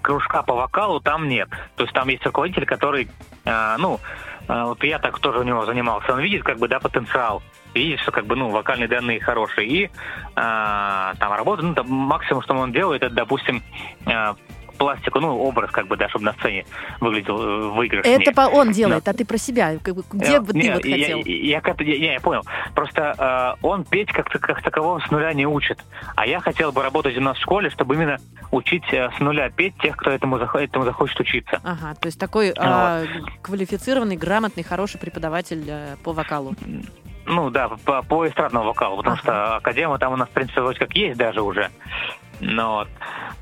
кружка 0.01 0.43
по 0.43 0.55
вокалу 0.55 0.99
там 0.99 1.27
нет. 1.27 1.49
То 1.75 1.83
есть 1.83 1.93
там 1.93 2.07
есть 2.09 2.25
руководитель, 2.25 2.65
который, 2.65 3.09
а, 3.45 3.77
ну, 3.77 3.99
а, 4.47 4.65
вот 4.65 4.83
я 4.83 4.99
так 4.99 5.19
тоже 5.19 5.39
у 5.39 5.43
него 5.43 5.65
занимался, 5.65 6.13
он 6.13 6.19
видит 6.19 6.43
как 6.43 6.57
бы, 6.57 6.67
да, 6.67 6.79
потенциал, 6.79 7.41
видит, 7.73 7.99
что 7.99 8.11
как 8.11 8.25
бы, 8.25 8.35
ну, 8.35 8.49
вокальные 8.49 8.87
данные 8.87 9.19
хорошие, 9.19 9.67
и 9.67 9.91
а, 10.35 11.13
там 11.19 11.31
работает, 11.33 11.69
ну, 11.69 11.75
там 11.75 11.89
максимум, 11.89 12.41
что 12.41 12.53
он 12.55 12.71
делает, 12.71 13.03
это, 13.03 13.13
допустим, 13.13 13.63
а, 14.05 14.35
пластику, 14.81 15.19
ну, 15.19 15.37
образ, 15.37 15.69
как 15.69 15.85
бы, 15.87 15.95
да, 15.95 16.09
чтобы 16.09 16.25
на 16.25 16.33
сцене 16.33 16.65
выглядел 16.99 17.39
э, 17.39 17.69
выигрышнее. 17.69 18.15
Это 18.19 18.31
по- 18.33 18.49
он 18.49 18.71
делает, 18.71 19.07
а 19.07 19.13
ты 19.13 19.25
про 19.25 19.37
себя. 19.37 19.75
Где 19.75 20.37
Э, 20.37 20.39
бы 20.39 20.53
ты 20.53 20.73
вот 20.73 20.83
хотел? 20.83 21.19
Я, 21.19 21.23
я, 21.57 21.61
как-то- 21.61 21.83
я- 21.83 22.13
я- 22.13 22.19
понял. 22.19 22.41
Просто 22.73 23.55
э, 23.61 23.65
он 23.65 23.83
петь 23.85 24.11
как, 24.11 24.27
как 24.27 24.63
такового 24.63 24.99
с 24.99 25.11
нуля 25.11 25.33
не 25.33 25.45
учит. 25.45 25.79
А 26.15 26.25
я 26.25 26.39
хотел 26.39 26.71
бы 26.71 26.81
работать 26.81 27.15
у 27.15 27.21
нас 27.21 27.37
в 27.37 27.41
школе, 27.41 27.69
чтобы 27.69 27.93
именно 27.93 28.17
учить 28.49 28.83
э, 28.91 29.09
с 29.15 29.19
нуля 29.19 29.51
петь 29.51 29.77
тех, 29.77 29.95
кто 29.97 30.09
этому, 30.09 30.37
зах- 30.39 30.57
этому 30.59 30.83
захочет 30.85 31.19
учиться. 31.19 31.59
Ага, 31.63 31.93
то 32.01 32.07
есть 32.07 32.19
такой 32.19 32.51
а, 32.57 33.03
квалифицированный, 33.43 34.15
грамотный, 34.17 34.63
хороший 34.63 34.99
преподаватель 34.99 35.63
э, 35.67 35.95
по 36.03 36.11
вокалу. 36.13 36.55
Ну 37.27 37.51
да, 37.51 37.69
по, 37.85 38.01
по 38.01 38.27
эстрадному 38.27 38.65
вокалу, 38.65 38.97
потому 38.97 39.13
Ага. 39.13 39.21
что 39.21 39.55
академа 39.57 39.99
там 39.99 40.13
у 40.13 40.15
нас, 40.17 40.27
в 40.27 40.31
принципе, 40.31 40.61
вроде 40.61 40.79
как 40.79 40.95
есть 40.95 41.17
даже 41.19 41.41
уже. 41.43 41.69
Ну, 42.41 42.69
вот. 42.71 42.87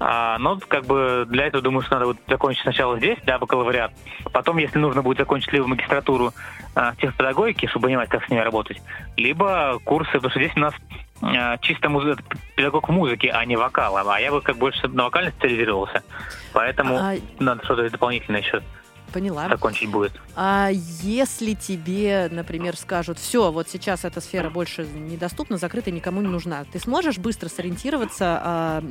А, 0.02 0.38
ну, 0.40 0.60
как 0.68 0.86
бы 0.86 1.26
для 1.28 1.46
этого, 1.48 1.64
думаю, 1.64 1.84
что 1.84 1.96
надо 1.96 2.08
вот 2.08 2.18
закончить 2.28 2.62
сначала 2.64 2.98
здесь, 2.98 3.18
да, 3.26 3.40
бакалавриат. 3.40 3.92
Потом, 4.34 4.58
если 4.58 4.78
нужно 4.78 5.02
будет 5.02 5.18
закончить 5.18 5.52
либо 5.54 5.68
магистратуру 5.68 6.34
а, 6.76 6.94
техпедагогики, 6.96 7.66
чтобы 7.68 7.88
понимать, 7.88 8.10
как 8.10 8.26
с 8.26 8.30
ними 8.30 8.42
работать, 8.42 8.82
либо 9.18 9.80
курсы, 9.86 10.12
потому 10.12 10.30
что 10.32 10.40
здесь 10.40 10.56
у 10.56 10.60
нас 10.60 10.74
а, 11.22 11.58
чисто 11.60 11.90
муз- 11.90 12.18
педагог 12.56 12.90
музыки, 12.90 13.28
а 13.28 13.44
не 13.46 13.56
вокала. 13.56 14.04
А 14.14 14.20
я 14.20 14.32
бы 14.32 14.42
как 14.42 14.58
больше 14.58 14.88
на 14.90 15.06
вокально 15.06 15.32
специализировался. 15.32 16.04
Поэтому 16.54 16.98
А, 16.98 17.16
надо 17.40 17.64
что-то 17.64 17.90
дополнительное 17.90 18.42
еще 18.42 18.62
поняла. 19.10 19.50
закончить 19.50 19.90
будет. 19.90 20.12
А 20.36 20.70
если 20.72 21.54
тебе, 21.54 22.30
например, 22.32 22.76
скажут, 22.76 23.20
все, 23.20 23.52
вот 23.52 23.68
сейчас 23.70 24.06
эта 24.06 24.22
сфера 24.22 24.50
больше 24.50 24.86
недоступна, 24.86 25.58
закрыта, 25.58 25.92
никому 25.92 26.22
не 26.22 26.28
нужна, 26.28 26.66
ты 26.72 26.80
сможешь 26.80 27.18
быстро 27.18 27.50
сориентироваться 27.50 28.40
а, 28.42 28.84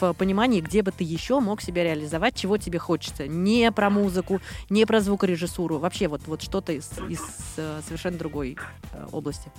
в 0.00 0.12
понимании, 0.14 0.60
где 0.60 0.82
бы 0.82 0.92
ты 0.92 1.04
еще 1.04 1.40
мог 1.40 1.60
себя 1.60 1.84
реализовать, 1.84 2.36
чего 2.36 2.58
тебе 2.58 2.78
хочется? 2.78 3.26
Не 3.26 3.72
про 3.72 3.90
музыку, 3.90 4.40
не 4.70 4.86
про 4.86 5.00
звукорежиссуру, 5.00 5.78
вообще 5.78 6.08
вот, 6.08 6.22
вот 6.26 6.42
что-то 6.42 6.72
из, 6.72 6.90
из, 7.08 7.20
э, 7.56 7.80
совершенно 7.86 8.18
другой 8.18 8.56
э, 8.92 9.06
области. 9.12 9.50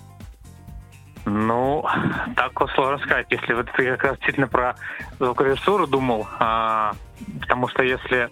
Ну, 1.25 1.83
так 2.35 2.59
вот 2.59 2.69
сложно 2.71 2.99
сказать, 2.99 3.25
если 3.29 3.53
вот 3.53 3.67
ты 3.75 3.91
как 3.91 4.03
раз 4.03 4.11
действительно 4.17 4.47
про 4.47 4.75
звукорежиссуру 5.19 5.87
думал, 5.87 6.27
а, 6.39 6.93
потому 7.41 7.67
что 7.67 7.83
если 7.83 8.29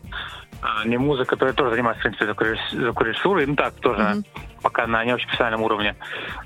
а, 0.61 0.85
не 0.85 0.97
музыка, 0.97 1.35
то 1.35 1.47
я 1.47 1.53
тоже 1.53 1.71
занимаюсь, 1.71 1.97
в 1.97 2.01
принципе, 2.01 2.25
звукорежисс- 2.25 2.71
звукорежиссурой, 2.71 3.47
ну 3.47 3.55
так, 3.55 3.73
тоже 3.75 4.01
Мгм. 4.03 4.25
пока 4.61 4.85
на 4.87 5.03
не 5.03 5.13
очень 5.13 5.25
профессиональном 5.25 5.63
уровне. 5.63 5.95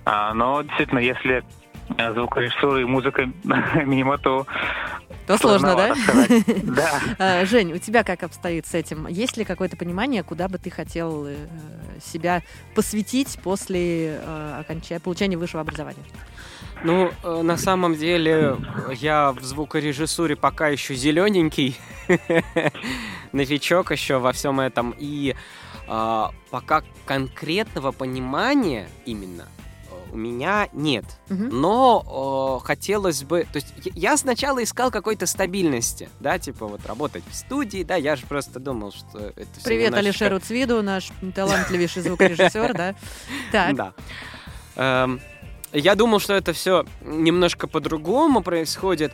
А, 0.05 0.33
но 0.33 0.61
действительно, 0.61 0.99
если 0.99 1.43
звукорежиссура 2.13 2.81
и 2.81 2.85
музыка 2.85 3.29
мимо, 3.85 4.17
то 4.17 4.45
То 5.25 5.37
сложно, 5.37 5.75
да? 5.75 5.95
Да. 6.63 6.99
А, 7.19 7.45
Жень, 7.45 7.73
у 7.73 7.77
тебя 7.77 8.03
как 8.03 8.23
обстоит 8.23 8.65
с 8.67 8.73
этим? 8.73 9.07
Есть 9.07 9.37
ли 9.37 9.45
какое-то 9.45 9.77
понимание, 9.77 10.23
куда 10.23 10.47
бы 10.47 10.57
ты 10.57 10.69
хотел 10.69 11.25
э, 11.27 11.35
себя 12.01 12.43
посвятить 12.75 13.39
после 13.43 14.19
э, 14.21 14.59
окончания, 14.59 14.99
получения 14.99 15.37
высшего 15.37 15.61
образования? 15.61 16.03
Ну, 16.83 17.11
э, 17.23 17.41
на 17.41 17.57
самом 17.57 17.95
деле, 17.95 18.57
я 18.93 19.31
в 19.31 19.43
звукорежиссуре 19.43 20.35
пока 20.35 20.67
еще 20.67 20.93
зелененький, 20.93 21.77
новичок 23.31 23.91
еще 23.91 24.19
во 24.19 24.31
всем 24.31 24.59
этом, 24.59 24.93
и 24.97 25.35
а, 25.87 26.31
пока 26.51 26.83
конкретного 27.05 27.91
понимания 27.91 28.89
именно 29.05 29.43
э, 29.43 29.56
у 30.11 30.17
меня 30.17 30.69
нет. 30.73 31.05
Мгм. 31.29 31.49
Но 31.61 32.59
э, 32.61 32.65
хотелось 32.65 33.23
бы... 33.23 33.45
То 33.51 33.57
есть 33.57 33.73
я 33.95 34.17
сначала 34.17 34.63
искал 34.63 34.91
какой-то 34.91 35.25
стабильности, 35.25 36.09
да, 36.19 36.39
типа 36.39 36.65
вот 36.67 36.85
работать 36.85 37.23
в 37.29 37.35
студии, 37.35 37.83
да, 37.83 37.95
я 37.95 38.15
же 38.15 38.25
просто 38.25 38.59
думал, 38.59 38.91
что 38.91 39.17
это 39.19 39.47
Привет 39.63 39.91
немножечко- 39.91 39.97
Алишеру 40.25 40.39
Цвиду, 40.39 40.81
наш 40.81 41.09
талантливейший 41.35 42.01
звукорежиссер, 42.03 42.73
да? 42.73 42.95
Так, 43.51 43.75
Да. 43.75 43.93
Эм, 44.75 45.21
я 45.73 45.95
думал, 45.95 46.19
что 46.19 46.33
это 46.33 46.53
все 46.53 46.85
немножко 47.01 47.67
по-другому 47.67 48.41
происходит, 48.41 49.13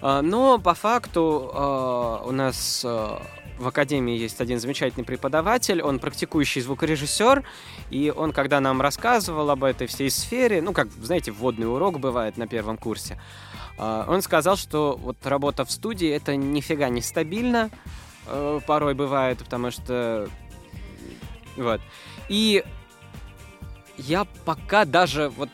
э, 0.00 0.20
но 0.22 0.58
по 0.58 0.74
факту 0.74 1.50
э, 1.54 2.28
у 2.28 2.32
нас 2.32 2.82
э, 2.84 3.18
в 3.58 3.68
академии 3.68 4.16
есть 4.16 4.40
один 4.40 4.58
замечательный 4.58 5.04
преподаватель, 5.04 5.82
он 5.82 5.98
практикующий 5.98 6.60
звукорежиссер, 6.60 7.44
и 7.90 8.12
он, 8.14 8.32
когда 8.32 8.60
нам 8.60 8.80
рассказывал 8.80 9.50
об 9.50 9.64
этой 9.64 9.86
всей 9.86 10.10
сфере, 10.10 10.62
ну, 10.62 10.72
как, 10.72 10.88
знаете, 10.90 11.30
вводный 11.30 11.72
урок 11.72 12.00
бывает 12.00 12.36
на 12.36 12.46
первом 12.46 12.76
курсе, 12.76 13.20
э, 13.78 14.04
он 14.08 14.22
сказал, 14.22 14.56
что 14.56 14.96
вот 15.00 15.24
работа 15.26 15.64
в 15.64 15.70
студии 15.70 16.08
это 16.08 16.36
нифига 16.36 16.88
не 16.88 17.02
стабильно, 17.02 17.70
э, 18.26 18.60
порой 18.66 18.94
бывает, 18.94 19.38
потому 19.38 19.70
что 19.70 20.28
вот. 21.56 21.80
И 22.28 22.64
я 23.98 24.24
пока 24.44 24.84
даже 24.84 25.28
вот 25.28 25.50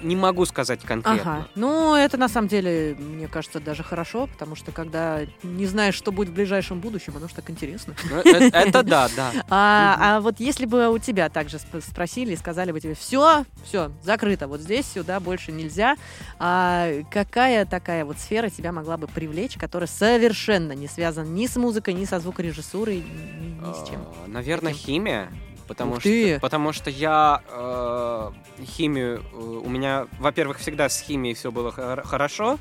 не 0.00 0.16
могу 0.16 0.44
сказать 0.46 0.80
конкретно. 0.82 1.36
ага. 1.38 1.48
Ну, 1.54 1.94
это 1.94 2.16
на 2.16 2.28
самом 2.28 2.48
деле, 2.48 2.96
мне 2.98 3.28
кажется, 3.28 3.60
даже 3.60 3.82
хорошо, 3.82 4.26
потому 4.26 4.54
что 4.56 4.72
когда 4.72 5.20
не 5.42 5.66
знаешь, 5.66 5.94
что 5.94 6.12
будет 6.12 6.28
в 6.28 6.32
ближайшем 6.34 6.80
будущем, 6.80 7.14
оно 7.16 7.28
ж 7.28 7.32
так 7.32 7.50
интересно. 7.50 7.94
Ну, 8.10 8.16
э- 8.18 8.50
Это 8.52 8.82
да, 8.82 9.08
да. 9.16 9.32
А, 9.50 9.96
а 10.16 10.20
вот 10.20 10.40
если 10.40 10.66
бы 10.66 10.88
у 10.88 10.98
тебя 10.98 11.28
также 11.28 11.56
сп- 11.56 11.80
спросили 11.80 12.32
и 12.32 12.36
сказали 12.36 12.72
бы 12.72 12.80
тебе, 12.80 12.94
все, 12.94 13.44
все, 13.64 13.90
закрыто, 14.02 14.46
вот 14.48 14.60
здесь 14.60 14.86
сюда 14.86 15.20
больше 15.20 15.52
нельзя, 15.52 15.96
а 16.38 16.90
какая 17.10 17.64
такая 17.66 18.04
вот 18.04 18.18
сфера 18.18 18.48
тебя 18.50 18.72
могла 18.72 18.96
бы 18.96 19.06
привлечь, 19.06 19.56
которая 19.56 19.88
совершенно 19.88 20.72
не 20.72 20.86
связана 20.88 21.26
ни 21.28 21.46
с 21.46 21.56
музыкой, 21.56 21.94
ни 21.94 22.04
со 22.04 22.20
звукорежиссурой, 22.20 22.98
ни, 22.98 23.72
с 23.72 23.88
чем? 23.88 24.00
А, 24.24 24.28
Наверное, 24.28 24.72
химия. 24.72 25.32
Потому 25.68 25.92
Ух 25.96 26.02
ты! 26.02 26.32
что, 26.32 26.40
потому 26.40 26.72
что 26.72 26.88
я 26.90 27.42
э, 27.46 28.30
химию, 28.64 29.22
э, 29.32 29.36
у 29.36 29.68
меня, 29.68 30.06
во-первых, 30.18 30.58
всегда 30.58 30.88
с 30.88 30.98
химией 31.00 31.34
все 31.34 31.52
было 31.52 31.70
хор- 31.70 32.02
хорошо, 32.06 32.58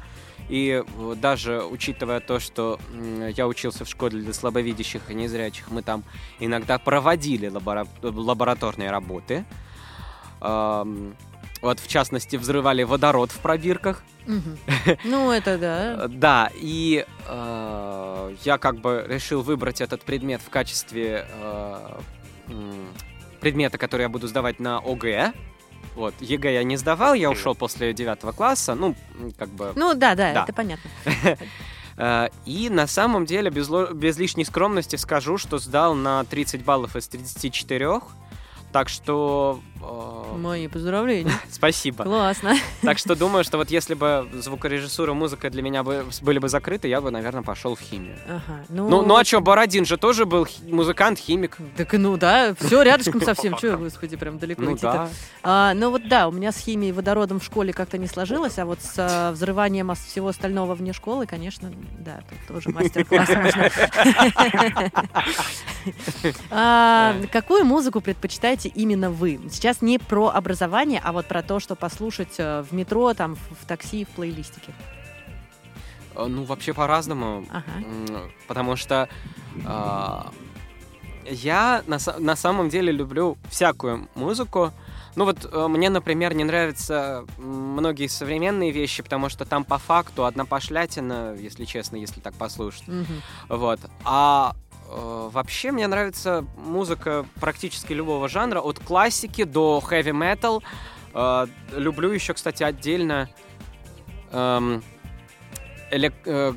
и 0.49 0.83
э, 0.85 1.15
даже 1.15 1.63
учитывая 1.63 2.19
то, 2.19 2.39
что 2.39 2.79
м, 2.93 3.29
я 3.29 3.47
учился 3.47 3.85
в 3.85 3.89
школе 3.89 4.19
для 4.19 4.33
слабовидящих 4.33 5.09
и 5.09 5.13
незрячих, 5.13 5.71
мы 5.71 5.81
там 5.83 6.03
иногда 6.39 6.77
проводили 6.77 7.47
лабора- 7.47 7.87
лабораторные 8.03 8.91
работы. 8.91 9.45
Ам, 10.41 11.15
вот, 11.61 11.79
в 11.79 11.87
частности, 11.87 12.35
взрывали 12.35 12.83
водород 12.83 13.31
в 13.31 13.39
пробирках. 13.39 14.03
Ну, 15.05 15.31
это 15.31 15.57
да. 15.57 16.05
Э, 16.05 16.07
Да, 16.09 16.51
и 16.53 17.05
э, 17.27 18.35
я 18.43 18.57
как 18.57 18.79
бы 18.79 19.05
решил 19.07 19.41
выбрать 19.41 19.81
этот 19.81 20.03
предмет 20.03 20.41
в 20.41 20.49
качестве 20.49 21.25
э, 21.29 21.99
предмета, 23.39 23.77
который 23.77 24.03
я 24.03 24.09
буду 24.09 24.27
сдавать 24.27 24.59
на 24.59 24.77
ОГЭ. 24.79 25.33
Вот, 25.95 26.13
ЕГЭ 26.19 26.53
я 26.53 26.63
не 26.63 26.77
сдавал, 26.77 27.13
я 27.13 27.29
ушел 27.29 27.55
после 27.55 27.93
девятого 27.93 28.31
класса, 28.31 28.75
ну, 28.75 28.95
как 29.37 29.49
бы... 29.49 29.73
Ну, 29.75 29.93
да, 29.93 30.15
да, 30.15 30.33
Да. 30.33 30.43
это 30.43 30.53
понятно. 30.53 30.89
Э, 31.99 32.29
И 32.45 32.69
на 32.69 32.85
самом 32.85 33.25
деле, 33.25 33.49
без, 33.49 33.69
без 33.69 34.19
лишней 34.19 34.45
скромности 34.45 34.95
скажу, 34.97 35.39
что 35.39 35.57
сдал 35.57 35.95
на 35.95 36.23
30 36.25 36.63
баллов 36.63 36.95
из 36.95 37.07
34. 37.07 38.01
Так 38.73 38.89
что... 38.89 39.61
э, 39.81 40.37
Мои 40.37 40.67
поздравления. 40.67 41.31
Спасибо. 41.49 42.03
Классно. 42.03 42.55
Так 42.81 42.97
что 42.99 43.15
думаю, 43.15 43.43
что 43.43 43.57
вот 43.57 43.71
если 43.71 43.93
бы 43.95 44.27
звукорежиссура, 44.33 45.13
музыка 45.13 45.49
для 45.49 45.61
меня 45.63 45.83
бы, 45.83 46.05
были 46.21 46.37
бы 46.37 46.49
закрыты, 46.49 46.87
я 46.89 46.99
бы, 47.01 47.09
наверное, 47.09 47.43
пошел 47.43 47.75
в 47.75 47.79
химию. 47.79 48.17
Ага. 48.27 48.65
Ну, 48.69 49.03
ну 49.03 49.15
а 49.15 49.23
что, 49.23 49.39
Бородин 49.39 49.85
же 49.85 49.97
тоже 49.97 50.25
был 50.25 50.45
хи- 50.45 50.61
музыкант, 50.71 51.17
химик. 51.17 51.57
Так 51.77 51.93
ну 51.93 52.17
да, 52.17 52.53
все 52.59 52.81
рядышком 52.83 53.21
совсем. 53.21 53.55
Че, 53.55 53.77
господи, 53.77 54.17
прям 54.17 54.37
далеко 54.37 54.61
Ну 54.61 54.73
идти-то. 54.73 54.91
да. 54.91 55.09
А, 55.43 55.73
ну 55.73 55.89
вот 55.89 56.07
да, 56.07 56.27
у 56.27 56.31
меня 56.31 56.51
с 56.51 56.57
химией 56.57 56.89
и 56.89 56.93
водородом 56.93 57.39
в 57.39 57.43
школе 57.45 57.71
как-то 57.73 57.97
не 57.97 58.07
сложилось, 58.07 58.59
а 58.59 58.65
вот 58.65 58.79
с 58.81 58.93
а, 58.97 59.31
взрыванием 59.31 59.93
всего 59.95 60.27
остального 60.27 60.75
вне 60.75 60.91
школы, 60.93 61.25
конечно, 61.25 61.71
да, 61.99 62.19
тут 62.29 62.55
тоже 62.57 62.69
мастер-класс 62.69 63.29
нужно. 63.29 63.71
А, 66.51 67.15
Какую 67.31 67.63
музыку 67.63 68.01
предпочитаете 68.01 68.56
именно 68.65 69.09
вы? 69.09 69.39
Сейчас 69.51 69.81
не 69.81 69.99
про 69.99 70.29
образование, 70.29 71.01
а 71.03 71.11
вот 71.11 71.27
про 71.27 71.41
то, 71.43 71.59
что 71.59 71.75
послушать 71.75 72.35
э, 72.37 72.63
в 72.63 72.73
метро, 72.73 73.13
там, 73.13 73.35
в 73.35 73.65
такси, 73.67 74.05
в 74.05 74.09
плейлистике. 74.09 74.73
Э, 76.15 76.25
Ну, 76.27 76.43
вообще 76.43 76.73
по-разному. 76.73 77.45
Ага. 77.51 77.63
Потому 78.47 78.75
что 78.75 79.07
а, 79.65 80.31
я 81.29 81.83
на, 81.87 81.97
на 82.19 82.35
самом 82.35 82.69
деле 82.69 82.91
люблю 82.91 83.37
всякую 83.49 84.07
музыку. 84.15 84.71
Ну 85.15 85.25
вот 85.25 85.49
э, 85.51 85.67
мне, 85.67 85.89
например, 85.89 86.35
не 86.35 86.43
нравятся 86.43 87.25
многие 87.37 88.07
современные 88.07 88.71
вещи, 88.71 89.01
потому 89.01 89.29
что 89.29 89.45
там 89.45 89.63
по 89.63 89.79
факту 89.79 90.25
одна 90.25 90.45
пошлятина, 90.45 91.35
если 91.35 91.65
честно, 91.65 91.95
если 91.97 92.19
так 92.21 92.35
послушать. 92.35 92.87
Мгм. 92.87 93.21
Вот. 93.49 93.79
А 94.03 94.53
э, 94.53 94.66
вообще 94.89 95.71
мне 95.71 95.87
нравится 95.87 96.45
музыка 96.57 97.25
практически 97.39 97.93
любого 97.93 98.27
жанра, 98.29 98.59
от 98.61 98.79
классики 98.79 99.43
до 99.43 99.83
heavy 99.87 100.11
metal. 100.11 100.63
Э, 101.13 101.47
люблю 101.75 102.11
еще, 102.11 102.33
кстати, 102.33 102.63
отдельно 102.63 103.29
эм, 104.31 104.83
элек- 105.91 106.13
э, 106.25 106.53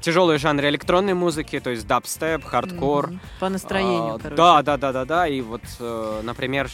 тяжелые 0.00 0.38
жанры 0.38 0.68
электронной 0.68 1.14
музыки, 1.14 1.60
то 1.60 1.70
есть 1.70 1.86
дабстеп, 1.86 2.44
хардкор. 2.44 3.10
По 3.40 3.48
настроению, 3.48 4.14
А, 4.14 4.18
короче. 4.18 4.36
Да, 4.36 4.62
да, 4.62 4.76
да, 4.76 4.92
да, 4.92 5.04
да. 5.04 5.26
И 5.28 5.40
вот, 5.40 5.62
э, 5.80 6.20
например, 6.22 6.68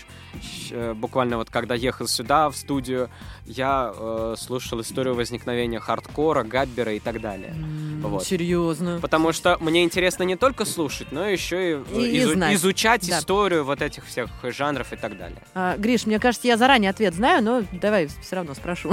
э, 0.70 0.92
буквально 0.94 1.36
вот 1.36 1.50
когда 1.50 1.74
ехал 1.74 2.06
сюда, 2.06 2.50
в 2.50 2.56
студию, 2.56 3.08
я 3.46 3.92
э, 3.94 4.34
слушал 4.38 4.80
историю 4.80 5.14
возникновения 5.14 5.78
хардкора, 5.80 6.42
габбера 6.44 6.92
и 6.92 7.00
так 7.00 7.20
далее. 7.20 7.54
Вот. 8.02 8.24
Серьезно. 8.24 8.98
Потому 9.00 9.32
что 9.32 9.56
мне 9.60 9.84
интересно 9.84 10.22
не 10.24 10.36
только 10.36 10.64
слушать, 10.64 11.08
но 11.12 11.24
еще 11.26 11.72
и, 11.72 11.74
И- 11.94 12.16
и 12.18 12.20
изу- 12.22 12.32
знать. 12.34 12.54
изучать 12.54 13.08
Да. 13.08 13.18
историю 13.18 13.64
вот 13.64 13.80
этих 13.82 14.04
всех 14.06 14.28
жанров 14.42 14.92
и 14.92 14.96
так 14.96 15.16
далее. 15.16 15.38
А, 15.54 15.76
Гриш, 15.76 16.06
мне 16.06 16.18
кажется, 16.18 16.46
я 16.48 16.56
заранее 16.56 16.90
ответ 16.90 17.14
знаю, 17.14 17.42
но 17.42 17.62
давай 17.72 18.08
все 18.08 18.36
равно 18.36 18.54
спрошу. 18.54 18.92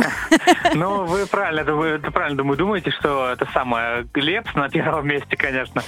Ну, 0.76 1.06
вы 1.06 1.26
правильно, 1.26 1.64
ты 2.00 2.12
правильно 2.12 2.38
думаю, 2.38 2.58
думаете, 2.58 2.92
что 2.92 3.30
это 3.30 3.48
самое 3.54 4.04
Лепс 4.14 4.54
на 4.56 4.70
первом 4.70 5.08
месте, 5.08 5.38
конечно. 5.38 5.82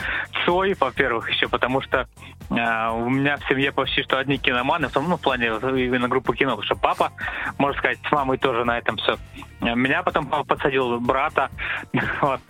Цой, 0.46 0.76
во-первых, 0.80 1.30
еще, 1.30 1.48
потому 1.48 1.82
что 1.82 2.08
а, 2.50 2.92
у 2.92 3.10
меня 3.10 3.38
в 3.38 3.48
семье 3.48 3.72
почти 3.72 4.04
что 4.04 4.18
одни 4.20 4.38
киноманы, 4.38 4.88
в 4.88 4.92
том, 4.92 5.10
ну, 5.10 5.18
в 5.18 5.22
плане 5.22 5.48
именно 5.48 6.08
группы 6.08 6.36
кино, 6.36 6.52
потому 6.52 6.66
что 6.66 6.76
папа, 6.76 7.12
можно 7.58 7.78
сказать, 7.80 8.00
с 8.08 8.12
мамой 8.12 8.38
тоже 8.38 8.64
на 8.66 8.78
этом 8.78 8.98
все. 8.98 9.18
Меня 9.62 10.04
потом 10.04 10.28
подсадил 10.46 11.00
брата, 11.00 11.50
вот. 12.22 12.42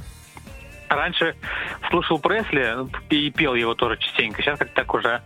Раньше 0.89 1.35
слушал 1.89 2.19
Пресли 2.19 2.75
и 3.09 3.31
пел 3.31 3.55
его 3.55 3.73
тоже 3.73 3.97
частенько. 3.97 4.43
Сейчас 4.43 4.59
как 4.59 4.69
так 4.73 4.93
уже, 4.93 5.21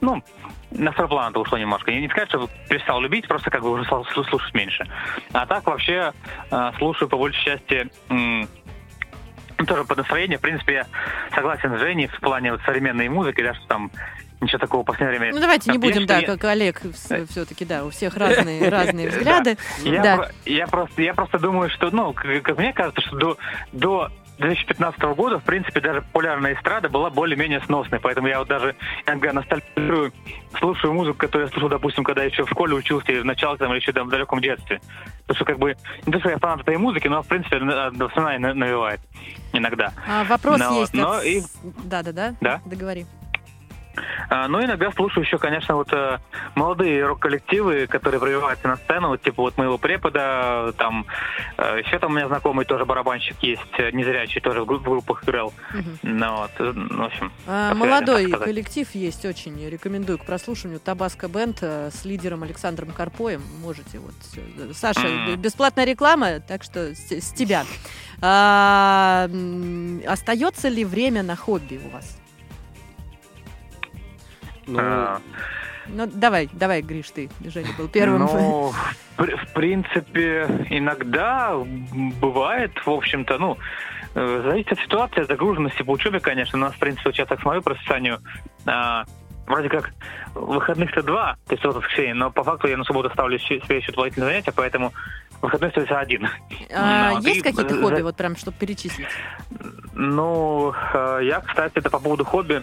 ну, 0.00 0.22
на 0.70 0.92
второй 0.92 1.08
план 1.08 1.30
это 1.30 1.40
ушло 1.40 1.58
немножко. 1.58 1.90
Не 1.90 2.00
не 2.00 2.08
сказать, 2.08 2.28
что 2.28 2.48
перестал 2.68 3.00
любить, 3.00 3.26
просто 3.28 3.50
как 3.50 3.62
бы 3.62 3.70
уже 3.70 3.84
стал 3.84 4.06
слу- 4.14 4.24
слушать 4.28 4.54
меньше. 4.54 4.88
А 5.32 5.46
так 5.46 5.66
вообще 5.66 6.12
э, 6.50 6.72
слушаю 6.78 7.08
по 7.08 7.16
большей 7.16 7.44
части 7.44 7.90
м, 8.08 8.48
тоже 9.66 9.84
по 9.84 9.94
настроению. 9.96 10.38
В 10.38 10.42
принципе, 10.42 10.72
я 10.74 10.86
согласен 11.34 11.76
с 11.76 11.80
Женей 11.80 12.06
в 12.08 12.20
плане 12.20 12.52
вот 12.52 12.60
современной 12.64 13.08
музыки, 13.08 13.42
да, 13.42 13.54
что 13.54 13.66
там 13.66 13.90
ничего 14.40 14.58
такого 14.58 14.82
в 14.82 14.86
последнее 14.86 15.18
время. 15.20 15.34
Ну 15.34 15.40
давайте 15.40 15.70
не 15.70 15.74
Там 15.74 15.80
будем, 15.82 15.96
есть, 15.96 16.08
да, 16.08 16.18
я- 16.18 16.26
как 16.26 16.44
Олег, 16.44 16.80
все-таки, 17.28 17.64
да, 17.66 17.84
у 17.84 17.90
всех 17.90 18.16
разные, 18.16 18.68
разные 18.70 19.10
взгляды. 19.10 19.58
Я, 19.82 20.02
Да. 20.02 20.16
про- 20.16 20.30
я 20.46 20.66
просто, 20.66 21.02
я 21.02 21.12
просто 21.14 21.38
думаю, 21.38 21.68
что, 21.70 21.90
ну, 21.90 22.12
как, 22.14 22.42
как 22.42 22.56
мне 22.58 22.72
кажется, 22.72 23.02
что 23.02 23.16
до, 23.18 23.38
до 23.72 24.12
2015 24.40 25.00
года, 25.16 25.38
в 25.38 25.44
принципе, 25.44 25.80
даже 25.80 26.02
популярная 26.02 26.54
эстрада 26.54 26.88
была 26.88 27.10
более-менее 27.10 27.60
сносной. 27.66 28.00
Поэтому 28.00 28.26
я 28.28 28.38
вот 28.38 28.48
даже 28.48 28.74
иногда 29.06 29.32
ностальгирую, 29.32 30.12
слушаю 30.58 30.92
музыку, 30.94 31.18
которую 31.18 31.46
я 31.48 31.52
слушал, 31.52 31.68
допустим, 31.68 32.02
когда 32.04 32.22
еще 32.24 32.44
в 32.44 32.50
школе 32.50 32.74
учился, 32.74 33.12
или 33.12 33.20
в 33.20 33.24
начале, 33.24 33.56
там, 33.58 33.70
или 33.72 33.80
еще 33.80 33.92
там, 33.92 34.08
в 34.08 34.10
далеком 34.10 34.40
детстве. 34.40 34.80
Потому 35.26 35.36
что, 35.36 35.44
как 35.44 35.58
бы, 35.58 35.76
не 36.06 36.12
то, 36.12 36.18
что 36.20 36.30
я 36.30 36.38
фанат 36.38 36.60
этой 36.60 36.76
музыки, 36.78 37.06
но, 37.08 37.22
в 37.22 37.28
принципе, 37.28 37.58
на- 37.58 37.90
воспоминания 37.90 38.38
на- 38.38 38.54
навевает 38.54 39.00
иногда. 39.52 39.92
А, 40.08 40.24
вопрос 40.24 40.58
Ну, 40.58 40.80
есть. 40.80 40.94
но 40.94 41.12
от- 41.12 41.24
и- 41.24 41.42
Да-да-да, 41.84 42.34
Да? 42.40 42.60
договори. 42.64 43.06
Ну, 44.48 44.64
иногда 44.64 44.92
слушаю 44.92 45.24
еще, 45.24 45.38
конечно, 45.38 45.74
вот 45.74 45.92
э, 45.92 46.18
молодые 46.54 47.04
рок-коллективы, 47.04 47.88
которые 47.88 48.20
пробиваются 48.20 48.68
на 48.68 48.76
сцену, 48.76 49.08
вот, 49.08 49.22
типа 49.22 49.42
вот 49.42 49.56
моего 49.58 49.76
препода, 49.78 50.72
там, 50.78 51.04
э, 51.58 51.80
еще 51.84 51.98
там 51.98 52.12
у 52.12 52.14
меня 52.14 52.28
знакомый 52.28 52.64
тоже 52.64 52.84
барабанщик 52.84 53.36
есть, 53.42 53.62
э, 53.78 53.90
незрячий, 53.90 54.40
тоже 54.40 54.62
в, 54.62 54.66
гру- 54.66 54.78
в 54.78 54.84
группах 54.84 55.24
играл. 55.24 55.52
Мгм. 55.72 55.98
Ну, 56.02 56.36
вот, 56.36 56.50
ну, 56.58 57.02
в 57.02 57.06
общем. 57.06 57.32
А, 57.46 57.74
Молодой 57.74 58.30
коллектив 58.30 58.88
есть 58.94 59.24
очень, 59.24 59.68
рекомендую 59.68 60.18
к 60.18 60.24
прослушиванию. 60.24 60.80
Табаско 60.80 61.28
Бенд 61.28 61.60
с 61.62 62.04
лидером 62.04 62.44
Александром 62.44 62.92
Карпоем. 62.92 63.42
Можете 63.60 63.98
вот. 63.98 64.14
Саша, 64.74 65.34
бесплатная 65.36 65.84
реклама, 65.84 66.40
так 66.40 66.62
что 66.62 66.94
с, 66.94 67.10
с 67.10 67.32
тебя. 67.32 67.64
А, 68.22 69.28
остается 70.06 70.68
ли 70.68 70.84
время 70.84 71.22
на 71.22 71.34
хобби 71.36 71.80
у 71.84 71.88
вас? 71.88 72.19
Ну, 74.72 74.78
А, 74.80 75.20
Ну, 75.88 76.06
давай, 76.06 76.48
давай, 76.52 76.82
Гриш, 76.82 77.10
ты, 77.10 77.28
Женя 77.44 77.70
был 77.76 77.88
первым. 77.88 78.20
Ну, 78.20 78.70
в, 78.70 79.16
при- 79.16 79.34
в 79.34 79.52
принципе, 79.52 80.66
иногда 80.70 81.54
бывает, 82.20 82.72
в 82.86 82.90
общем-то, 82.90 83.38
ну, 83.38 83.58
э, 84.14 84.42
зависит 84.44 84.72
от 84.72 84.78
ситуации, 84.80 85.22
от 85.22 85.28
загруженности 85.28 85.82
по 85.82 85.90
учебе, 85.90 86.20
конечно. 86.20 86.58
У 86.58 86.60
нас, 86.62 86.74
в 86.74 86.78
принципе, 86.78 87.08
вот 87.08 87.14
сейчас 87.16 87.28
так 87.28 87.40
смотрю 87.40 87.62
по 87.62 87.70
расписанию, 87.70 88.18
а, 88.66 89.04
вроде 89.46 89.68
как 89.68 89.90
выходных-то 90.34 91.02
два, 91.02 91.36
то 91.48 91.54
есть 91.54 91.64
вот 91.64 91.74
воскресенье, 91.76 92.14
но 92.14 92.30
по 92.30 92.44
факту 92.44 92.68
я 92.68 92.76
на 92.76 92.84
субботу 92.84 93.10
ставлю 93.10 93.38
себе 93.40 93.78
еще 93.78 93.90
дополнительные 93.90 94.28
занятия, 94.30 94.52
поэтому 94.52 94.92
выходной 95.42 95.70
остается 95.70 95.98
один. 95.98 96.28
А, 96.72 97.10
Ну, 97.14 97.20
есть 97.22 97.42
ты- 97.42 97.50
какие-то 97.50 97.74
за- 97.74 97.82
хобби, 97.82 98.02
вот 98.02 98.16
прям, 98.16 98.36
чтобы 98.36 98.56
перечислить? 98.58 99.08
Ну, 99.94 100.72
э, 100.94 101.20
я, 101.24 101.40
кстати, 101.40 101.72
это 101.78 101.90
по 101.90 101.98
поводу 101.98 102.24
хобби. 102.24 102.62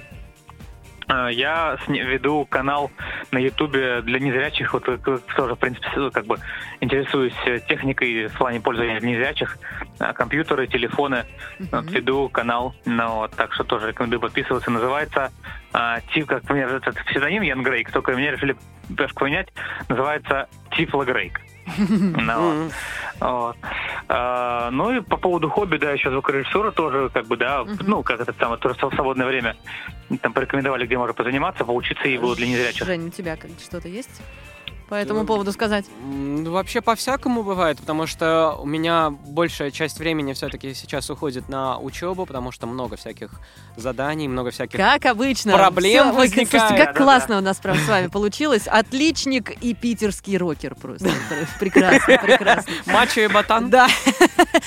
Э, 1.08 1.30
Я 1.32 1.78
веду 1.88 2.46
канал 2.46 2.92
на 3.32 3.38
Ютубе 3.40 4.02
для 4.02 4.20
незрячих, 4.20 4.74
вот 4.74 4.84
тоже, 4.86 5.56
в 5.56 5.60
принципе, 5.60 5.88
как 6.12 6.26
бы 6.26 6.38
интересуюсь 6.82 7.34
э, 7.46 7.60
техникой 7.68 8.28
в 8.28 8.38
плане 8.38 8.60
пользования 8.60 9.00
для 9.00 9.10
незрячих, 9.12 9.58
э, 10.00 10.14
компьютеры, 10.14 10.68
телефоны. 10.68 11.26
Вот, 11.72 11.86
Мгм. 11.86 11.94
веду 11.94 12.30
канал, 12.30 12.76
ну, 12.86 13.16
вот, 13.16 13.32
так 13.32 13.54
что 13.54 13.64
тоже 13.64 13.88
рекомендую 13.90 14.20
подписываться. 14.20 14.70
Называется, 14.72 15.32
а, 15.74 16.02
Тип, 16.14 16.28
как 16.28 16.50
мне 16.50 16.64
этот 16.64 16.96
псевдоним 17.06 17.42
Ян 17.42 17.64
Грейк, 17.64 17.92
только 17.92 18.12
мне 18.14 18.32
решили 18.32 18.56
поменять, 19.16 19.48
называется 19.90 20.48
Тифло 20.72 21.04
Грейк. 21.04 21.40
Ну, 21.78 22.70
вот. 23.20 23.58
А, 24.10 24.72
ну 24.72 24.96
и 24.96 25.02
по 25.02 25.18
поводу 25.18 25.50
хобби, 25.50 25.78
да, 25.78 25.92
еще 25.92 26.10
звукорежиссура 26.10 26.72
тоже, 26.72 27.10
как 27.14 27.28
бы, 27.28 27.36
да, 27.36 27.66
ну, 27.82 28.04
как 28.04 28.22
это 28.22 28.34
самое, 28.40 28.60
тоже 28.60 28.76
в 28.76 28.96
свободное 28.96 29.28
время 29.28 29.58
там 30.22 30.34
порекомендовали, 30.34 30.86
где 30.86 30.98
можно 30.98 31.14
позаниматься, 31.14 31.66
поучиться 31.66 32.08
и 32.08 32.18
было 32.18 32.36
для 32.36 32.48
незрячих. 32.48 32.86
Жень, 32.86 33.08
у 33.08 33.10
тебя 33.10 33.36
как 33.36 33.52
что-то 33.62 33.88
есть 33.88 34.22
по 34.90 34.96
этому 34.96 35.22
Ну, 35.22 35.26
поводу 35.26 35.52
сказать? 35.52 35.86
ну, 36.10 36.52
вообще 36.52 36.82
по-всякому 36.82 37.44
бывает, 37.44 37.78
потому 37.80 38.08
что 38.08 38.58
у 38.60 38.66
меня 38.66 39.10
большая 39.10 39.72
часть 39.72 40.00
времени 40.00 40.34
все-таки 40.34 40.74
сейчас 40.74 41.10
уходит 41.10 41.50
на 41.50 41.78
учебу, 41.78 42.26
потому 42.26 42.52
что 42.52 42.68
много 42.68 42.96
всяких 42.96 43.32
заданий, 43.76 44.28
много 44.28 44.52
всяких... 44.52 44.78
Как 44.78 45.06
обычно. 45.06 45.54
Проблем 45.54 46.12
Всё, 46.12 46.20
ой, 46.20 46.28
слушайте, 46.30 46.58
возникает. 46.58 46.70
как 46.70 46.80
Да-да-да. 46.80 47.04
классно 47.04 47.38
у 47.38 47.42
нас 47.42 47.58
прям 47.58 47.78
с 47.78 47.88
вами 47.88 48.08
получилось. 48.08 48.68
Отличник 48.68 49.52
и 49.62 49.74
питерский 49.74 50.38
рокер 50.38 50.76
просто. 50.76 51.10
Прекрасно, 51.60 52.18
прекрасно. 52.24 52.74
Мачо 52.86 53.22
и 53.22 53.28
ботан? 53.28 53.70
Да. 53.70 53.88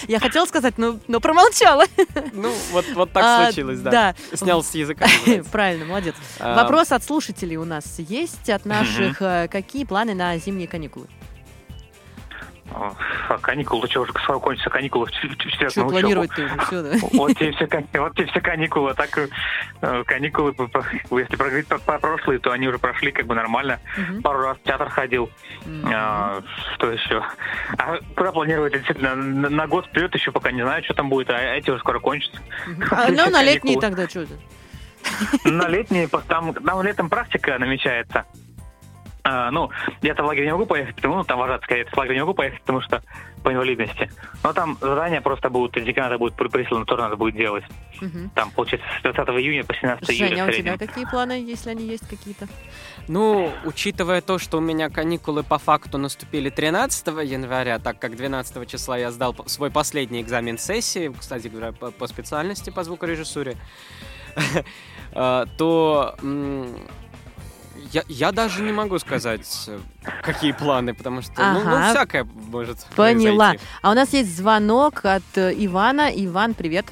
Я 0.07 0.21
хотела 0.21 0.47
сказать, 0.47 0.77
но, 0.79 0.99
но 1.09 1.21
промолчала. 1.21 1.85
Ну, 2.33 2.53
вот, 2.73 2.85
вот 2.95 3.13
так 3.13 3.23
А, 3.25 3.45
случилось, 3.47 3.81
да. 3.81 3.91
да. 4.31 4.37
Снял 4.37 4.63
с 4.63 4.75
языка. 4.75 5.07
Правильно, 5.53 5.85
молодец. 5.87 6.15
А, 6.39 6.55
Вопрос 6.63 6.93
от 6.93 7.03
слушателей 7.03 7.57
у 7.57 7.65
нас 7.65 7.99
есть, 7.99 8.49
от 8.51 8.65
наших. 8.67 9.21
Э, 9.23 9.49
Какие 9.51 9.85
планы 9.85 10.10
на 10.15 10.37
зимние 10.39 10.69
каникулы? 10.69 11.07
А 12.73 13.39
каникулы, 13.39 13.89
что 13.89 14.03
уже 14.03 14.13
скоро 14.13 14.39
кончатся 14.39 14.71
каникулы 14.71 15.07
в, 15.07 15.11
четверг 15.11 15.71
Что 15.71 15.87
уже 15.87 16.29
все, 16.67 16.83
да? 16.83 16.93
Вот 17.13 17.37
тебе 17.37 17.53
все, 17.53 17.67
вот 18.01 18.15
каникулы. 18.41 18.95
Так 18.95 19.19
э, 19.19 20.05
каникулы, 20.05 20.55
если 21.11 21.37
проговорить 21.37 21.67
про, 21.67 21.79
про 21.79 21.99
прошлые, 21.99 22.39
то 22.39 22.53
они 22.53 22.69
уже 22.69 22.79
прошли 22.79 23.11
как 23.13 23.27
бы 23.27 23.35
нормально. 23.35 23.81
Пару 24.23 24.41
раз 24.43 24.59
в 24.59 24.63
театр 24.63 24.89
ходил. 24.89 25.31
А, 25.85 26.43
что 26.75 26.91
еще? 26.91 27.25
А 27.77 27.99
куда 28.15 28.33
планировать 28.33 28.73
действительно? 28.73 29.15
На, 29.15 29.51
на 29.51 29.67
год 29.67 29.87
вперед 29.87 30.15
еще 30.15 30.31
пока 30.31 30.53
не 30.53 30.63
знаю, 30.63 30.83
что 30.85 30.95
там 30.95 31.09
будет, 31.09 31.31
а 31.31 31.39
эти 31.39 31.71
уже 31.71 31.81
скоро 31.81 31.99
кончатся. 31.99 32.41
А, 32.91 33.09
ну, 33.09 33.31
на 33.31 33.43
летние 33.43 33.81
тогда 33.81 34.09
что 34.09 34.27
то 34.27 34.35
На 35.51 35.69
летние, 35.69 36.09
там 36.09 36.55
летом 36.83 37.09
практика 37.09 37.59
намечается. 37.59 38.25
А, 39.33 39.51
ну, 39.53 39.71
я-то 40.03 40.25
в 40.25 40.27
лагерь 40.27 40.45
не 40.45 40.51
могу 40.51 40.67
поехать, 40.67 40.97
потому 40.97 41.19
ну, 41.19 41.25
там 41.25 41.39
вожатская, 41.39 41.79
я 41.79 41.85
в 41.85 41.97
лагерь 41.97 42.15
не 42.15 42.21
могу 42.21 42.35
поехать, 42.35 42.61
потому 42.63 42.81
что 42.81 43.01
по 43.45 43.53
инвалидности. 43.53 44.11
Но 44.43 44.53
там 44.53 44.77
задания 44.81 45.21
просто 45.21 45.51
будут, 45.51 45.77
из 45.77 45.85
деканата 45.85 46.19
будет 46.19 46.35
при- 46.35 46.49
прислано, 46.49 46.85
тоже 46.85 47.03
надо 47.03 47.15
будет 47.15 47.37
делать. 47.37 47.63
Там, 48.35 48.51
получается, 48.51 48.89
с 48.99 49.03
20 49.03 49.29
июня 49.39 49.63
по 49.63 49.73
17 49.73 50.11
июля 50.11 50.29
Женя, 50.29 50.43
а 50.43 50.47
в 50.47 50.49
у 50.49 50.53
тебя 50.53 50.79
какие 50.79 51.05
планы, 51.05 51.33
если 51.33 51.71
они 51.71 51.85
есть 51.85 52.09
какие-то? 52.09 52.49
Ну, 53.07 53.53
учитывая 53.65 54.21
то, 54.21 54.39
что 54.41 54.59
у 54.59 54.61
меня 54.61 54.91
каникулы 54.91 55.45
по 55.45 55.59
факту 55.59 55.97
наступили 55.97 56.51
13 56.51 57.07
января, 57.25 57.79
так 57.79 58.01
как 58.01 58.17
12 58.17 58.69
числа 58.69 58.99
я 58.99 59.13
сдал 59.13 59.37
свой 59.47 59.71
последний 59.71 60.23
экзамен 60.23 60.59
сессии, 60.59 61.15
кстати 61.17 61.47
говоря, 61.47 61.71
по, 61.71 61.93
по 61.93 62.09
специальности 62.09 62.71
по 62.71 62.83
звукорежиссуре, 62.83 63.57
э, 65.13 65.45
то 65.57 66.17
я, 67.93 68.03
я 68.09 68.33
даже 68.33 68.63
не 68.63 68.73
могу 68.73 68.99
сказать, 68.99 69.47
э, 69.69 69.79
какие 70.23 70.53
планы, 70.53 70.95
потому 70.95 71.23
что 71.23 71.33
ну, 71.37 71.65
ну, 71.65 71.77
Ага. 71.77 71.91
всякое 71.91 72.25
может 72.25 72.79
Поняла. 72.97 73.51
произойти. 73.51 73.65
А 73.83 73.91
у 73.91 73.95
нас 73.95 74.13
есть 74.13 74.37
звонок 74.37 75.05
от 75.05 75.23
э, 75.37 75.53
Ивана. 75.57 76.11
Иван, 76.15 76.55
привет. 76.55 76.87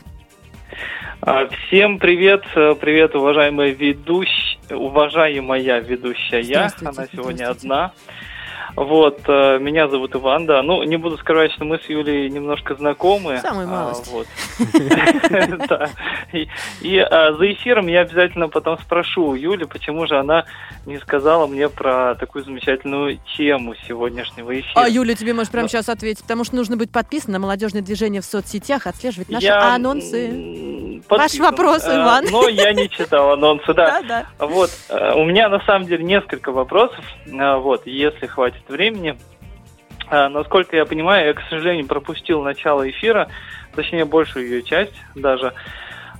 А, 1.21 1.49
Всем 1.49 1.99
привет, 1.99 2.45
э, 2.55 2.75
привет, 2.81 3.15
уважаемая 3.15 3.71
ведущая, 3.71 4.59
уважаемая 4.75 5.81
ведущая. 5.81 6.71
Она 6.81 7.07
сегодня 7.13 7.51
одна. 7.51 7.93
Вот, 8.79 9.23
э, 9.27 9.59
меня 9.59 9.89
зовут 9.89 10.15
Иван, 10.15 10.47
да. 10.47 10.63
Ну, 10.63 10.85
не 10.85 10.97
буду 10.97 11.19
скрывать, 11.19 11.51
что 11.53 11.65
мы 11.65 11.81
с 11.81 11.89
Юлей 11.89 12.31
немножко 12.31 12.77
знакомы. 12.77 13.39
Самую 13.39 13.67
А, 13.67 13.71
малость. 13.71 14.09
И 16.81 16.99
а, 16.99 17.33
за 17.33 17.53
эфиром 17.53 17.89
я 17.89 18.03
обязательно 18.03 18.49
потом 18.49 18.79
спрошу 18.79 19.35
Юли, 19.35 19.65
почему 19.65 20.07
же 20.07 20.17
она 20.17 20.45
не 20.87 20.97
сказала 20.99 21.49
мне 21.49 21.69
про 21.69 22.15
такую 22.15 22.45
замечательную 22.45 23.19
тему 23.37 23.75
сегодняшнего 23.89 24.59
эфира. 24.59 24.81
А 24.81 24.89
Юля 24.89 25.17
тебе 25.17 25.35
может 25.35 25.51
прямо 25.51 25.69
сейчас 25.69 25.89
ответить, 25.89 26.23
потому 26.23 26.45
что 26.45 26.55
нужно 26.55 26.77
быть 26.77 26.93
подписан 26.93 27.33
на 27.33 27.41
молодежное 27.41 27.83
движение 27.83 28.21
в 28.21 28.25
соцсетях, 28.25 28.87
отслеживать 28.87 29.29
наши 29.29 29.49
анонсы. 29.49 31.03
Ваш 31.09 31.35
вопрос, 31.39 31.85
А, 31.85 31.97
Иван. 31.97 32.27
Но 32.31 32.49
я 32.49 32.73
не 32.73 32.89
читал 32.89 33.33
анонсы, 33.33 33.73
да. 33.77 34.27
Вот, 34.39 34.71
э, 34.89 35.15
у 35.15 35.25
меня 35.25 35.49
на 35.49 35.61
самом 35.65 35.87
деле 35.87 36.05
несколько 36.05 36.53
вопросов, 36.53 37.05
э, 37.27 37.57
вот, 37.57 37.87
если 37.87 38.27
хватит 38.27 38.68
времени. 38.69 39.19
Э, 40.11 40.29
Насколько 40.29 40.77
я 40.77 40.85
понимаю, 40.85 41.27
я, 41.29 41.35
к 41.35 41.41
сожалению, 41.49 41.87
пропустил 41.87 42.43
начало 42.43 42.89
эфира, 42.89 43.29
точнее, 43.75 44.05
большую 44.05 44.47
ее 44.47 44.63
часть 44.63 44.95
даже. 45.15 45.53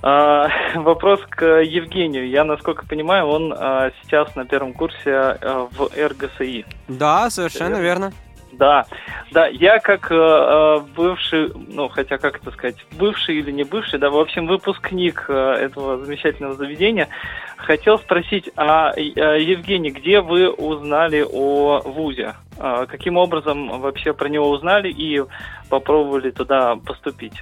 Э, 0.03 0.47
Вопрос 0.75 1.21
к 1.29 1.45
Евгению. 1.61 2.29
Я, 2.29 2.43
насколько 2.43 2.85
понимаю, 2.85 3.27
он 3.27 3.53
э, 3.53 3.91
сейчас 4.03 4.35
на 4.35 4.45
первом 4.45 4.73
курсе 4.73 5.37
в 5.71 5.89
РГСИ. 5.95 6.65
Да, 6.87 7.29
совершенно 7.29 7.75
Верно. 7.75 7.83
верно. 7.83 8.13
Да, 8.59 8.85
да, 9.31 9.47
я 9.47 9.79
как 9.79 10.11
э, 10.11 10.15
э, 10.15 10.79
бывший, 10.93 11.49
ну, 11.69 11.87
хотя 11.87 12.17
как 12.17 12.41
это 12.41 12.51
сказать, 12.51 12.75
бывший 12.97 13.37
или 13.37 13.51
не 13.51 13.63
бывший, 13.63 13.99
да, 13.99 14.09
в 14.09 14.17
общем, 14.17 14.47
выпускник 14.47 15.25
э, 15.29 15.33
этого 15.33 16.03
замечательного 16.03 16.55
заведения, 16.55 17.07
хотел 17.55 17.97
спросить, 17.99 18.49
а, 18.57 18.91
э, 18.97 19.01
Евгений, 19.41 19.91
где 19.91 20.19
вы 20.19 20.49
узнали 20.49 21.25
о 21.25 21.79
ВУЗе? 21.85 22.35
А, 22.57 22.85
каким 22.85 23.15
образом 23.15 23.79
вообще 23.79 24.13
про 24.13 24.27
него 24.27 24.49
узнали 24.49 24.91
и 24.91 25.23
попробовали 25.69 26.31
туда 26.31 26.75
поступить? 26.75 27.41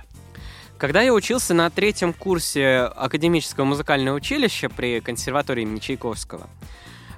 Когда 0.78 1.01
я 1.01 1.11
учился 1.15 1.55
на 1.55 1.72
третьем 1.72 2.13
курсе 2.13 2.91
академического 2.95 3.65
музыкального 3.65 4.18
училища 4.18 4.70
при 4.70 4.99
консерватории 4.99 5.63
имени 5.63 5.80
Чайковского 5.80 6.47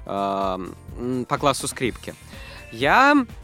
э, 0.06 0.58
по 1.28 1.38
классу 1.38 1.68
скрипки, 1.68 2.14
я, 2.72 3.14
э, 3.14 3.39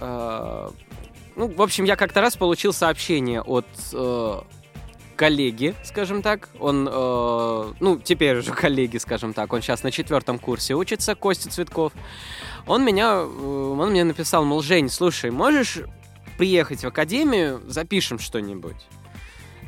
ну, 0.00 1.46
в 1.48 1.62
общем, 1.62 1.84
я 1.84 1.96
как-то 1.96 2.20
раз 2.20 2.36
получил 2.36 2.72
сообщение 2.72 3.40
от 3.42 3.66
э, 3.92 4.40
коллеги, 5.20 5.74
скажем 5.84 6.22
так. 6.22 6.48
Он, 6.58 6.88
э, 6.90 7.72
ну, 7.78 7.98
теперь 7.98 8.38
уже 8.38 8.52
коллеги, 8.64 8.96
скажем 8.96 9.34
так. 9.34 9.52
Он 9.52 9.60
сейчас 9.60 9.82
на 9.82 9.90
четвертом 9.90 10.38
курсе 10.38 10.74
учится, 10.74 11.14
Костя 11.14 11.50
Цветков. 11.50 11.92
Он 12.66 12.84
меня, 12.84 13.16
э, 13.16 13.24
он 13.24 13.90
мне 13.90 14.04
написал, 14.04 14.46
мол, 14.46 14.62
Жень, 14.62 14.88
слушай, 14.88 15.30
можешь 15.30 15.80
приехать 16.38 16.84
в 16.84 16.86
академию, 16.86 17.60
запишем 17.66 18.18
что-нибудь? 18.18 18.86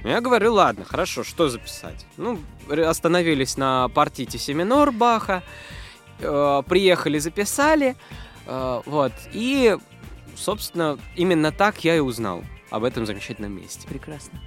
Я 0.04 0.22
говорю, 0.22 0.54
ладно, 0.54 0.86
хорошо, 0.86 1.22
что 1.22 1.50
записать? 1.50 2.06
Ну, 2.16 2.38
остановились 2.68 3.58
на 3.58 3.88
партите 3.90 4.38
Семинор 4.38 4.90
Баха, 4.90 5.42
э, 6.18 6.62
приехали, 6.66 7.18
записали, 7.18 7.94
э, 8.46 8.82
вот, 8.86 9.12
и, 9.32 9.76
собственно, 10.42 10.98
именно 11.16 11.52
так 11.52 11.84
я 11.84 11.96
и 11.96 12.00
узнал 12.00 12.42
об 12.70 12.84
этом 12.84 13.06
замечательном 13.06 13.56
месте. 13.56 13.86
Прекрасно. 13.88 14.40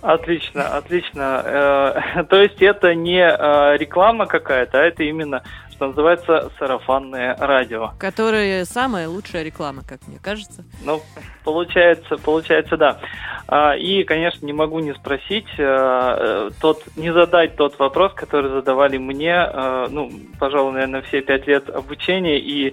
Отлично, 0.00 0.76
отлично. 0.76 1.42
Э, 1.44 2.24
То 2.30 2.40
есть 2.40 2.62
это 2.62 2.94
не 2.94 3.20
э, 3.20 3.76
реклама 3.78 4.26
какая-то, 4.26 4.78
а 4.78 4.82
это 4.82 5.02
именно, 5.02 5.42
что 5.72 5.88
называется, 5.88 6.52
сарафанное 6.58 7.36
радио. 7.36 7.92
Которая 7.98 8.64
самая 8.64 9.08
лучшая 9.08 9.42
реклама, 9.42 9.82
как 9.86 10.06
мне 10.06 10.18
кажется. 10.22 10.64
Ну, 10.84 11.02
получается, 11.42 12.16
получается, 12.16 12.76
да. 12.76 13.00
А, 13.48 13.74
И, 13.76 14.04
конечно, 14.04 14.46
не 14.46 14.52
могу 14.52 14.78
не 14.78 14.94
спросить, 14.94 15.48
э, 15.58 16.50
тот, 16.60 16.84
не 16.96 17.12
задать 17.12 17.56
тот 17.56 17.76
вопрос, 17.80 18.12
который 18.14 18.52
задавали 18.52 18.98
мне, 18.98 19.50
ну, 19.90 20.12
пожалуй, 20.38 20.74
наверное, 20.74 21.02
все 21.02 21.22
пять 21.22 21.46
лет 21.48 21.68
обучения 21.70 22.38
и 22.38 22.72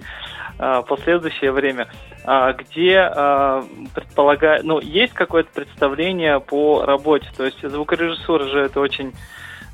последующее 0.58 1.52
время, 1.52 1.88
А, 2.24 2.52
где 2.54 3.08
предполагаю, 3.94 4.64
ну, 4.66 4.80
есть 4.80 5.12
какое-то 5.12 5.50
представление 5.52 6.40
по 6.40 6.84
работе, 6.84 7.28
то 7.36 7.44
есть 7.44 7.60
звукорежиссура 7.62 8.46
же 8.48 8.60
это 8.60 8.80
очень 8.80 9.12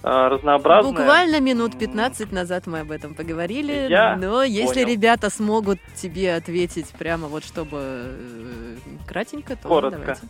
разнообразная. 0.02 0.92
Буквально 0.92 1.40
минут 1.40 1.78
15 1.78 2.32
назад 2.32 2.66
мы 2.66 2.80
об 2.80 2.90
этом 2.90 3.14
поговорили, 3.14 3.86
Я 3.88 4.16
но 4.16 4.42
если 4.42 4.82
понял. 4.82 4.88
ребята 4.96 5.30
смогут 5.30 5.78
тебе 5.94 6.34
ответить 6.34 6.88
прямо 6.98 7.28
вот 7.28 7.44
чтобы 7.44 7.78
э, 7.80 8.76
кратенько, 9.06 9.54
то 9.54 9.68
Коротко. 9.68 9.98
давайте. 10.00 10.22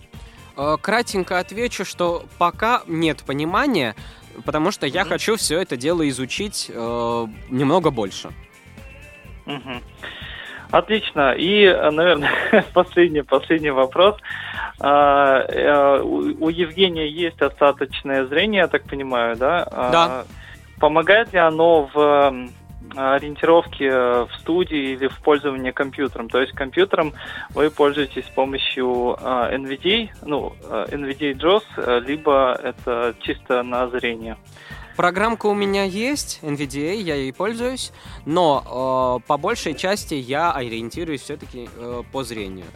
Э, 0.58 0.76
Кратенько 0.78 1.38
отвечу, 1.38 1.86
что 1.86 2.24
пока 2.38 2.82
нет 2.86 3.22
понимания, 3.24 3.96
потому 4.44 4.72
что 4.72 4.86
я 4.86 5.00
Мгм. 5.04 5.08
хочу 5.08 5.36
все 5.36 5.58
это 5.62 5.78
дело 5.78 6.06
изучить 6.10 6.70
э, 6.72 7.26
немного 7.48 7.90
больше. 7.90 8.28
Мгм. 9.46 9.82
Отлично. 10.72 11.32
И, 11.32 11.66
наверное, 11.66 12.32
последний, 12.74 13.22
последний 13.22 13.70
вопрос. 13.70 14.16
А, 14.80 15.44
э, 15.46 16.00
У 16.02 16.48
Евгения 16.48 17.08
есть 17.08 17.40
остаточное 17.40 18.24
зрение, 18.26 18.62
я 18.62 18.68
так 18.68 18.82
понимаю, 18.84 19.36
да? 19.36 19.68
А, 19.70 19.90
Да. 19.92 20.24
Помогает 20.80 21.32
ли 21.32 21.38
оно 21.38 21.88
в 21.94 22.48
ориентировке 22.96 23.90
в 23.90 24.30
студии 24.40 24.94
или 24.94 25.06
в 25.06 25.20
пользовании 25.20 25.70
компьютером? 25.70 26.28
То 26.28 26.40
есть 26.40 26.52
компьютером 26.52 27.12
вы 27.54 27.70
пользуетесь 27.70 28.24
с 28.24 28.30
помощью 28.30 29.16
а, 29.20 29.54
NVDA, 29.54 30.08
ну, 30.22 30.54
NVDA 30.68 31.62
э, 31.76 32.00
либо 32.00 32.58
это 32.60 33.14
чисто 33.20 33.62
на 33.62 33.88
зрение? 33.88 34.36
Программка 35.02 35.46
у 35.46 35.54
меня 35.54 35.82
есть, 35.82 36.38
NVDA, 36.42 36.94
я 36.94 37.16
ей 37.16 37.32
пользуюсь, 37.32 37.90
но 38.24 39.18
э, 39.18 39.26
по 39.26 39.36
большей 39.36 39.74
части 39.74 40.14
я 40.14 40.52
ориентируюсь 40.52 41.22
все-таки 41.22 41.68
по 42.12 42.22
зрению. 42.22 42.66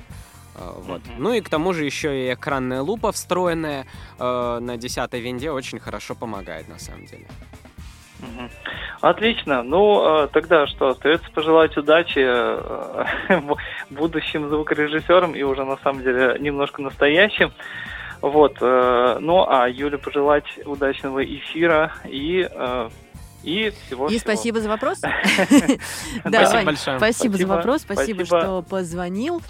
Э, 0.57 0.73
вот. 0.77 1.03
Мгм. 1.07 1.15
Ну 1.19 1.33
и 1.35 1.41
к 1.41 1.49
тому 1.49 1.73
же 1.73 1.85
еще 1.85 2.27
и 2.27 2.35
экранная 2.35 2.83
лупа 2.83 3.13
встроенная 3.13 3.87
э, 4.19 4.59
на 4.61 4.77
10 4.77 5.13
винде 5.13 5.53
очень 5.53 5.79
хорошо 5.79 6.17
помогает 6.17 6.67
на 6.67 6.81
самом 6.81 7.07
деле. 7.07 7.29
Мгм. 8.19 8.51
Отлично. 9.03 9.63
Ну, 9.63 10.25
э, 10.25 10.29
тогда 10.33 10.67
что, 10.67 10.89
остается 10.89 11.31
пожелать 11.31 11.77
удачи 11.77 12.19
э, 12.19 13.41
будущим 13.91 14.49
звукорежиссерам 14.49 15.37
и 15.37 15.45
уже 15.45 15.65
на 15.65 15.77
самом 15.77 16.03
деле 16.03 16.37
немножко 16.41 16.83
настоящим. 16.83 17.53
Вот. 18.21 18.57
э, 18.61 19.19
Ну, 19.21 19.47
а 19.49 19.69
Юле 19.69 19.99
пожелать 19.99 20.45
удачного 20.65 21.25
эфира 21.25 21.93
и, 22.05 22.49
э, 22.51 22.89
и 23.43 23.71
всего 23.71 24.09
И 24.09 24.19
спасибо 24.19 24.61
за 24.61 24.69
вопрос. 24.69 24.99
Спасибо 26.21 26.63
большое. 26.65 26.99
Спасибо 26.99 27.37
за 27.37 27.47
вопрос, 27.47 27.83
спасибо. 27.83 28.25
что 28.25 28.63
позвонил. 28.63 29.43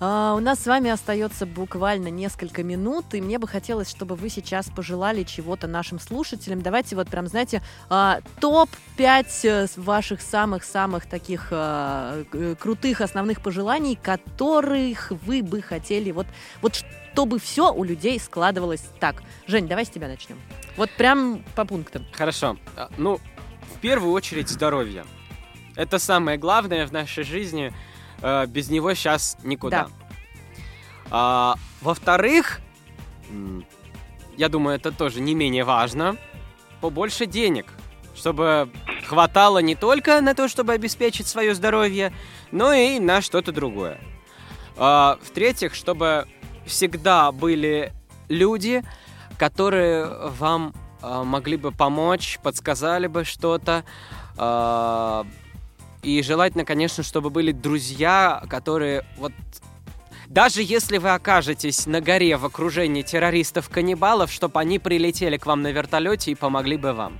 А, 0.00 0.34
у 0.34 0.40
нас 0.40 0.60
с 0.60 0.66
вами 0.66 0.90
остается 0.90 1.46
буквально 1.46 2.08
несколько 2.08 2.62
минут, 2.62 3.14
и 3.14 3.20
мне 3.20 3.38
бы 3.38 3.48
хотелось, 3.48 3.90
чтобы 3.90 4.14
вы 4.14 4.28
сейчас 4.28 4.68
пожелали 4.68 5.22
чего-то 5.22 5.66
нашим 5.66 5.98
слушателям. 5.98 6.60
Давайте 6.60 6.96
вот 6.96 7.08
прям, 7.08 7.26
знаете, 7.26 7.62
а, 7.88 8.20
топ-5 8.40 9.80
ваших 9.80 10.20
самых-самых 10.20 11.06
таких 11.06 11.48
а, 11.50 12.24
крутых 12.58 13.00
основных 13.00 13.40
пожеланий, 13.40 13.96
которых 13.96 15.12
вы 15.24 15.42
бы 15.42 15.62
хотели, 15.62 16.10
вот, 16.10 16.26
вот 16.60 16.74
чтобы 16.74 17.38
все 17.38 17.72
у 17.72 17.82
людей 17.82 18.20
складывалось 18.20 18.84
так. 19.00 19.22
Жень, 19.46 19.66
давай 19.66 19.86
с 19.86 19.88
тебя 19.88 20.06
начнем. 20.06 20.38
Вот 20.76 20.90
прям 20.90 21.42
по 21.54 21.64
пунктам. 21.64 22.04
Хорошо. 22.12 22.58
Ну, 22.98 23.18
в 23.74 23.80
первую 23.80 24.12
очередь 24.12 24.50
здоровье. 24.50 25.06
Это 25.76 25.98
самое 25.98 26.36
главное 26.36 26.86
в 26.86 26.92
нашей 26.92 27.24
жизни. 27.24 27.72
Э, 28.22 28.46
без 28.46 28.70
него 28.70 28.94
сейчас 28.94 29.36
никуда. 29.42 29.84
Да. 29.84 29.90
А, 31.10 31.54
во-вторых, 31.80 32.60
я 34.36 34.48
думаю, 34.48 34.76
это 34.76 34.92
тоже 34.92 35.20
не 35.20 35.34
менее 35.34 35.64
важно, 35.64 36.16
побольше 36.80 37.26
денег, 37.26 37.66
чтобы 38.14 38.70
хватало 39.06 39.58
не 39.58 39.74
только 39.74 40.20
на 40.20 40.34
то, 40.34 40.48
чтобы 40.48 40.72
обеспечить 40.72 41.26
свое 41.26 41.54
здоровье, 41.54 42.12
но 42.50 42.72
и 42.72 42.98
на 42.98 43.20
что-то 43.20 43.52
другое. 43.52 43.98
А, 44.76 45.18
в-третьих, 45.22 45.74
чтобы 45.74 46.26
всегда 46.66 47.32
были 47.32 47.92
люди, 48.28 48.82
которые 49.38 50.06
вам 50.06 50.74
а, 51.02 51.24
могли 51.24 51.56
бы 51.56 51.72
помочь, 51.72 52.38
подсказали 52.42 53.06
бы 53.06 53.24
что-то. 53.24 53.84
А, 54.36 55.26
и 56.06 56.22
желательно, 56.22 56.64
конечно, 56.64 57.02
чтобы 57.02 57.30
были 57.30 57.50
друзья, 57.50 58.44
которые 58.48 59.04
вот 59.16 59.32
даже 60.28 60.62
если 60.62 60.98
вы 60.98 61.10
окажетесь 61.10 61.86
на 61.86 62.00
горе 62.00 62.36
в 62.36 62.44
окружении 62.44 63.02
террористов-каннибалов, 63.02 64.30
чтобы 64.30 64.60
они 64.60 64.78
прилетели 64.78 65.36
к 65.36 65.46
вам 65.46 65.62
на 65.62 65.72
вертолете 65.72 66.30
и 66.30 66.36
помогли 66.36 66.76
бы 66.76 66.92
вам. 66.92 67.18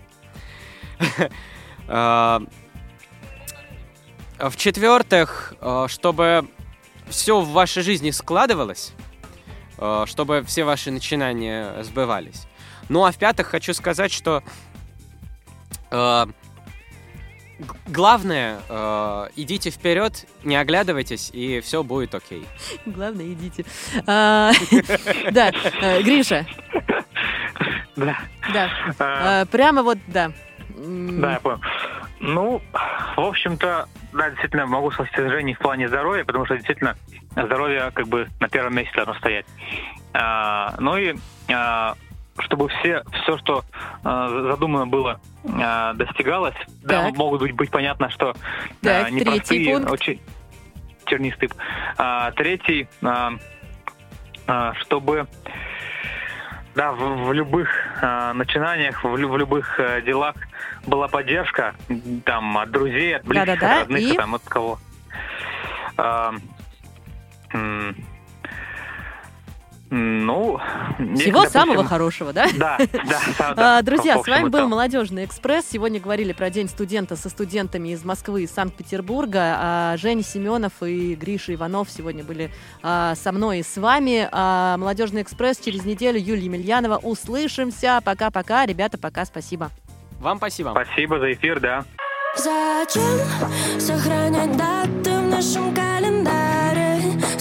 А, 1.88 2.42
в-четвертых, 4.40 5.54
чтобы 5.86 6.48
все 7.06 7.40
в 7.40 7.50
вашей 7.50 7.84
жизни 7.84 8.10
складывалось, 8.10 8.92
чтобы 10.06 10.42
все 10.44 10.64
ваши 10.64 10.90
начинания 10.90 11.80
сбывались. 11.84 12.48
Ну 12.88 13.04
а 13.04 13.12
в-пятых, 13.12 13.46
хочу 13.46 13.72
сказать, 13.72 14.10
что 14.10 14.42
главное, 17.86 18.60
э, 18.68 19.28
идите 19.36 19.70
вперед, 19.70 20.26
не 20.44 20.56
оглядывайтесь, 20.56 21.30
и 21.32 21.60
все 21.60 21.82
будет 21.82 22.14
окей. 22.14 22.46
Главное, 22.86 23.26
идите. 23.32 23.64
А, 24.06 24.52
да, 25.30 25.50
э, 25.80 26.02
Гриша. 26.02 26.46
Да. 27.96 28.18
Да. 28.52 28.70
А, 28.98 29.44
прямо 29.46 29.82
вот, 29.82 29.98
да. 30.06 30.32
Да, 30.76 31.32
я 31.32 31.40
понял. 31.40 31.60
Ну, 32.20 32.62
в 33.16 33.20
общем-то, 33.20 33.88
да, 34.12 34.30
действительно, 34.30 34.66
могу 34.66 34.90
согласиться 34.90 35.28
с 35.28 35.30
Женей 35.30 35.54
в 35.54 35.58
плане 35.58 35.88
здоровья, 35.88 36.24
потому 36.24 36.44
что 36.46 36.56
действительно 36.56 36.96
здоровье 37.34 37.90
как 37.94 38.08
бы 38.08 38.28
на 38.40 38.48
первом 38.48 38.74
месте 38.74 38.92
должно 38.94 39.14
стоять. 39.14 39.46
А, 40.12 40.74
ну 40.78 40.96
и 40.96 41.14
чтобы 42.40 42.68
все, 42.68 43.02
все, 43.22 43.38
что 43.38 43.64
э, 44.04 44.46
задумано 44.50 44.86
было, 44.86 45.20
э, 45.44 45.92
достигалось. 45.94 46.54
Так. 46.54 46.68
Да, 46.82 47.10
могут 47.14 47.40
быть, 47.40 47.52
быть 47.52 47.70
понятно, 47.70 48.10
что 48.10 48.34
так, 48.82 49.08
э, 49.08 49.10
непростые, 49.10 49.74
пункт. 49.74 49.90
очень 49.90 50.20
тернистый. 51.06 51.50
А, 51.96 52.32
третий, 52.32 52.88
а, 53.02 53.32
а, 54.46 54.74
чтобы 54.74 55.26
да, 56.74 56.92
в, 56.92 57.28
в 57.28 57.32
любых 57.32 57.68
а, 58.02 58.34
начинаниях, 58.34 59.02
в, 59.02 59.08
в 59.08 59.36
любых 59.38 59.80
а, 59.80 60.00
делах 60.02 60.34
была 60.86 61.08
поддержка 61.08 61.74
там 62.24 62.58
от 62.58 62.70
друзей, 62.70 63.16
от 63.16 63.24
близких, 63.24 63.46
да, 63.46 63.56
да, 63.56 63.72
от 63.72 63.88
родных, 63.88 64.02
и... 64.02 64.16
там, 64.16 64.34
от 64.34 64.42
кого. 64.44 64.78
А, 65.96 66.34
ну, 69.90 70.58
всего 71.14 71.42
допустим... 71.42 71.50
самого 71.50 71.84
хорошего, 71.84 72.32
да? 72.32 72.48
Да, 72.56 72.78
да. 73.38 73.54
да 73.56 73.82
Друзья, 73.82 74.18
с 74.18 74.26
вами 74.26 74.48
был 74.48 74.68
Молодежный 74.68 75.24
экспресс. 75.24 75.66
Сегодня 75.70 76.00
говорили 76.00 76.32
про 76.32 76.50
День 76.50 76.68
студента 76.68 77.14
со 77.14 77.28
студентами 77.28 77.90
из 77.90 78.04
Москвы 78.04 78.42
и 78.42 78.46
Санкт-Петербурга. 78.46 79.56
А 79.58 79.96
Женя 79.96 80.22
Семенов 80.22 80.72
и 80.82 81.14
Гриша 81.14 81.54
Иванов 81.54 81.88
сегодня 81.90 82.24
были 82.24 82.50
а, 82.82 83.14
со 83.14 83.30
мной 83.30 83.60
и 83.60 83.62
с 83.62 83.76
вами. 83.76 84.28
А, 84.32 84.76
Молодежный 84.76 85.22
экспресс 85.22 85.58
через 85.58 85.84
неделю. 85.84 86.18
Юлия 86.18 86.44
Емельянова. 86.44 86.96
Услышимся. 86.96 88.00
Пока-пока. 88.04 88.66
Ребята, 88.66 88.98
пока. 88.98 89.24
Спасибо. 89.24 89.70
Вам 90.20 90.38
спасибо. 90.38 90.70
Спасибо 90.70 91.18
за 91.20 91.32
эфир, 91.32 91.60
да. 91.60 91.84
Зачем 92.36 93.80
сохранять 93.80 94.56
даты 94.56 95.16
в 95.16 95.28
нашем 95.28 95.74
календаре? 95.74 96.45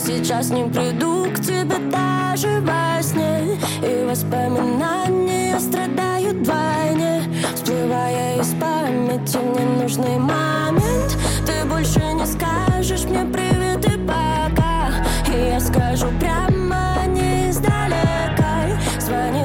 Сейчас 0.06 0.52
не 0.52 0.64
приду 0.66 1.26
к 1.34 1.40
тебе 1.40 1.80
даже 1.90 2.60
во 2.62 3.02
сне. 3.02 3.58
И 3.82 4.06
воспоминания 4.08 5.60
страдают 5.60 6.38
вдвойне 6.38 7.24
Всплывая 7.56 8.40
из 8.40 8.54
памяти 8.54 9.38
в 9.38 9.60
ненужный 9.60 10.20
момент 10.20 11.18
Ты 11.48 11.66
больше 11.68 12.02
не 12.14 12.26
скажешь 12.28 13.06
мне 13.06 13.26
привет 13.34 13.84
и 13.86 13.98
пока 14.06 14.92
И 15.34 15.50
я 15.50 15.60
скажу 15.60 16.06
прямо 16.20 17.08
не 17.08 17.50
издалека. 17.50 18.78
Звони 19.00 19.42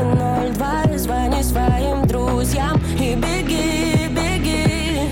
02, 0.58 0.98
звони 0.98 1.42
своим 1.42 2.06
друзьям 2.06 2.78
И 2.98 3.14
беги, 3.14 4.08
беги. 4.11 5.11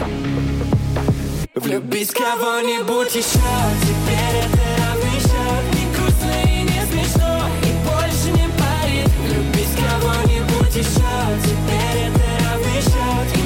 Влюбись 1.55 2.11
кого-нибудь 2.11 3.15
еще 3.15 3.39
Теперь 3.81 4.45
это 4.45 4.78
Теперь 11.43 12.09
это 12.09 12.45
равный 12.45 12.81
счет 12.83 13.38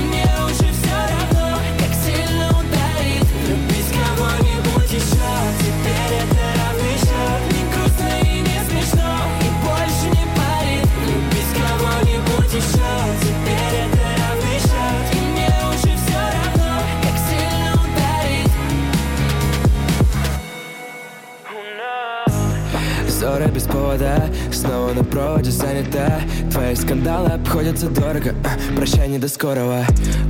повода, 23.92 24.30
снова 24.52 24.92
на 24.92 25.04
проводе 25.04 25.50
занята. 25.50 26.20
Твои 26.50 26.74
скандалы 26.74 27.28
обходятся 27.28 27.88
дорого, 27.88 28.34
а, 28.44 28.76
прощай, 28.76 29.08
не 29.08 29.18
до 29.18 29.28
скорого. 29.28 29.84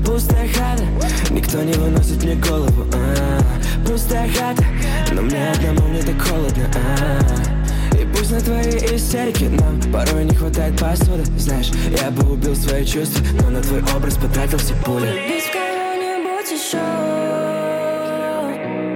Пустая 0.05 0.49
хата, 0.49 0.85
никто 1.31 1.63
не 1.63 1.73
выносит 1.73 2.23
мне 2.23 2.35
голову. 2.37 2.87
А, 2.95 3.41
Пустая 3.87 4.29
хата, 4.29 4.65
но 5.13 5.23
мне 5.23 5.51
одному 5.51 5.89
мне 5.89 6.03
так 6.03 6.21
холодно. 6.21 6.65
А, 6.75 7.97
И 7.97 8.05
пусть 8.07 8.33
на 8.33 8.41
твои 8.41 8.97
истерики 8.97 9.45
нам 9.45 9.81
порой 9.93 10.25
не 10.25 10.35
хватает 10.35 10.79
посуды. 10.79 11.25
Знаешь, 11.39 11.71
я 12.01 12.11
бы 12.11 12.33
убил 12.33 12.55
свои 12.57 12.85
чувства, 12.85 13.25
но 13.43 13.51
на 13.51 13.61
твой 13.61 13.83
образ 13.97 14.17
потратил 14.17 14.59
все 14.59 14.75
пули. 14.85 15.07
В 15.07 15.53
кого-нибудь 15.53 16.51
еще 16.51 16.79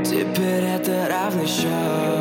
Теперь 0.05 0.65
это 0.65 1.09
равный 1.11 1.47
счет 1.47 2.16